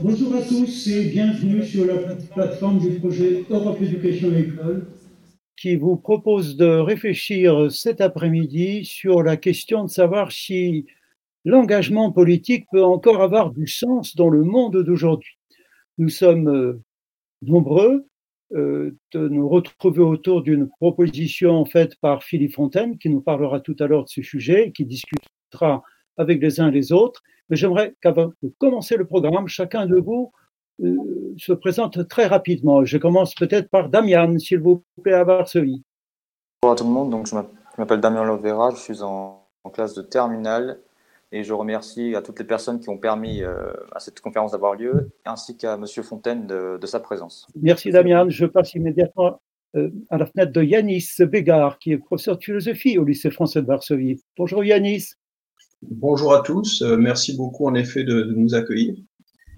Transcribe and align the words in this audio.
Bonjour 0.00 0.32
à 0.36 0.42
tous 0.42 0.86
et 0.86 1.10
bienvenue 1.10 1.64
sur 1.64 1.84
la 1.84 1.96
plateforme 1.96 2.78
du 2.78 3.00
projet 3.00 3.44
Europe 3.50 3.82
Éducation 3.82 4.32
École 4.32 4.86
qui 5.56 5.74
vous 5.74 5.96
propose 5.96 6.56
de 6.56 6.68
réfléchir 6.68 7.72
cet 7.72 8.00
après-midi 8.00 8.84
sur 8.84 9.24
la 9.24 9.36
question 9.36 9.82
de 9.82 9.90
savoir 9.90 10.30
si 10.30 10.86
l'engagement 11.44 12.12
politique 12.12 12.66
peut 12.70 12.84
encore 12.84 13.20
avoir 13.22 13.50
du 13.50 13.66
sens 13.66 14.14
dans 14.14 14.28
le 14.28 14.44
monde 14.44 14.84
d'aujourd'hui. 14.84 15.36
Nous 15.98 16.10
sommes 16.10 16.48
euh, 16.48 16.80
nombreux 17.42 18.06
euh, 18.54 18.96
de 19.12 19.28
nous 19.28 19.48
retrouver 19.48 20.02
autour 20.02 20.42
d'une 20.42 20.68
proposition 20.68 21.64
faite 21.64 21.96
par 22.00 22.22
Philippe 22.22 22.54
Fontaine 22.54 22.98
qui 22.98 23.10
nous 23.10 23.20
parlera 23.20 23.58
tout 23.58 23.76
à 23.80 23.88
l'heure 23.88 24.04
de 24.04 24.10
ce 24.10 24.22
sujet, 24.22 24.70
qui 24.70 24.84
discutera 24.84 25.82
avec 26.18 26.42
les 26.42 26.60
uns 26.60 26.68
et 26.68 26.72
les 26.72 26.92
autres. 26.92 27.22
Mais 27.48 27.56
j'aimerais 27.56 27.94
qu'avant 28.02 28.32
de 28.42 28.52
commencer 28.58 28.96
le 28.96 29.06
programme, 29.06 29.48
chacun 29.48 29.86
de 29.86 29.96
vous 29.96 30.32
euh, 30.82 31.34
se 31.38 31.52
présente 31.52 32.06
très 32.08 32.26
rapidement. 32.26 32.84
Je 32.84 32.98
commence 32.98 33.34
peut-être 33.34 33.70
par 33.70 33.88
Damian, 33.88 34.38
s'il 34.38 34.60
vous 34.60 34.84
plaît, 35.02 35.14
à 35.14 35.24
Varsovie. 35.24 35.82
Bonjour 36.62 36.72
à 36.72 36.76
tout 36.76 36.84
le 36.84 36.90
monde, 36.90 37.10
donc 37.10 37.26
je 37.26 37.34
m'appelle 37.78 38.00
Damien 38.00 38.24
Lovera, 38.24 38.70
je 38.70 38.80
suis 38.80 39.02
en, 39.02 39.44
classe 39.72 39.94
de 39.94 40.00
terminale 40.00 40.80
et 41.30 41.44
je 41.44 41.52
remercie 41.52 42.14
à 42.14 42.22
toutes 42.22 42.38
les 42.38 42.46
personnes 42.46 42.80
qui 42.80 42.88
ont 42.88 42.96
permis 42.96 43.42
euh, 43.42 43.70
à 43.92 44.00
cette 44.00 44.18
conférence 44.20 44.52
d'avoir 44.52 44.74
lieu, 44.74 45.10
ainsi 45.26 45.58
qu'à 45.58 45.76
Monsieur 45.76 46.02
Fontaine 46.02 46.46
de, 46.46 46.86
sa 46.86 47.00
présence. 47.00 47.46
Merci 47.60 47.90
Damian. 47.90 48.30
Je 48.30 48.46
passe 48.46 48.72
immédiatement 48.74 49.42
euh, 49.76 49.90
à 50.08 50.16
la 50.16 50.24
fenêtre 50.24 50.52
de 50.52 50.62
Yanis 50.62 51.06
Bégard, 51.20 51.78
qui 51.78 51.92
est 51.92 51.98
professeur 51.98 52.38
de 52.38 52.42
philosophie 52.42 52.96
au 52.96 53.04
lycée 53.04 53.30
français 53.30 53.60
de 53.60 53.66
Varsovie. 53.66 54.22
Bonjour 54.38 54.64
Yanis. 54.64 55.12
Bonjour 55.82 56.34
à 56.34 56.42
tous. 56.42 56.82
merci 56.82 57.36
beaucoup 57.36 57.66
en 57.66 57.74
effet 57.74 58.04
de 58.04 58.24
nous 58.36 58.54
accueillir. 58.54 58.94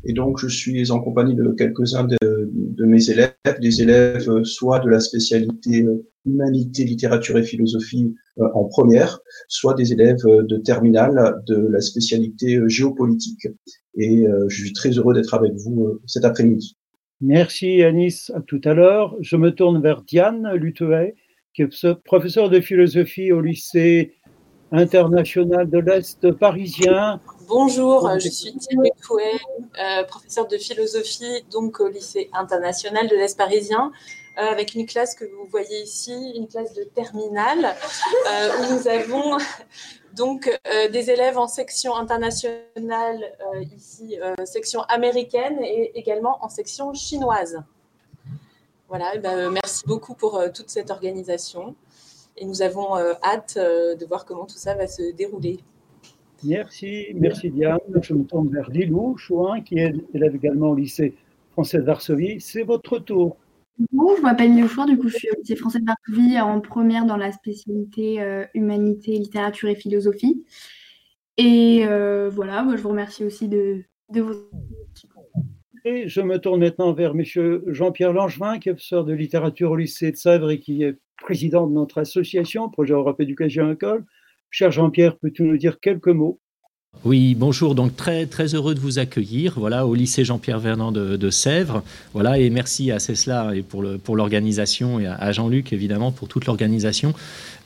Et 0.04 0.12
donc, 0.12 0.38
je 0.38 0.48
suis 0.48 0.90
en 0.90 1.00
compagnie 1.00 1.34
de 1.34 1.50
quelques-uns 1.50 2.04
de, 2.04 2.84
mes 2.84 3.10
élèves, 3.10 3.34
des 3.60 3.82
élèves 3.82 4.30
euh, 4.30 4.44
soit 4.44 4.80
de 4.80 4.88
la 4.88 5.00
spécialité 5.00 5.82
euh, 5.82 6.06
humanité, 6.24 6.84
littérature 6.84 7.36
et 7.36 7.42
philosophie 7.42 8.14
euh, 8.38 8.48
en 8.54 8.64
première, 8.64 9.20
soit 9.48 9.74
des 9.74 9.92
élèves 9.92 10.24
de 10.24 10.56
terminale 10.56 11.42
de 11.46 11.68
la 11.70 11.80
spécialité 11.80 12.58
géopolitique. 12.66 13.48
Et 13.96 14.24
je 14.48 14.54
suis 14.62 14.72
très 14.72 14.90
heureux 14.90 15.14
d'être 15.14 15.34
avec 15.34 15.52
vous 15.54 15.98
cet 16.06 16.24
après-midi. 16.24 16.76
Merci 17.20 17.82
Anis, 17.82 18.30
à 18.34 18.40
tout 18.40 18.60
à 18.64 18.72
l'heure. 18.72 19.16
Je 19.20 19.36
me 19.36 19.50
tourne 19.50 19.82
vers 19.82 20.02
Diane 20.02 20.54
Luteet, 20.54 21.16
qui 21.54 21.62
est 21.62 21.94
professeure 22.04 22.48
de 22.48 22.60
philosophie 22.60 23.32
au 23.32 23.40
lycée 23.40 24.14
international 24.72 25.68
de 25.68 25.78
l'Est 25.78 26.30
parisien. 26.32 27.20
Bonjour, 27.48 28.08
je 28.18 28.28
suis 28.28 28.52
Thierry 28.56 28.90
Fouet, 29.00 29.40
euh, 29.80 30.04
professeur 30.04 30.46
de 30.46 30.56
philosophie 30.56 31.44
donc 31.50 31.80
au 31.80 31.88
lycée 31.88 32.30
international 32.32 33.08
de 33.08 33.16
l'Est 33.16 33.36
parisien, 33.36 33.90
euh, 34.38 34.42
avec 34.42 34.74
une 34.74 34.86
classe 34.86 35.14
que 35.14 35.24
vous 35.24 35.46
voyez 35.50 35.82
ici, 35.82 36.14
une 36.36 36.46
classe 36.46 36.72
de 36.74 36.84
terminale, 36.84 37.74
euh, 38.32 38.48
où 38.60 38.74
nous 38.74 38.88
avons 38.88 39.38
donc 40.16 40.50
des 40.92 41.10
élèves 41.10 41.38
en 41.38 41.46
section 41.46 41.94
internationale, 41.94 43.32
ici 43.76 44.18
section 44.44 44.82
américaine 44.82 45.58
et 45.62 45.92
également 45.98 46.44
en 46.44 46.48
section 46.48 46.92
chinoise. 46.94 47.62
Voilà, 48.88 49.16
ben, 49.18 49.50
merci 49.50 49.84
beaucoup 49.86 50.14
pour 50.14 50.42
toute 50.52 50.68
cette 50.68 50.90
organisation 50.90 51.76
et 52.40 52.46
nous 52.46 52.62
avons 52.62 52.96
hâte 53.22 53.56
de 53.56 54.06
voir 54.06 54.24
comment 54.24 54.46
tout 54.46 54.56
ça 54.56 54.74
va 54.74 54.88
se 54.88 55.14
dérouler. 55.14 55.60
Merci, 56.42 57.08
merci 57.14 57.50
Diane. 57.50 57.78
Je 58.00 58.14
me 58.14 58.24
tourne 58.24 58.48
vers 58.48 58.70
Lilou 58.70 59.16
Chouin, 59.18 59.60
qui 59.60 59.78
est 59.78 59.94
élève 60.14 60.34
également 60.34 60.70
au 60.70 60.74
lycée 60.74 61.14
français 61.52 61.78
de 61.78 61.84
Varsovie. 61.84 62.40
C'est 62.40 62.62
votre 62.62 62.98
tour. 62.98 63.36
Bonjour, 63.92 64.16
je 64.16 64.22
m'appelle 64.22 64.54
Lilou 64.54 64.68
Chouin, 64.68 64.86
du 64.86 64.98
coup 64.98 65.08
je 65.08 65.16
suis 65.16 65.28
au 65.30 65.38
lycée 65.38 65.56
français 65.56 65.80
de 65.80 65.86
Varsovie 65.86 66.40
en 66.40 66.60
première 66.60 67.04
dans 67.04 67.18
la 67.18 67.30
spécialité 67.30 68.22
euh, 68.22 68.44
humanité, 68.54 69.12
littérature 69.12 69.68
et 69.68 69.74
philosophie. 69.74 70.44
Et 71.36 71.86
euh, 71.86 72.30
voilà, 72.30 72.62
moi, 72.62 72.76
je 72.76 72.82
vous 72.82 72.90
remercie 72.90 73.24
aussi 73.24 73.48
de, 73.48 73.82
de 74.10 74.20
vos... 74.20 74.34
Et 75.86 76.08
je 76.08 76.20
me 76.20 76.38
tourne 76.38 76.60
maintenant 76.60 76.92
vers 76.92 77.12
M. 77.12 77.22
Jean-Pierre 77.66 78.12
Langevin, 78.12 78.58
qui 78.58 78.68
est 78.68 78.72
professeur 78.72 79.06
de 79.06 79.14
littérature 79.14 79.70
au 79.70 79.76
lycée 79.76 80.10
de 80.10 80.16
Sèvres 80.16 80.50
et 80.50 80.60
qui 80.60 80.82
est 80.82 80.98
président 81.20 81.66
de 81.66 81.72
notre 81.72 81.98
association, 81.98 82.68
Projet 82.68 82.94
Europe 82.94 83.20
Éducation 83.20 83.70
École. 83.70 84.04
Cher 84.50 84.72
Jean-Pierre, 84.72 85.16
peux-tu 85.16 85.44
nous 85.44 85.56
dire 85.56 85.78
quelques 85.78 86.08
mots? 86.08 86.40
Oui, 87.04 87.34
bonjour. 87.34 87.74
Donc 87.74 87.96
très 87.96 88.26
très 88.26 88.54
heureux 88.54 88.74
de 88.74 88.80
vous 88.80 88.98
accueillir, 88.98 89.54
voilà, 89.56 89.86
au 89.86 89.94
lycée 89.94 90.24
Jean-Pierre 90.24 90.58
Vernant 90.58 90.90
de, 90.92 91.30
Sèvres, 91.30 91.82
voilà, 92.12 92.38
et 92.38 92.50
merci 92.50 92.90
à 92.90 92.98
Cesla 92.98 93.54
et 93.54 93.62
pour 93.62 93.80
le 93.80 93.96
pour 93.96 94.16
l'organisation 94.16 94.98
et 94.98 95.06
à, 95.06 95.32
Jean-Luc 95.32 95.72
évidemment 95.72 96.10
pour 96.10 96.28
toute 96.28 96.46
l'organisation. 96.46 97.14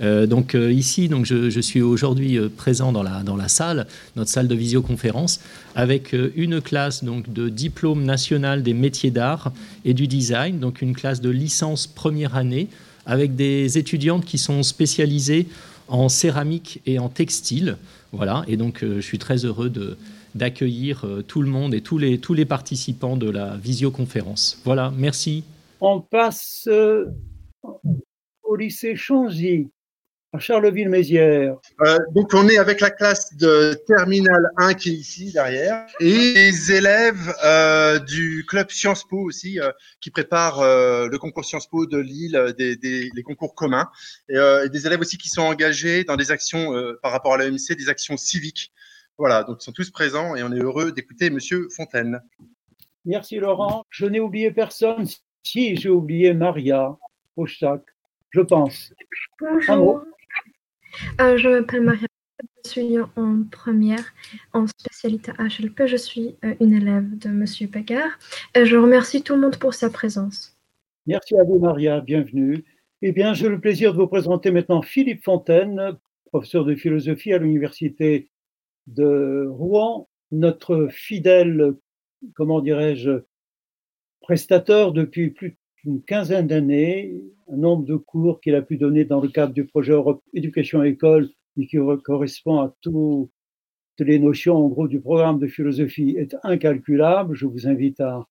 Euh, 0.03 0.27
donc 0.27 0.55
euh, 0.55 0.71
ici, 0.71 1.09
donc 1.09 1.25
je, 1.25 1.61
suis 1.61 1.81
aujourd'hui 1.81 2.39
euh, 2.39 2.49
présent 2.55 2.93
dans 2.93 3.03
la 3.03 3.23
dans 3.23 3.37
la 3.37 3.49
salle, 3.49 3.87
notre 4.15 4.31
salle 4.31 4.47
de 4.47 4.55
visioconférence, 4.55 5.41
avec 5.75 6.15
une 6.37 6.61
classe 6.61 7.03
donc 7.03 7.33
de 7.33 7.49
diplôme 7.49 8.05
national 8.05 8.63
des 8.63 8.75
métiers 8.75 9.11
d'art 9.11 9.53
et 9.87 9.95
du 9.95 10.07
design, 10.07 10.61
donc 10.61 10.83
une 10.83 10.95
classe 10.95 11.21
de 11.21 11.31
licence 11.31 11.87
première 11.87 12.37
année 12.37 12.69
avec 13.07 13.37
des 13.37 13.79
étudiantes 13.79 14.25
qui 14.25 14.39
sont 14.39 14.63
spécialisées 14.63 15.47
en 15.89 16.09
céramique 16.09 16.81
et 16.87 16.99
en 16.99 17.09
textile. 17.09 17.77
Voilà, 18.13 18.45
et 18.47 18.57
donc 18.57 18.83
euh, 18.83 18.97
je 18.97 19.01
suis 19.01 19.19
très 19.19 19.45
heureux 19.45 19.71
de, 19.71 19.97
d'accueillir 20.35 21.05
euh, 21.05 21.23
tout 21.23 21.43
le 21.43 21.49
monde 21.49 21.75
et 21.75 21.81
tous 21.81 21.99
les, 21.99 22.19
tous 22.19 22.35
les 22.35 22.45
participants 22.45 23.17
de 23.17 23.29
la 23.29 23.57
visioconférence. 23.57 24.61
Voilà, 24.65 24.93
merci. 24.97 25.45
On 25.81 26.01
passe 26.01 26.69
euh, 26.69 27.07
au 28.43 28.57
lycée 28.57 28.97
Chanzy 28.97 29.69
à 30.35 30.39
Charleville-Mézières. 30.41 31.57
Euh, 31.83 31.99
donc 32.13 32.35
on 32.35 32.49
est 32.49 32.59
avec 32.59 32.81
la 32.81 32.91
classe 32.91 33.37
de 33.37 33.75
Terminal 33.87 34.51
1 34.57 34.75
qui 34.75 34.91
est 34.91 34.95
ici 34.95 35.33
derrière 35.33 35.87
et 36.01 36.35
les 36.35 36.73
élèves 36.73 37.33
euh, 37.45 38.01
du 38.01 38.45
club 38.49 38.69
Sciences 38.71 39.05
Po 39.05 39.19
aussi 39.19 39.61
euh, 39.61 39.71
qui 40.01 40.11
préparent 40.11 40.61
euh, 40.61 41.09
le 41.09 41.19
concours 41.19 41.45
Sciences 41.45 41.69
Po 41.69 41.87
de 41.87 41.99
Lille, 41.99 42.53
des, 42.59 42.75
des 42.75 43.11
les 43.15 43.23
concours 43.23 43.55
communs 43.55 43.89
et, 44.29 44.37
et, 44.37 44.69
des 44.69 44.87
élèves 44.87 45.01
aussi 45.01 45.19
qui 45.19 45.29
sont 45.29 45.43
engagés 45.43 46.03
dans 46.03 46.17
des 46.17 46.33
actions 46.33 46.73
par 47.01 47.13
rapport 47.13 47.35
à 47.35 47.39
l'AMC, 47.39 47.77
des 47.79 47.89
actions 47.89 48.17
civiques. 48.17 48.73
Voilà, 49.19 49.45
donc 49.45 49.59
ils 49.61 49.65
sont 49.65 49.73
tous 49.73 49.91
présents 49.91 50.35
et 50.35 50.43
on 50.43 50.53
est 50.53 50.59
heureux 50.59 50.91
d'écouter 50.91 51.31
Monsieur 51.31 51.69
Fontaine. 51.77 52.21
Merci 53.05 53.37
Laurent. 53.37 53.85
Je 53.91 54.07
n'ai 54.07 54.19
oublié 54.19 54.51
personne. 54.51 55.07
Si 55.45 55.77
j'ai 55.77 55.91
oublié 55.91 56.35
Maria 56.35 56.97
Pochak, 57.37 57.83
je 58.31 58.41
pense. 58.41 58.93
Bonjour. 59.41 60.05
Euh, 61.21 61.37
je 61.37 61.49
m'appelle 61.49 61.83
Maria, 61.83 62.07
je 62.65 62.71
suis 62.71 62.99
en 63.17 63.43
première 63.51 64.15
en 64.53 64.67
spécialité 64.67 65.33
HLP. 65.39 65.87
Je 65.87 65.97
suis 65.97 66.37
euh, 66.45 66.55
une 66.61 66.75
élève 66.75 67.19
de 67.19 67.29
Monsieur 67.29 67.69
Pagard. 67.69 68.19
Et 68.55 68.65
je 68.67 68.77
remercie 68.77 69.23
tout 69.23 69.35
le 69.35 69.41
monde 69.41 69.57
pour 69.57 69.75
sa 69.75 69.91
présence. 69.91 70.57
Merci 71.07 71.37
à 71.37 71.45
vous, 71.45 71.59
Maria. 71.59 72.01
Bienvenue. 72.01 72.65
Eh 73.03 73.13
bien, 73.13 73.35
j'ai 73.35 73.49
le 73.49 73.61
plaisir 73.61 73.93
de 73.93 73.99
vous 73.99 74.07
présenter 74.07 74.51
maintenant 74.51 74.81
Philippe 74.81 75.25
Fontaine, 75.25 75.99
professeur 76.27 76.65
de 76.65 76.75
philosophie 76.75 77.33
à 77.33 77.39
l'Université 77.39 78.31
de 78.87 79.47
Rouen, 79.47 80.09
notre 80.31 80.89
fidèle, 80.91 81.75
comment 82.35 82.61
dirais-je, 82.61 83.23
prestateur 84.21 84.93
depuis 84.93 85.31
plus 85.31 85.59
une 85.87 86.03
quinzaine 86.03 86.47
d'années, 86.47 87.15
un 87.53 87.57
nombre 87.57 87.85
de 87.85 87.97
cours 87.97 88.41
qu'il 88.41 88.55
a 88.55 88.63
pu 88.63 88.77
donner 88.77 89.05
dans 89.05 89.21
le 89.21 89.29
cadre 89.29 89.53
du 89.53 89.65
projet 89.67 89.93
Europe 89.93 90.23
Éducation 90.33 90.83
École, 90.83 91.29
et 91.57 91.67
qui 91.67 91.79
correspond 92.03 92.61
à 92.61 92.75
toutes 92.81 93.31
les 93.99 94.19
notions, 94.19 94.57
en 94.57 94.69
gros, 94.69 94.89
du 94.89 95.01
programme 95.01 95.39
de 95.39 95.47
philosophie, 95.47 96.17
est 96.19 96.37
incalculable. 96.43 97.35
Je 97.35 97.47
vous 97.47 97.69
invite 97.69 98.01
à, 98.01 98.27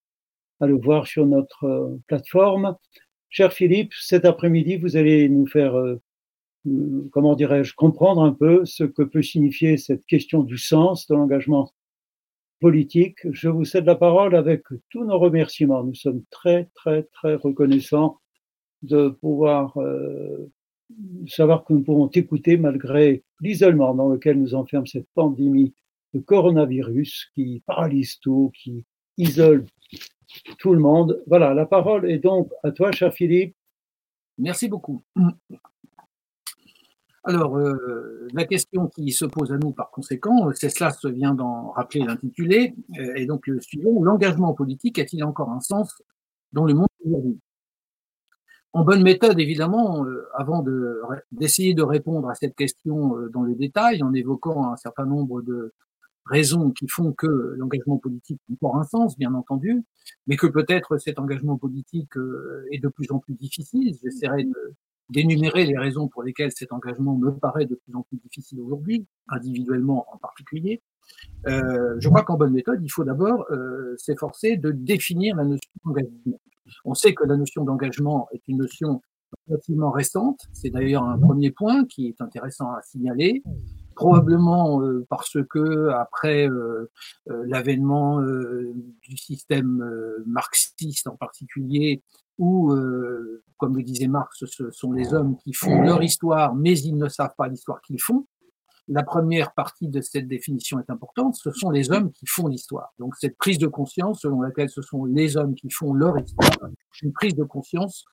à 0.60 0.68
le 0.68 0.75
voir 0.75 1.07
sur 1.07 1.25
notre 1.25 1.63
euh, 1.66 1.98
plateforme. 2.07 2.75
Cher 3.30 3.54
Philippe, 3.54 3.94
cet 3.94 4.25
après-midi, 4.25 4.77
vous 4.77 4.98
allez 4.98 5.30
nous 5.30 5.48
faire, 5.48 5.75
euh, 5.75 6.01
euh, 6.68 7.10
comment 7.12 7.36
dirais-je, 7.36 7.74
comprendre 7.75 8.22
un 8.22 8.33
peu 8.33 8.66
ce 8.66 8.83
que 8.83 9.04
peut 9.04 9.22
signifier 9.22 9.77
cette 9.77 10.06
question 10.06 10.44
du 10.44 10.57
sens 10.57 11.07
de 11.07 11.16
l'engagement 11.16 11.72
politique. 12.59 13.19
Je 13.31 13.50
vous 13.50 13.65
cède 13.65 13.85
la 13.85 13.95
parole 13.95 14.35
avec 14.35 14.63
tous 14.89 15.05
nos 15.05 15.19
remerciements. 15.19 15.83
Nous 15.83 15.95
sommes 15.95 16.23
très, 16.29 16.69
très, 16.75 17.03
très 17.03 17.35
reconnaissants 17.35 18.19
de 18.81 19.09
pouvoir 19.09 19.77
euh, 19.77 20.51
savoir 21.27 21.63
que 21.63 21.73
nous 21.73 21.83
pouvons 21.83 22.07
écouter 22.07 22.57
malgré 22.57 23.23
l'isolement 23.41 23.95
dans 23.95 24.09
lequel 24.09 24.39
nous 24.39 24.55
enferme 24.55 24.85
cette 24.85 25.07
pandémie 25.13 25.73
de 26.13 26.19
coronavirus 26.19 27.31
qui 27.33 27.63
paralyse 27.65 28.19
tout, 28.19 28.51
qui 28.53 28.85
isole 29.17 29.65
tout 30.59 30.73
le 30.73 30.79
monde. 30.79 31.21
Voilà, 31.27 31.53
la 31.53 31.65
parole 31.65 32.09
est 32.09 32.19
donc 32.19 32.51
à 32.63 32.71
toi, 32.71 32.91
cher 32.91 33.13
Philippe. 33.13 33.55
Merci 34.38 34.67
beaucoup. 34.67 35.03
Alors, 37.25 37.58
euh, 37.58 38.28
la 38.34 38.46
question 38.46 38.88
qui 38.90 39.12
se 39.12 39.24
pose 39.24 39.54
à 39.54 39.58
nous 39.58 39.72
par 39.72 39.92
conséquent, 39.92 40.52
c'est 40.54 40.70
cela 40.70 40.92
se 40.92 41.08
vient 41.08 41.34
d'en 41.34 41.72
rappeler 41.72 42.02
l'intitulé, 42.02 42.75
euh, 43.00 43.14
et 43.16 43.25
donc 43.25 43.48
le 43.48 43.62
suivant, 43.62 44.04
l'engagement 44.04 44.54
politique 44.54 45.00
a-t-il 45.00 45.24
encore 45.24 45.50
un 45.50 45.62
sens 45.62 46.02
dans 46.52 46.66
le 46.66 46.74
monde 46.74 46.90
aujourd'hui? 47.06 47.40
En 48.74 48.84
bonne 48.84 49.04
méthode, 49.04 49.40
évidemment, 49.40 50.04
euh, 50.06 50.28
avant 50.34 50.66
d'essayer 51.31 51.74
de, 51.74 51.84
répondre 51.84 52.30
à 52.30 52.36
cette 52.36 52.56
question 52.56 53.16
dans 53.31 53.44
le 53.44 53.56
détail, 53.56 54.04
en 54.04 54.14
évoquant 54.14 54.74
un 54.74 54.75
certain 54.75 55.06
nombre 55.06 55.42
de 55.42 55.74
raisons 56.25 56.72
qui 56.72 56.88
font 56.90 57.14
que 57.14 57.56
l'engagement 57.58 57.98
politique 58.00 58.42
a 58.50 58.54
encore 58.54 58.78
un 58.78 58.84
sens, 58.84 59.18
bien 59.18 59.34
entendu, 59.34 59.84
mais 60.28 60.36
que 60.38 60.48
peut-être 60.48 60.98
cet 60.98 61.20
engagement 61.20 61.58
politique 61.58 62.14
est 62.72 62.80
de 62.80 62.88
plus 62.90 63.12
en 63.12 63.20
plus 63.20 63.36
difficile. 63.36 63.96
J'essaierai 64.02 64.46
de 64.46 64.74
d'énumérer 65.09 65.65
les 65.65 65.77
raisons 65.77 66.07
pour 66.07 66.23
lesquelles 66.23 66.51
cet 66.51 66.71
engagement 66.71 67.15
me 67.15 67.31
paraît 67.31 67.65
de 67.65 67.75
plus 67.75 67.95
en 67.95 68.03
plus 68.03 68.17
difficile 68.17 68.59
aujourd'hui, 68.61 69.05
individuellement 69.27 70.05
en 70.13 70.17
particulier. 70.17 70.81
Euh, 71.47 71.95
je 72.00 72.09
crois 72.09 72.23
qu'en 72.23 72.38
bonne 72.38 72.53
méthode, 72.53 72.79
il 72.81 72.89
faut 72.89 73.03
d'abord 73.03 73.45
euh, 73.51 73.95
s'efforcer 73.97 74.57
de 74.57 74.71
définir 74.71 75.35
la 75.35 75.44
notion 75.44 75.71
d'engagement. 75.85 76.39
On 76.85 76.94
sait 76.94 77.13
que 77.13 77.25
la 77.25 77.35
notion 77.35 77.63
d'engagement 77.63 78.27
est 78.31 78.47
une 78.47 78.57
notion 78.57 79.01
relativement 79.47 79.91
récente. 79.91 80.39
C'est 80.53 80.69
d'ailleurs 80.69 81.03
un 81.03 81.17
premier 81.17 81.51
point 81.51 81.85
qui 81.85 82.07
est 82.07 82.21
intéressant 82.21 82.71
à 82.71 82.81
signaler. 82.81 83.44
Probablement 83.95 84.81
euh, 84.81 85.05
parce 85.07 85.38
que 85.50 85.89
après 85.89 86.50
euh, 86.50 86.89
euh, 87.29 87.44
l'avènement 87.45 88.19
du 88.21 89.17
système 89.17 89.83
marxiste 90.25 91.07
en 91.07 91.15
particulier, 91.15 92.01
où, 92.38 92.75
comme 93.57 93.77
le 93.77 93.83
disait 93.83 94.07
Marx, 94.07 94.44
ce 94.45 94.71
sont 94.71 94.91
les 94.91 95.13
hommes 95.13 95.38
qui 95.38 95.53
font 95.53 95.81
leur 95.81 96.01
histoire, 96.03 96.56
mais 96.56 96.77
ils 96.80 96.97
ne 96.97 97.07
savent 97.07 97.35
pas 97.38 97.47
l'histoire 97.47 97.81
qu'ils 97.81 98.01
font. 98.01 98.25
La 98.89 99.03
première 99.03 99.53
partie 99.53 99.88
de 99.88 100.01
cette 100.01 100.27
définition 100.27 100.77
est 100.80 100.89
importante, 100.89 101.35
ce 101.35 101.51
sont 101.51 101.69
les 101.69 101.91
hommes 101.91 102.12
qui 102.12 102.25
font 102.27 102.47
l'histoire. 102.47 102.94
Donc 103.00 103.15
cette 103.15 103.38
prise 103.38 103.57
de 103.57 103.68
conscience 103.68 104.21
selon 104.21 104.41
laquelle 104.41 104.69
ce 104.69 104.81
sont 104.81 105.06
les 105.06 105.38
hommes 105.38 105.56
qui 105.56 105.69
font 105.69 105.94
leur 105.94 106.19
histoire, 106.19 106.69
une 107.01 107.13
prise 107.13 107.33
de 107.33 107.45
conscience 107.45 108.03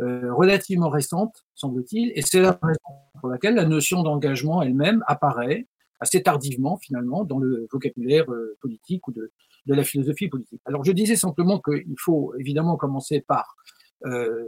euh, 0.00 0.34
relativement 0.34 0.88
récente, 0.88 1.44
semble-t-il, 1.54 2.12
et 2.16 2.22
c'est 2.22 2.40
la 2.40 2.58
raison 2.60 2.80
pour 3.20 3.28
laquelle 3.28 3.54
la 3.54 3.64
notion 3.64 4.02
d'engagement 4.02 4.62
elle-même 4.62 5.04
apparaît 5.06 5.68
assez 6.00 6.22
tardivement 6.22 6.76
finalement 6.76 7.24
dans 7.24 7.38
le 7.38 7.66
vocabulaire 7.72 8.30
euh, 8.30 8.56
politique 8.60 9.06
ou 9.08 9.12
de, 9.12 9.32
de, 9.66 9.74
la 9.74 9.84
philosophie 9.84 10.28
politique. 10.28 10.60
Alors 10.64 10.84
je 10.84 10.92
disais 10.92 11.16
simplement 11.16 11.60
qu'il 11.60 11.96
faut 11.98 12.34
évidemment 12.38 12.76
commencer 12.76 13.20
par 13.20 13.56
euh, 14.04 14.44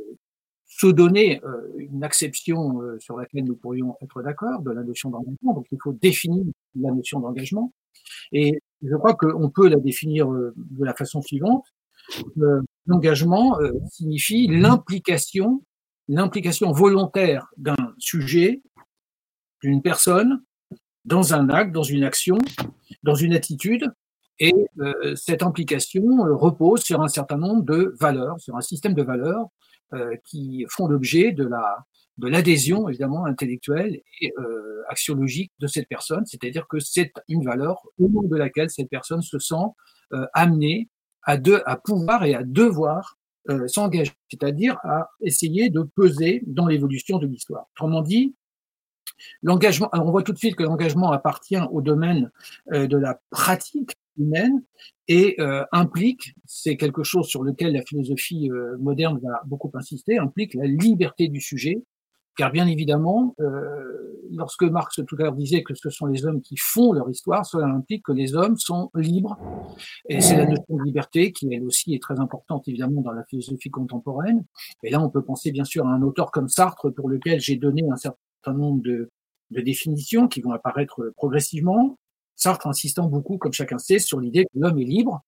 se 0.71 0.87
donner 0.87 1.43
euh, 1.45 1.73
une 1.79 2.05
acception 2.05 2.83
euh, 2.83 2.99
sur 3.01 3.17
laquelle 3.17 3.45
nous 3.45 3.57
pourrions 3.57 3.97
être 4.03 4.23
d'accord 4.23 4.61
de 4.61 4.71
la 4.71 4.85
notion 4.85 5.09
d'engagement. 5.09 5.55
Donc 5.55 5.67
il 5.73 5.79
faut 5.83 5.95
définir 5.95 6.45
la 6.75 6.91
notion 6.91 7.21
d'engagement. 7.21 7.73
Et 8.33 8.61
je 8.83 8.95
crois 8.95 9.15
qu'on 9.15 9.49
peut 9.49 9.69
la 9.69 9.79
définir 9.79 10.29
de 10.29 10.85
la 10.85 10.95
façon 10.95 11.23
suivante. 11.23 11.65
L'engagement 12.87 13.59
signifie 13.91 14.47
l'implication, 14.47 15.63
l'implication 16.07 16.71
volontaire 16.73 17.49
d'un 17.57 17.95
sujet, 17.99 18.63
d'une 19.63 19.83
personne, 19.83 20.43
dans 21.09 21.35
un 21.35 21.49
acte, 21.49 21.73
dans 21.73 21.83
une 21.83 22.05
action, 22.05 22.39
dans 23.03 23.15
une 23.15 23.35
attitude, 23.35 23.93
et 24.39 24.55
euh, 24.81 25.17
cette 25.17 25.43
implication 25.43 26.03
repose 26.37 26.83
sur 26.83 27.01
un 27.01 27.09
certain 27.09 27.39
nombre 27.39 27.65
de 27.65 27.95
valeurs, 27.99 28.39
sur 28.41 28.57
un 28.57 28.61
système 28.61 28.95
de 28.95 29.03
valeurs 29.03 29.47
euh, 29.95 30.15
qui 30.25 30.65
font 30.69 30.87
l'objet 30.87 31.33
de 31.33 31.45
la 31.45 31.87
de 32.19 32.27
l'adhésion 32.27 32.89
évidemment 32.89 33.25
intellectuelle 33.25 34.01
et 34.21 34.33
euh, 34.39 34.83
axiologique 34.89 35.53
de 35.61 35.69
cette 35.69 35.89
personne, 35.89 36.27
c'est-à-dire 36.27 36.67
que 36.69 36.81
c'est 36.81 37.13
une 37.29 37.45
valeur 37.45 37.81
au 37.99 38.09
nom 38.09 38.23
de 38.23 38.37
laquelle 38.37 38.71
cette 38.71 38.91
personne 38.91 39.23
se 39.23 39.39
sent 39.39 39.55
euh, 40.13 40.27
amenée 40.35 40.89
à, 41.23 41.37
à 41.67 41.77
pouvoir 41.77 42.25
et 42.25 42.35
à 42.35 42.43
devoir 42.43 43.17
euh, 43.51 43.69
s'engager, 43.69 44.13
c'est-à-dire 44.31 44.79
à 44.83 45.09
essayer 45.23 45.71
de 45.71 45.83
peser 45.83 46.43
dans 46.47 46.67
l'évolution 46.67 47.19
de 47.19 47.27
l'histoire. 47.27 47.67
Autrement 47.77 48.03
dit, 48.03 48.35
L'engagement, 49.43 49.89
on 49.93 50.11
voit 50.11 50.23
tout 50.23 50.33
de 50.33 50.39
suite 50.39 50.57
que 50.57 50.63
l'engagement 50.63 51.13
appartient 51.13 51.61
au 51.71 51.81
domaine 51.81 52.31
euh, 52.73 52.87
de 52.87 52.97
la 52.97 53.21
pratique 53.31 53.97
humaine 54.17 54.63
et 55.07 55.37
euh, 55.41 55.65
implique, 55.73 56.35
c'est 56.45 56.77
quelque 56.77 57.03
chose 57.03 57.27
sur 57.27 57.43
lequel 57.43 57.73
la 57.73 57.83
philosophie 57.83 58.51
euh, 58.51 58.77
moderne 58.79 59.21
va 59.23 59.43
beaucoup 59.47 59.71
insister, 59.75 60.19
implique 60.19 60.55
la 60.55 60.67
liberté 60.67 61.29
du 61.29 61.41
sujet, 61.41 61.83
car 62.37 62.53
bien 62.53 62.69
évidemment, 62.69 63.35
lorsque 64.31 64.63
Marx 64.63 65.01
tout 65.05 65.17
à 65.19 65.25
l'heure 65.25 65.35
disait 65.35 65.65
que 65.65 65.75
ce 65.75 65.91
sont 65.91 66.07
les 66.07 66.25
hommes 66.25 66.41
qui 66.41 66.57
font 66.57 66.93
leur 66.93 67.11
histoire, 67.11 67.45
cela 67.45 67.67
implique 67.67 68.05
que 68.05 68.13
les 68.13 68.37
hommes 68.37 68.57
sont 68.57 68.93
libres, 68.95 69.37
et 70.09 70.21
c'est 70.21 70.37
la 70.37 70.47
notion 70.47 70.77
de 70.77 70.85
liberté 70.85 71.33
qui 71.33 71.53
elle 71.53 71.65
aussi 71.65 71.95
est 71.95 72.01
très 72.01 72.21
importante 72.21 72.69
évidemment 72.69 73.01
dans 73.01 73.11
la 73.11 73.25
philosophie 73.25 73.71
contemporaine. 73.71 74.45
Et 74.85 74.91
là, 74.91 75.03
on 75.03 75.11
peut 75.11 75.25
penser 75.25 75.51
bien 75.51 75.65
sûr 75.65 75.85
à 75.85 75.91
un 75.91 76.03
auteur 76.03 76.31
comme 76.31 76.49
Sartre 76.49 76.95
pour 76.95 77.09
lequel 77.09 77.41
j'ai 77.41 77.57
donné 77.57 77.83
un 77.91 77.97
certain 77.97 78.19
nombre 78.47 78.83
de, 78.83 79.11
définitions 79.51 80.29
qui 80.29 80.41
vont 80.41 80.53
apparaître 80.53 81.13
progressivement. 81.17 81.99
Sartre 82.37 82.67
insistant 82.67 83.07
beaucoup, 83.07 83.39
comme 83.39 83.53
chacun 83.53 83.79
sait, 83.79 83.99
sur 83.99 84.21
l'idée 84.21 84.45
que 84.45 84.59
l'homme 84.59 84.79
est 84.79 84.85
libre 84.85 85.25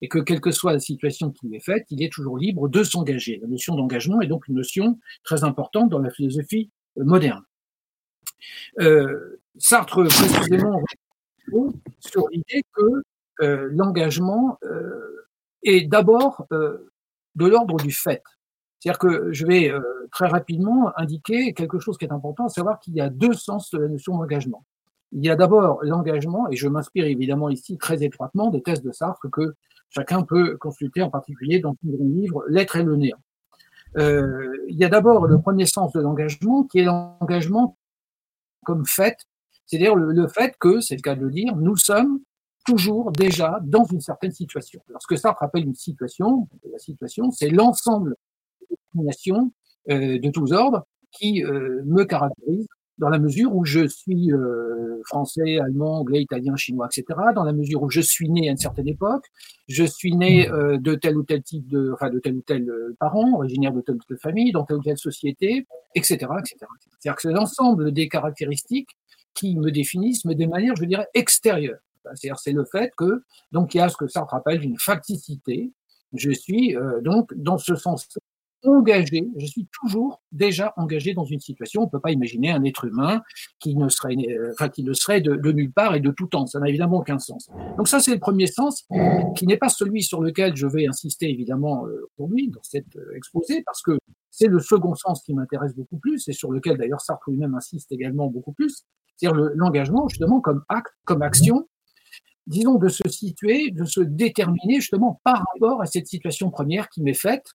et 0.00 0.08
que 0.08 0.18
quelle 0.18 0.40
que 0.40 0.50
soit 0.50 0.72
la 0.72 0.78
situation 0.78 1.30
qui 1.30 1.48
lui 1.48 1.56
est 1.56 1.64
faite, 1.64 1.86
il 1.90 2.02
est 2.02 2.12
toujours 2.12 2.38
libre 2.38 2.68
de 2.68 2.82
s'engager. 2.82 3.38
La 3.42 3.48
notion 3.48 3.74
d'engagement 3.74 4.20
est 4.20 4.26
donc 4.26 4.48
une 4.48 4.54
notion 4.54 4.98
très 5.24 5.44
importante 5.44 5.88
dans 5.90 5.98
la 5.98 6.10
philosophie 6.10 6.70
euh, 6.98 7.04
moderne. 7.04 7.42
Euh, 8.80 9.40
Sartre 9.58 10.04
précisément 10.04 10.82
sur 12.00 12.28
l'idée 12.28 12.62
que 12.72 13.02
euh, 13.42 13.68
l'engagement 13.72 14.58
est 15.62 15.88
d'abord 15.88 16.46
de 16.50 17.46
l'ordre 17.46 17.76
du 17.76 17.92
fait. 17.92 18.22
C'est-à-dire 18.84 18.98
que 18.98 19.32
je 19.32 19.46
vais 19.46 19.70
euh, 19.70 19.80
très 20.12 20.26
rapidement 20.26 20.92
indiquer 20.98 21.54
quelque 21.54 21.78
chose 21.78 21.96
qui 21.96 22.04
est 22.04 22.12
important, 22.12 22.44
à 22.44 22.48
savoir 22.50 22.80
qu'il 22.80 22.94
y 22.94 23.00
a 23.00 23.08
deux 23.08 23.32
sens 23.32 23.70
de 23.70 23.78
la 23.78 23.88
notion 23.88 24.18
d'engagement. 24.18 24.66
Il 25.12 25.24
y 25.24 25.30
a 25.30 25.36
d'abord 25.36 25.82
l'engagement, 25.82 26.50
et 26.50 26.56
je 26.56 26.68
m'inspire 26.68 27.06
évidemment 27.06 27.48
ici 27.48 27.78
très 27.78 28.04
étroitement 28.04 28.50
des 28.50 28.60
thèses 28.60 28.82
de 28.82 28.92
Sartre 28.92 29.26
que 29.32 29.54
chacun 29.88 30.22
peut 30.22 30.58
consulter, 30.58 31.00
en 31.00 31.08
particulier 31.08 31.60
dans 31.60 31.74
le 31.82 32.04
livre 32.04 32.44
L'être 32.46 32.76
et 32.76 32.82
le 32.82 32.96
néant. 32.96 33.16
Euh, 33.96 34.54
il 34.68 34.76
y 34.76 34.84
a 34.84 34.90
d'abord 34.90 35.28
le 35.28 35.40
premier 35.40 35.64
sens 35.64 35.92
de 35.92 36.02
l'engagement, 36.02 36.64
qui 36.64 36.80
est 36.80 36.84
l'engagement 36.84 37.78
comme 38.66 38.84
fait, 38.84 39.16
c'est-à-dire 39.64 39.96
le, 39.96 40.12
le, 40.12 40.28
fait 40.28 40.56
que, 40.60 40.82
c'est 40.82 40.96
le 40.96 41.00
cas 41.00 41.14
de 41.14 41.22
le 41.22 41.30
dire, 41.30 41.56
nous 41.56 41.76
sommes 41.76 42.20
toujours 42.66 43.12
déjà 43.12 43.60
dans 43.62 43.84
une 43.84 44.02
certaine 44.02 44.32
situation. 44.32 44.82
Lorsque 44.88 45.16
Sartre 45.16 45.42
appelle 45.42 45.64
une 45.64 45.74
situation, 45.74 46.50
la 46.70 46.78
situation, 46.78 47.30
c'est 47.30 47.48
l'ensemble 47.48 48.14
euh, 48.96 50.18
de 50.18 50.30
tous 50.30 50.52
ordres 50.52 50.86
qui 51.10 51.44
euh, 51.44 51.82
me 51.84 52.04
caractérise 52.04 52.66
dans 52.98 53.08
la 53.08 53.18
mesure 53.18 53.54
où 53.54 53.64
je 53.64 53.86
suis 53.88 54.32
euh, 54.32 55.00
français, 55.04 55.58
allemand, 55.58 55.98
anglais, 56.00 56.22
italien, 56.22 56.54
chinois, 56.54 56.86
etc. 56.86 57.20
Dans 57.34 57.42
la 57.42 57.52
mesure 57.52 57.82
où 57.82 57.90
je 57.90 58.00
suis 58.00 58.30
né 58.30 58.48
à 58.48 58.52
une 58.52 58.56
certaine 58.56 58.86
époque, 58.86 59.24
je 59.68 59.84
suis 59.84 60.14
né 60.14 60.48
euh, 60.48 60.78
de 60.78 60.94
tel 60.94 61.16
ou 61.16 61.24
tel 61.24 61.42
type 61.42 61.66
de, 61.68 61.90
enfin 61.92 62.10
de 62.10 62.20
tel 62.20 62.36
ou 62.36 62.42
tel 62.42 62.70
parent, 63.00 63.34
originaire 63.34 63.72
de 63.72 63.80
telle 63.80 63.96
ou 63.96 64.00
telle 64.06 64.18
famille, 64.18 64.52
dans 64.52 64.64
telle 64.64 64.76
ou 64.76 64.82
telle 64.82 64.98
société, 64.98 65.66
etc., 65.94 66.14
etc. 66.14 66.56
C'est-à-dire 67.00 67.16
que 67.16 67.22
c'est 67.22 67.32
l'ensemble 67.32 67.92
des 67.92 68.08
caractéristiques 68.08 68.90
qui 69.34 69.56
me 69.56 69.70
définissent, 69.70 70.24
mais 70.24 70.36
de 70.36 70.46
manière, 70.46 70.76
je 70.76 70.84
dirais, 70.84 71.08
extérieure. 71.14 71.78
C'est-à-dire 72.04 72.38
c'est 72.38 72.52
le 72.52 72.64
fait 72.64 72.92
que 72.96 73.22
donc 73.52 73.74
il 73.74 73.78
y 73.78 73.80
a 73.80 73.88
ce 73.88 73.96
que 73.96 74.06
ça 74.06 74.24
rappelle 74.24 74.62
une 74.62 74.78
facticité. 74.78 75.72
Je 76.12 76.30
suis 76.30 76.76
euh, 76.76 77.00
donc 77.00 77.32
dans 77.34 77.58
ce 77.58 77.74
sens 77.74 78.06
engagé, 78.64 79.28
je 79.36 79.46
suis 79.46 79.68
toujours 79.80 80.22
déjà 80.32 80.72
engagé 80.76 81.14
dans 81.14 81.24
une 81.24 81.40
situation. 81.40 81.82
On 81.82 81.84
ne 81.86 81.90
peut 81.90 82.00
pas 82.00 82.10
imaginer 82.10 82.50
un 82.50 82.62
être 82.64 82.84
humain 82.84 83.22
qui 83.60 83.76
ne 83.76 83.88
serait, 83.88 84.16
euh, 84.16 84.52
enfin, 84.52 84.68
qui 84.68 84.82
ne 84.82 84.92
serait 84.92 85.20
de, 85.20 85.52
nulle 85.52 85.72
part 85.72 85.94
et 85.94 86.00
de 86.00 86.10
tout 86.10 86.26
temps. 86.26 86.46
Ça 86.46 86.60
n'a 86.60 86.68
évidemment 86.68 86.98
aucun 86.98 87.18
sens. 87.18 87.48
Donc 87.76 87.88
ça, 87.88 88.00
c'est 88.00 88.12
le 88.12 88.20
premier 88.20 88.46
sens, 88.46 88.86
qui 89.36 89.46
n'est 89.46 89.56
pas 89.56 89.68
celui 89.68 90.02
sur 90.02 90.22
lequel 90.22 90.56
je 90.56 90.66
vais 90.66 90.86
insister 90.86 91.30
évidemment 91.30 91.86
euh, 91.86 92.08
aujourd'hui 92.16 92.48
dans 92.48 92.62
cette 92.62 92.96
euh, 92.96 93.16
exposé, 93.16 93.62
parce 93.64 93.82
que 93.82 93.98
c'est 94.30 94.48
le 94.48 94.58
second 94.58 94.94
sens 94.94 95.22
qui 95.22 95.34
m'intéresse 95.34 95.74
beaucoup 95.74 95.98
plus 95.98 96.28
et 96.28 96.32
sur 96.32 96.50
lequel 96.50 96.76
d'ailleurs 96.76 97.00
Sartre 97.00 97.30
lui-même 97.30 97.54
insiste 97.54 97.92
également 97.92 98.26
beaucoup 98.28 98.52
plus, 98.52 98.84
c'est-à-dire 99.16 99.38
l'engagement 99.54 100.08
justement 100.08 100.40
comme 100.40 100.64
acte, 100.68 100.92
comme 101.04 101.22
action, 101.22 101.68
disons 102.46 102.74
de 102.74 102.88
se 102.88 103.08
situer, 103.08 103.70
de 103.70 103.84
se 103.84 104.00
déterminer 104.00 104.80
justement 104.80 105.20
par 105.24 105.44
rapport 105.52 105.80
à 105.80 105.86
cette 105.86 106.08
situation 106.08 106.50
première 106.50 106.88
qui 106.88 107.02
m'est 107.02 107.14
faite 107.14 107.46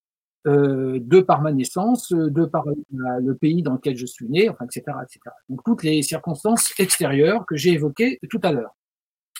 euh, 0.47 0.99
de 1.01 1.19
par 1.19 1.41
ma 1.41 1.51
naissance, 1.51 2.11
de 2.11 2.45
par 2.45 2.65
le 2.91 3.33
pays 3.33 3.61
dans 3.61 3.73
lequel 3.73 3.97
je 3.97 4.05
suis 4.05 4.27
né, 4.29 4.49
enfin, 4.49 4.65
etc., 4.65 4.97
etc. 5.03 5.19
Donc 5.49 5.63
toutes 5.63 5.83
les 5.83 6.01
circonstances 6.01 6.73
extérieures 6.79 7.45
que 7.45 7.55
j'ai 7.55 7.71
évoquées 7.71 8.19
tout 8.29 8.39
à 8.43 8.51
l'heure. 8.51 8.75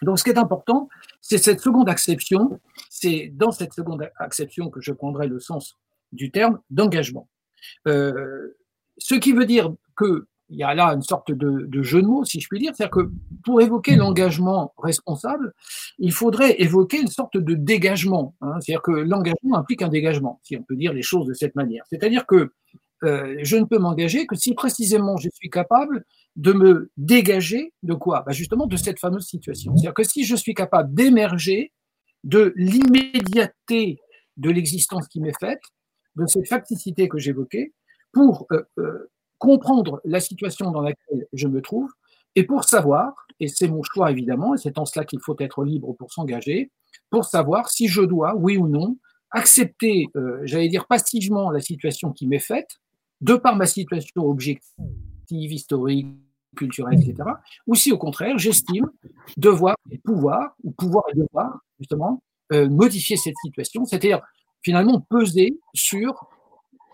Donc 0.02 0.20
ce 0.20 0.24
qui 0.24 0.30
est 0.30 0.38
important, 0.38 0.90
c'est 1.22 1.38
cette 1.38 1.60
seconde 1.60 1.90
acception. 1.90 2.60
C'est 2.90 3.32
dans 3.34 3.52
cette 3.52 3.74
seconde 3.74 4.10
acception 4.18 4.70
que 4.70 4.82
je 4.82 4.92
prendrai 4.92 5.28
le 5.28 5.40
sens 5.40 5.78
du 6.12 6.32
terme 6.32 6.60
d'engagement. 6.70 7.28
Euh, 7.88 8.58
ce 8.98 9.16
qui 9.16 9.32
veut 9.32 9.46
dire 9.46 9.74
que 9.96 10.28
il 10.50 10.58
y 10.58 10.64
a 10.64 10.74
là 10.74 10.88
une 10.94 11.02
sorte 11.02 11.32
de, 11.32 11.66
de 11.68 11.84
jeu 11.84 12.02
de 12.02 12.08
mots, 12.08 12.26
si 12.26 12.40
je 12.40 12.48
puis 12.48 12.60
dire. 12.60 12.74
C'est-à-dire 12.76 12.92
que 12.92 13.12
pour 13.44 13.62
évoquer 13.62 13.96
l'engagement 13.96 14.74
responsable, 14.78 15.54
il 16.00 16.12
faudrait 16.12 16.62
évoquer 16.62 17.02
une 17.02 17.08
sorte 17.08 17.38
de 17.38 17.54
dégagement. 17.54 18.36
Hein. 18.42 18.60
C'est-à-dire 18.60 18.82
que 18.82 18.92
l'engagement 18.92 19.58
implique 19.58 19.82
un 19.82 19.90
dégagement, 19.90 20.40
si 20.44 20.58
on 20.58 20.64
peut 20.64 20.76
dire 20.76 20.94
les 20.94 21.02
choses 21.02 21.28
de 21.28 21.34
cette 21.34 21.56
manière. 21.56 21.84
C'est-à-dire 21.90 22.26
que 22.26 22.52
euh, 23.04 23.38
je 23.44 23.56
ne 23.56 23.64
peux 23.64 23.78
m'engager 23.78 24.26
que 24.26 24.36
si 24.36 24.54
précisément 24.54 25.16
je 25.18 25.30
suis 25.34 25.50
capable 25.50 26.04
de 26.36 26.52
me 26.52 26.92
dégager 26.98 27.74
de 27.84 27.94
quoi? 27.94 28.24
Bah 28.26 28.34
Justement 28.34 28.68
de 28.68 28.76
cette 28.76 29.00
fameuse 29.00 29.26
situation. 29.26 29.76
C'est-à-dire 29.76 29.94
que 29.94 30.04
si 30.04 30.26
je 30.26 30.36
suis 30.36 30.54
capable 30.54 30.94
d'émerger 30.94 31.72
de 32.24 32.54
l'immédiateté 32.58 34.00
de 34.38 34.50
l'existence 34.50 35.08
qui 35.08 35.22
m'est 35.22 35.38
faite, 35.40 35.62
de 36.16 36.26
cette 36.28 36.48
facticité 36.48 37.08
que 37.08 37.18
j'évoquais, 37.18 37.74
pour 38.12 38.48
euh, 38.52 38.64
euh, 38.80 39.10
comprendre 39.40 40.02
la 40.06 40.20
situation 40.20 40.72
dans 40.72 40.82
laquelle 40.82 41.28
je 41.34 41.48
me 41.48 41.62
trouve 41.62 41.92
et 42.36 42.44
pour 42.44 42.64
savoir, 42.64 43.28
et 43.40 43.48
c'est 43.48 43.68
mon 43.68 43.82
choix 43.84 44.12
évidemment, 44.12 44.54
et 44.54 44.58
c'est 44.58 44.78
en 44.78 44.86
cela 44.86 45.06
qu'il 45.06 45.20
faut 45.20 45.36
être 45.40 45.64
libre 45.64 45.94
pour 45.94 46.12
s'engager, 46.12 46.72
pour 47.10 47.26
savoir 47.26 47.70
si 47.70 47.88
je 47.88 48.02
dois, 48.02 48.36
oui 48.36 48.58
ou 48.58 48.68
non, 48.68 48.98
accepter, 49.32 50.08
euh, 50.16 50.40
j'allais 50.44 50.70
dire 50.70 50.86
passivement, 50.88 51.50
la 51.50 51.62
situation 51.62 52.12
qui 52.12 52.28
m'est 52.28 52.40
faite, 52.40 52.78
de 53.22 53.36
par 53.36 53.56
ma 53.56 53.66
situation 53.66 54.26
objective, 54.26 54.64
historique, 55.32 56.08
culturelle, 56.56 57.00
etc., 57.00 57.30
ou 57.68 57.76
si 57.76 57.92
au 57.92 57.98
contraire, 57.98 58.38
j'estime 58.38 58.90
devoir 59.38 59.76
et 59.92 59.98
pouvoir, 60.00 60.56
ou 60.64 60.72
pouvoir 60.72 61.04
et 61.12 61.18
devoir, 61.18 61.60
justement, 61.80 62.24
euh, 62.52 62.70
modifier 62.70 63.18
cette 63.18 63.36
situation, 63.44 63.86
c'est-à-dire 63.86 64.22
finalement 64.62 65.00
peser 65.02 65.60
sur 65.74 66.28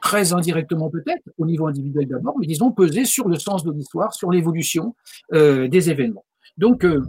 très 0.02 0.34
indirectement 0.34 0.90
peut-être, 0.90 1.24
au 1.38 1.46
niveau 1.46 1.68
individuel 1.68 2.08
d'abord, 2.08 2.38
mais 2.40 2.48
disons 2.48 2.72
peser 2.72 3.06
sur 3.06 3.28
le 3.28 3.38
sens 3.38 3.64
de 3.64 3.72
l'histoire, 3.72 4.14
sur 4.14 4.32
l'évolution 4.32 4.96
euh, 5.34 5.68
des 5.68 5.90
événements. 5.90 6.26
Donc, 6.58 6.86
euh, 6.86 7.02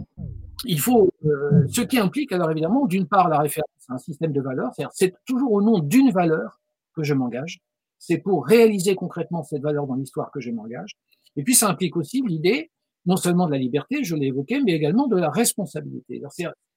il 0.65 0.79
faut, 0.79 1.09
euh, 1.25 1.67
ce 1.69 1.81
qui 1.81 1.99
implique 1.99 2.31
alors 2.31 2.51
évidemment, 2.51 2.85
d'une 2.85 3.07
part, 3.07 3.29
la 3.29 3.39
référence 3.39 3.69
à 3.89 3.93
un 3.93 3.97
système 3.97 4.33
de 4.33 4.41
valeurs, 4.41 4.71
c'est-à-dire 4.73 4.91
c'est 4.93 5.13
toujours 5.25 5.51
au 5.51 5.61
nom 5.61 5.79
d'une 5.79 6.11
valeur 6.11 6.59
que 6.95 7.03
je 7.03 7.13
m'engage, 7.13 7.59
c'est 7.99 8.17
pour 8.17 8.45
réaliser 8.45 8.95
concrètement 8.95 9.43
cette 9.43 9.61
valeur 9.61 9.87
dans 9.87 9.95
l'histoire 9.95 10.31
que 10.31 10.39
je 10.39 10.51
m'engage, 10.51 10.97
et 11.35 11.43
puis 11.43 11.53
ça 11.53 11.69
implique 11.69 11.95
aussi 11.95 12.21
l'idée, 12.25 12.71
non 13.05 13.15
seulement 13.15 13.45
de 13.45 13.51
la 13.51 13.57
liberté, 13.57 14.03
je 14.03 14.15
l'ai 14.15 14.27
évoqué, 14.27 14.61
mais 14.61 14.73
également 14.73 15.07
de 15.07 15.15
la 15.15 15.29
responsabilité. 15.29 16.21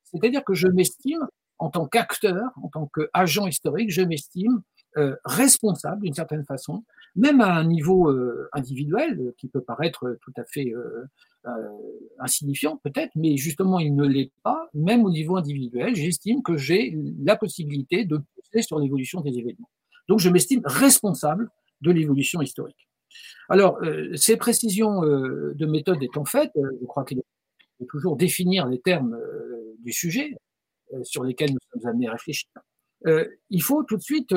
C'est-à-dire 0.05 0.45
que 0.45 0.55
je 0.55 0.69
m'estime, 0.69 1.27
en 1.59 1.71
tant 1.71 1.87
qu'acteur, 1.87 2.51
en 2.63 2.69
tant 2.69 2.89
qu'agent 2.95 3.47
historique, 3.47 3.91
je 3.91 4.03
m'estime 4.03 4.63
euh, 4.97 5.15
responsable 5.25 6.03
d'une 6.03 6.15
certaine 6.15 6.45
façon, 6.45 6.83
même 7.15 7.41
à 7.41 7.55
un 7.55 7.65
niveau 7.65 8.11
euh, 8.11 8.49
individuel 8.53 9.21
euh, 9.21 9.35
qui 9.39 9.47
peut 9.47 9.61
paraître 9.61 10.19
tout 10.21 10.33
à 10.37 10.43
fait 10.45 10.75
insignifiant 12.19 12.77
peut-être, 12.83 13.13
mais 13.15 13.37
justement 13.37 13.79
il 13.79 13.95
ne 13.95 14.05
l'est 14.05 14.33
pas, 14.43 14.69
même 14.75 15.05
au 15.05 15.11
niveau 15.11 15.37
individuel, 15.37 15.95
j'estime 15.95 16.43
que 16.43 16.57
j'ai 16.57 16.99
la 17.23 17.37
possibilité 17.37 18.05
de 18.05 18.19
pousser 18.35 18.63
sur 18.63 18.81
l'évolution 18.81 19.21
des 19.21 19.39
événements. 19.39 19.71
Donc 20.09 20.19
je 20.19 20.29
m'estime 20.29 20.61
responsable 20.65 21.49
de 21.83 21.93
l'évolution 21.93 22.43
historique. 22.43 22.89
Alors, 23.49 23.81
ces 24.17 24.37
précisions 24.37 25.01
de 25.01 25.67
méthode 25.67 26.03
étant 26.03 26.25
faites, 26.25 26.53
je 26.55 26.87
crois 26.87 27.05
qu'il 27.05 27.23
faut 27.79 27.87
toujours 27.87 28.17
définir 28.17 28.67
les 28.67 28.81
termes 28.81 29.19
du 29.79 29.93
sujet 29.93 30.37
sur 31.05 31.25
lesquels 31.25 31.53
nous 31.53 31.59
sommes 31.73 31.89
amenés 31.89 32.09
à 32.09 32.13
réfléchir. 32.13 32.51
il 33.49 33.63
faut 33.63 33.83
tout 33.85 33.97
de 33.97 34.03
suite 34.03 34.35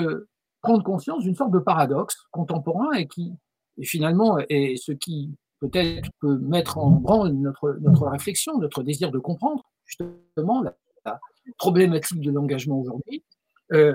prendre 0.64 0.84
conscience 0.84 1.24
d'une 1.24 1.36
sorte 1.36 1.52
de 1.52 1.60
paradoxe 1.60 2.16
contemporain 2.32 2.94
et 2.94 3.08
qui 3.08 3.34
finalement 3.82 4.40
est 4.50 4.78
ce 4.78 4.94
qui 4.94 5.36
peut-être 5.60 6.10
peut 6.20 6.38
mettre 6.40 6.78
en 6.78 6.90
branle 6.90 7.34
notre, 7.34 7.78
notre 7.82 8.08
réflexion, 8.08 8.58
notre 8.58 8.82
désir 8.82 9.12
de 9.12 9.20
comprendre 9.20 9.64
justement 9.86 10.62
la, 10.62 10.76
problématique 11.58 12.22
de 12.22 12.32
l'engagement 12.32 12.80
aujourd'hui. 12.80 13.26
Euh, 13.74 13.92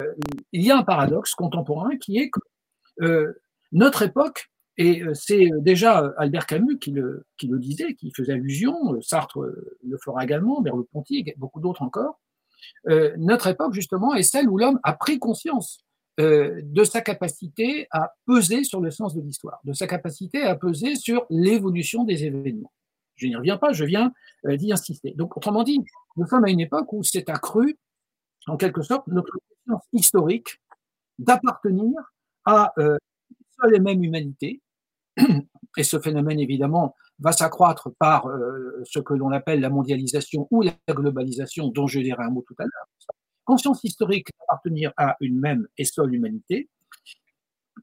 il 0.53 0.63
y 0.63 0.71
a 0.71 0.77
un 0.77 0.83
paradoxe 0.83 1.35
contemporain 1.35 1.97
qui 1.97 2.19
est 2.19 2.29
que 2.29 2.41
euh, 3.01 3.41
notre 3.73 4.03
époque, 4.03 4.51
et 4.77 5.03
euh, 5.03 5.15
c'est 5.15 5.49
déjà 5.61 6.13
Albert 6.19 6.45
Camus 6.45 6.79
qui 6.79 6.91
le, 6.91 7.25
qui 7.39 7.47
le 7.47 7.59
disait, 7.59 7.95
qui 7.95 8.13
faisait 8.15 8.35
allusion, 8.35 9.01
Sartre 9.01 9.41
le 9.41 9.97
fera 10.05 10.23
également, 10.23 10.61
Merleau-Ponty, 10.61 11.33
beaucoup 11.39 11.61
d'autres 11.61 11.81
encore, 11.81 12.21
notre 13.17 13.47
époque 13.47 13.73
justement 13.73 14.15
est 14.15 14.23
celle 14.23 14.51
où 14.51 14.59
l'homme 14.59 14.81
a 14.83 14.93
pris 14.93 15.19
conscience 15.19 15.87
euh, 16.19 16.61
de 16.63 16.85
sa 16.85 17.01
capacité 17.01 17.87
à 17.91 18.13
peser 18.27 18.65
sur 18.65 18.81
le 18.81 18.91
sens 18.91 19.15
de 19.15 19.21
l'histoire, 19.21 19.61
de 19.65 19.73
sa 19.73 19.87
capacité 19.87 20.43
à 20.43 20.57
peser 20.57 20.97
sur 20.97 21.27
l'évolution 21.31 22.05
des 22.05 22.25
événements. 22.25 22.73
Je 23.17 23.27
n'y 23.27 23.37
reviens 23.37 23.57
pas, 23.57 23.73
je 23.73 23.85
viens 23.85 24.13
euh, 24.47 24.57
d'y 24.57 24.73
insister. 24.73 25.13
Donc, 25.17 25.37
autrement 25.37 25.65
dit, 25.65 25.81
nous 26.17 26.27
sommes 26.27 26.45
à 26.45 26.51
une 26.51 26.61
époque 26.61 26.93
où 26.93 27.03
c'est 27.03 27.29
accru, 27.29 27.77
en 28.47 28.57
quelque 28.57 28.83
sorte, 28.83 29.07
notre 29.09 29.33
conscience 29.49 29.87
historique 29.93 30.61
d'appartenir 31.19 31.93
à 32.45 32.73
euh, 32.79 32.97
seule 33.61 33.75
et 33.75 33.81
même 33.81 34.03
humanité. 34.03 34.63
Et 35.77 35.83
ce 35.83 35.99
phénomène, 35.99 36.41
évidemment, 36.41 36.95
va 37.19 37.33
s'accroître 37.33 37.91
par 37.99 38.29
euh, 38.29 38.83
ce 38.85 39.01
que 39.01 39.15
l'on 39.15 39.31
appelle 39.33 39.61
la 39.61 39.71
mondialisation 39.71 40.47
ou 40.51 40.63
la 40.63 40.75
globalisation, 40.89 41.69
dont 41.69 41.87
je 41.87 42.01
dirai 42.01 42.23
un 42.23 42.31
mot 42.31 42.45
tout 42.47 42.55
à 42.59 42.63
l'heure 42.63 42.89
conscience 43.49 43.83
historique 43.83 44.29
d'appartenir 44.39 44.93
à 44.99 45.17
une 45.21 45.41
même 45.41 45.67
et 45.79 45.87
seule 45.87 46.15
humanité, 46.15 46.69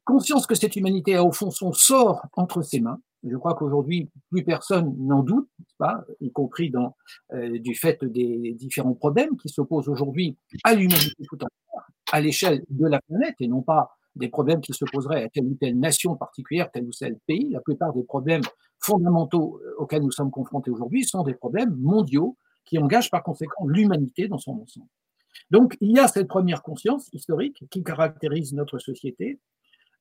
conscience 0.03 0.45
que 0.45 0.53
cette 0.53 0.75
humanité 0.75 1.15
a 1.15 1.23
au 1.23 1.31
fond 1.31 1.49
son 1.49 1.73
sort 1.73 2.21
entre 2.33 2.61
ses 2.61 2.81
mains. 2.81 2.99
Je 3.23 3.35
crois 3.35 3.55
qu'aujourd'hui, 3.55 4.11
plus 4.29 4.43
personne 4.43 4.95
n'en 4.99 5.23
doute, 5.23 5.49
pas, 5.79 6.05
y 6.21 6.31
compris 6.31 6.71
euh, 7.33 7.57
du 7.57 7.73
fait 7.73 8.05
des 8.05 8.53
différents 8.59 8.93
problèmes 8.93 9.35
qui 9.37 9.49
s'opposent 9.49 9.89
aujourd'hui 9.89 10.37
à 10.63 10.75
l'humanité 10.75 11.23
tout 11.27 11.37
entière, 11.37 11.87
à 12.11 12.21
l'échelle 12.21 12.63
de 12.69 12.85
la 12.85 13.01
planète, 13.01 13.33
et 13.39 13.47
non 13.47 13.63
pas 13.63 13.89
des 14.15 14.29
problèmes 14.29 14.61
qui 14.61 14.73
se 14.73 14.85
poseraient 14.85 15.23
à 15.23 15.29
telle 15.29 15.45
ou 15.45 15.55
telle 15.55 15.79
nation 15.79 16.15
particulière, 16.15 16.69
tel 16.71 16.83
ou 16.83 16.91
tel 16.91 17.17
pays. 17.25 17.49
La 17.49 17.61
plupart 17.61 17.91
des 17.91 18.03
problèmes 18.03 18.43
fondamentaux 18.79 19.59
euh, 19.65 19.81
auxquels 19.81 20.03
nous 20.03 20.11
sommes 20.11 20.29
confrontés 20.29 20.69
aujourd'hui 20.69 21.05
sont 21.05 21.23
des 21.23 21.33
problèmes 21.33 21.75
mondiaux 21.75 22.37
qui 22.65 22.77
engagent 22.77 23.09
par 23.09 23.23
conséquent 23.23 23.65
l'humanité 23.65 24.27
dans 24.27 24.37
son 24.37 24.61
ensemble. 24.61 24.85
Donc, 25.51 25.77
il 25.81 25.91
y 25.91 25.99
a 25.99 26.07
cette 26.07 26.27
première 26.27 26.63
conscience 26.63 27.09
historique 27.13 27.63
qui 27.69 27.83
caractérise 27.83 28.53
notre 28.53 28.79
société, 28.79 29.39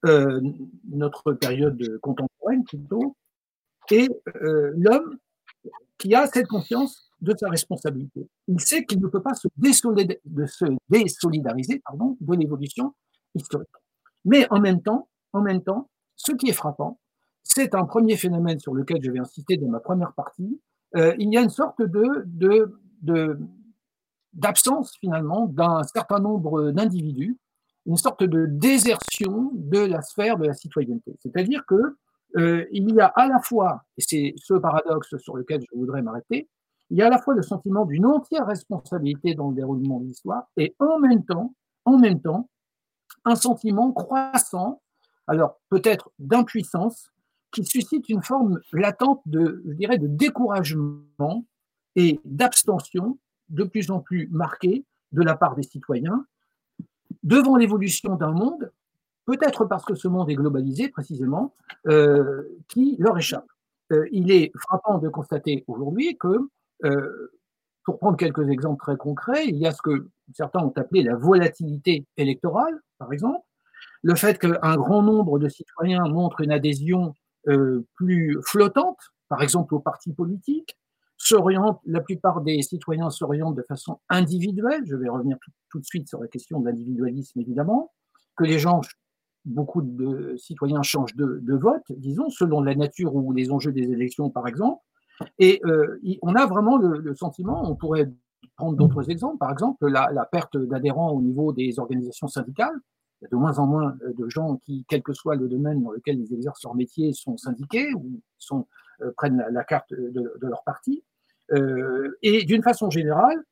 euh, 0.07 0.41
notre 0.91 1.33
période 1.33 1.99
contemporaine 2.01 2.65
plutôt, 2.65 3.17
et 3.91 4.09
euh, 4.43 4.73
l'homme 4.77 5.19
qui 5.99 6.15
a 6.15 6.27
cette 6.27 6.49
conscience 6.49 7.11
de 7.21 7.35
sa 7.39 7.49
responsabilité. 7.49 8.29
Il 8.49 8.61
sait 8.61 8.85
qu'il 8.85 9.01
ne 9.01 9.07
peut 9.07 9.23
pas 9.23 9.35
se, 9.35 9.49
désolidariser 9.57 11.83
pardon, 11.85 12.17
de 12.21 12.37
l'évolution 12.37 12.95
historique. 13.35 13.69
Mais 14.25 14.47
en 14.51 14.61
même 14.61 14.83
temps, 14.83 15.09
en 15.33 15.41
même 15.41 15.63
temps, 15.63 15.89
ce 16.17 16.33
qui 16.33 16.49
est 16.49 16.55
frappant, 16.55 16.99
c'est 17.43 17.75
un 17.75 17.85
premier 17.85 18.17
phénomène 18.17 18.59
sur 18.59 18.75
lequel 18.75 18.99
je 19.03 19.11
vais 19.11 19.19
insister 19.19 19.57
dans 19.57 19.69
ma 19.69 19.81
première 19.81 20.13
partie. 20.13 20.61
Euh, 20.97 21.15
il 21.19 21.33
y 21.33 21.37
a 21.37 21.43
une 21.43 21.51
sorte 21.51 21.83
de, 21.83 22.25
de, 22.27 22.79
de 23.03 23.39
d'absence 24.35 24.97
finalement 25.01 25.47
d'un 25.47 25.83
certain 25.85 26.19
nombre 26.19 26.71
d'individus, 26.71 27.39
une 27.87 27.97
sorte 27.97 28.23
de 28.23 28.47
désertion 28.47 29.51
de 29.55 29.79
la 29.79 30.03
sphère 30.03 30.39
de 30.39 30.47
la 30.47 30.55
citoyenneté. 30.55 31.17
C'est-à-dire 31.21 31.65
que 31.67 31.97
euh, 32.37 32.65
il 32.73 32.93
y 32.93 33.01
a 33.01 33.07
à 33.07 33.29
la 33.29 33.39
fois, 33.41 33.83
et 33.97 34.03
c'est 34.03 34.35
ce 34.37 34.55
paradoxe 34.55 35.17
sur 35.19 35.37
lequel 35.37 35.61
je 35.61 35.79
voudrais 35.79 36.03
m'arrêter, 36.03 36.49
il 36.91 36.99
y 36.99 37.03
a 37.03 37.07
à 37.07 37.11
la 37.11 37.19
fois 37.19 37.35
le 37.35 37.43
sentiment 37.43 37.85
d'une 37.85 38.07
entière 38.07 38.47
responsabilité 38.47 39.35
dans 39.35 39.51
le 39.51 39.55
déroulement 39.55 40.01
de 40.01 40.07
l'histoire 40.07 40.45
et 40.57 40.75
en 40.79 40.99
même 40.99 41.25
temps, 41.25 41.55
en 41.85 41.99
même 41.99 42.21
temps, 42.21 42.49
un 43.25 43.37
sentiment 43.37 43.93
croissant, 43.93 44.83
alors 45.27 45.61
peut-être 45.71 46.11
d'impuissance, 46.19 47.11
qui 47.53 47.65
suscite 47.65 48.09
une 48.09 48.23
forme 48.23 48.61
latente 48.73 49.23
de, 49.27 49.63
je 49.67 49.73
dirais, 49.75 49.99
de 49.99 50.09
découragement 50.09 51.45
et 51.95 52.21
d'abstention 52.25 53.19
de 53.49 53.65
plus 53.65 53.91
en 53.91 54.01
plus 54.01 54.29
marquée 54.31 54.85
de 55.13 55.23
la 55.23 55.37
part 55.37 55.55
des 55.55 55.63
citoyens 55.63 56.27
devant 57.23 57.57
l'évolution 57.57 58.17
d'un 58.17 58.33
monde, 58.33 58.71
peut-être 59.25 59.65
parce 59.65 59.85
que 59.85 59.95
ce 59.95 60.09
monde 60.09 60.31
est 60.31 60.35
globalisé 60.35 60.89
précisément, 60.89 61.55
euh, 61.89 62.43
qui 62.69 62.97
leur 62.99 63.19
échappe. 63.19 63.47
Euh, 63.93 64.07
il 64.13 64.31
est 64.31 64.53
frappant 64.57 64.99
de 64.99 65.09
constater 65.09 65.65
aujourd'hui 65.67 66.17
que, 66.19 66.49
euh, 66.85 67.33
pour 67.85 67.99
prendre 67.99 68.17
quelques 68.17 68.49
exemples 68.49 68.83
très 68.83 68.97
concrets, 68.97 69.47
il 69.47 69.57
y 69.57 69.67
a 69.67 69.73
ce 69.73 69.83
que 69.83 70.09
certains 70.33 70.61
ont 70.61 70.73
appelé 70.77 71.03
la 71.03 71.17
volatilité 71.17 72.07
électorale, 72.17 72.81
par 72.99 73.13
exemple, 73.13 73.45
le 74.03 74.15
fait 74.15 74.39
qu'un 74.39 74.77
grand 74.77 75.03
nombre 75.03 75.39
de 75.39 75.49
citoyens 75.49 76.07
montrent 76.09 76.41
une 76.41 76.53
adhésion 76.53 77.15
plus 77.95 78.39
flottante, 78.43 78.99
par 79.29 79.43
exemple 79.43 79.75
aux 79.75 79.81
partis 79.81 80.15
politiques, 80.15 80.79
s'orientent, 81.17 81.81
la 81.87 82.01
plupart 82.01 82.41
des 82.41 82.61
citoyens 82.63 83.11
s'orientent 83.11 83.57
de 83.57 83.63
façon 83.63 84.01
individuelle, 84.09 84.83
je 84.85 84.97
vais 84.97 85.09
revenir 85.09 85.39
tout, 85.71 85.79
de 85.79 85.85
suite 85.85 86.09
sur 86.09 86.21
la 86.21 86.29
question 86.29 86.61
de 86.61 86.67
l'individualisme 86.67 87.41
évidemment, 87.41 87.93
que 88.37 88.45
les 88.45 88.59
gens 88.59 88.81
beaucoup 89.45 89.83
de 89.83 90.37
citoyens 90.37 90.83
changent 90.83 91.15
de, 91.17 91.55
vote, 91.55 91.85
disons, 91.91 92.31
selon 92.31 92.63
la 92.63 92.75
nature 92.75 93.15
ou 93.15 93.33
les 93.33 93.51
enjeux 93.51 93.73
des 93.73 93.91
élections, 93.91 94.31
par 94.31 94.49
exemple. 94.49 94.81
Et 95.39 95.61
on 96.23 96.35
a 96.35 96.47
vraiment 96.47 96.77
le, 96.79 97.15
sentiment, 97.15 97.71
on 97.71 97.77
pourrait 97.77 98.11
prendre 98.57 98.77
d'autres 98.77 99.11
exemples, 99.11 99.39
par 99.39 99.51
exemple 99.51 99.87
la, 99.89 100.11
la 100.13 100.25
perte 100.27 100.57
d'adhérents 100.57 101.11
au 101.11 101.23
niveau 101.23 101.53
des 101.53 101.79
organisations 101.79 102.29
syndicales. 102.29 102.75
Il 103.21 103.25
y 103.25 103.27
a 103.27 103.29
de 103.31 103.37
moins 103.37 103.59
en 103.59 103.67
moins 103.67 103.97
de 104.03 104.29
gens 104.29 104.57
qui, 104.65 104.85
quel 104.89 105.03
que 105.03 105.13
soit 105.13 105.37
le 105.37 105.49
domaine 105.49 105.83
dans 105.83 105.93
lequel 105.93 106.19
ils 106.19 106.35
exercent 106.35 106.63
leur 106.65 106.75
métier, 106.75 107.13
sont 107.13 107.37
syndiqués 107.37 107.95
ou 107.95 108.21
sont, 108.39 108.67
prennent 109.17 109.45
la, 109.51 109.65
carte 109.65 109.93
de, 109.93 110.47
leur 110.47 110.63
parti. 110.65 111.03
et 112.23 112.45
d'une 112.45 112.63
façon 112.63 112.91
générale, 112.91 113.43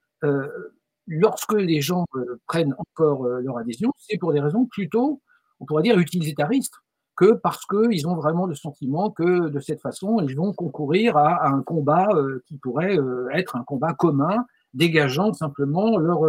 lorsque 1.06 1.54
les 1.54 1.80
gens 1.80 2.04
euh, 2.14 2.40
prennent 2.46 2.74
encore 2.78 3.26
euh, 3.26 3.40
leur 3.40 3.58
adhésion, 3.58 3.92
c'est 3.98 4.18
pour 4.18 4.32
des 4.32 4.40
raisons 4.40 4.66
plutôt, 4.66 5.20
on 5.60 5.66
pourrait 5.66 5.82
dire, 5.82 5.98
utilitaristes, 5.98 6.74
que 7.16 7.32
parce 7.32 7.66
qu'ils 7.66 8.08
ont 8.08 8.14
vraiment 8.14 8.46
le 8.46 8.54
sentiment 8.54 9.10
que 9.10 9.48
de 9.48 9.60
cette 9.60 9.80
façon, 9.80 10.20
ils 10.26 10.36
vont 10.36 10.52
concourir 10.52 11.16
à, 11.16 11.46
un 11.46 11.62
combat 11.62 12.08
euh, 12.14 12.42
qui 12.46 12.56
pourrait 12.56 12.96
être 13.34 13.56
un 13.56 13.64
combat 13.64 13.92
commun, 13.92 14.46
dégageant 14.72 15.32
simplement 15.34 15.98
leur, 15.98 16.22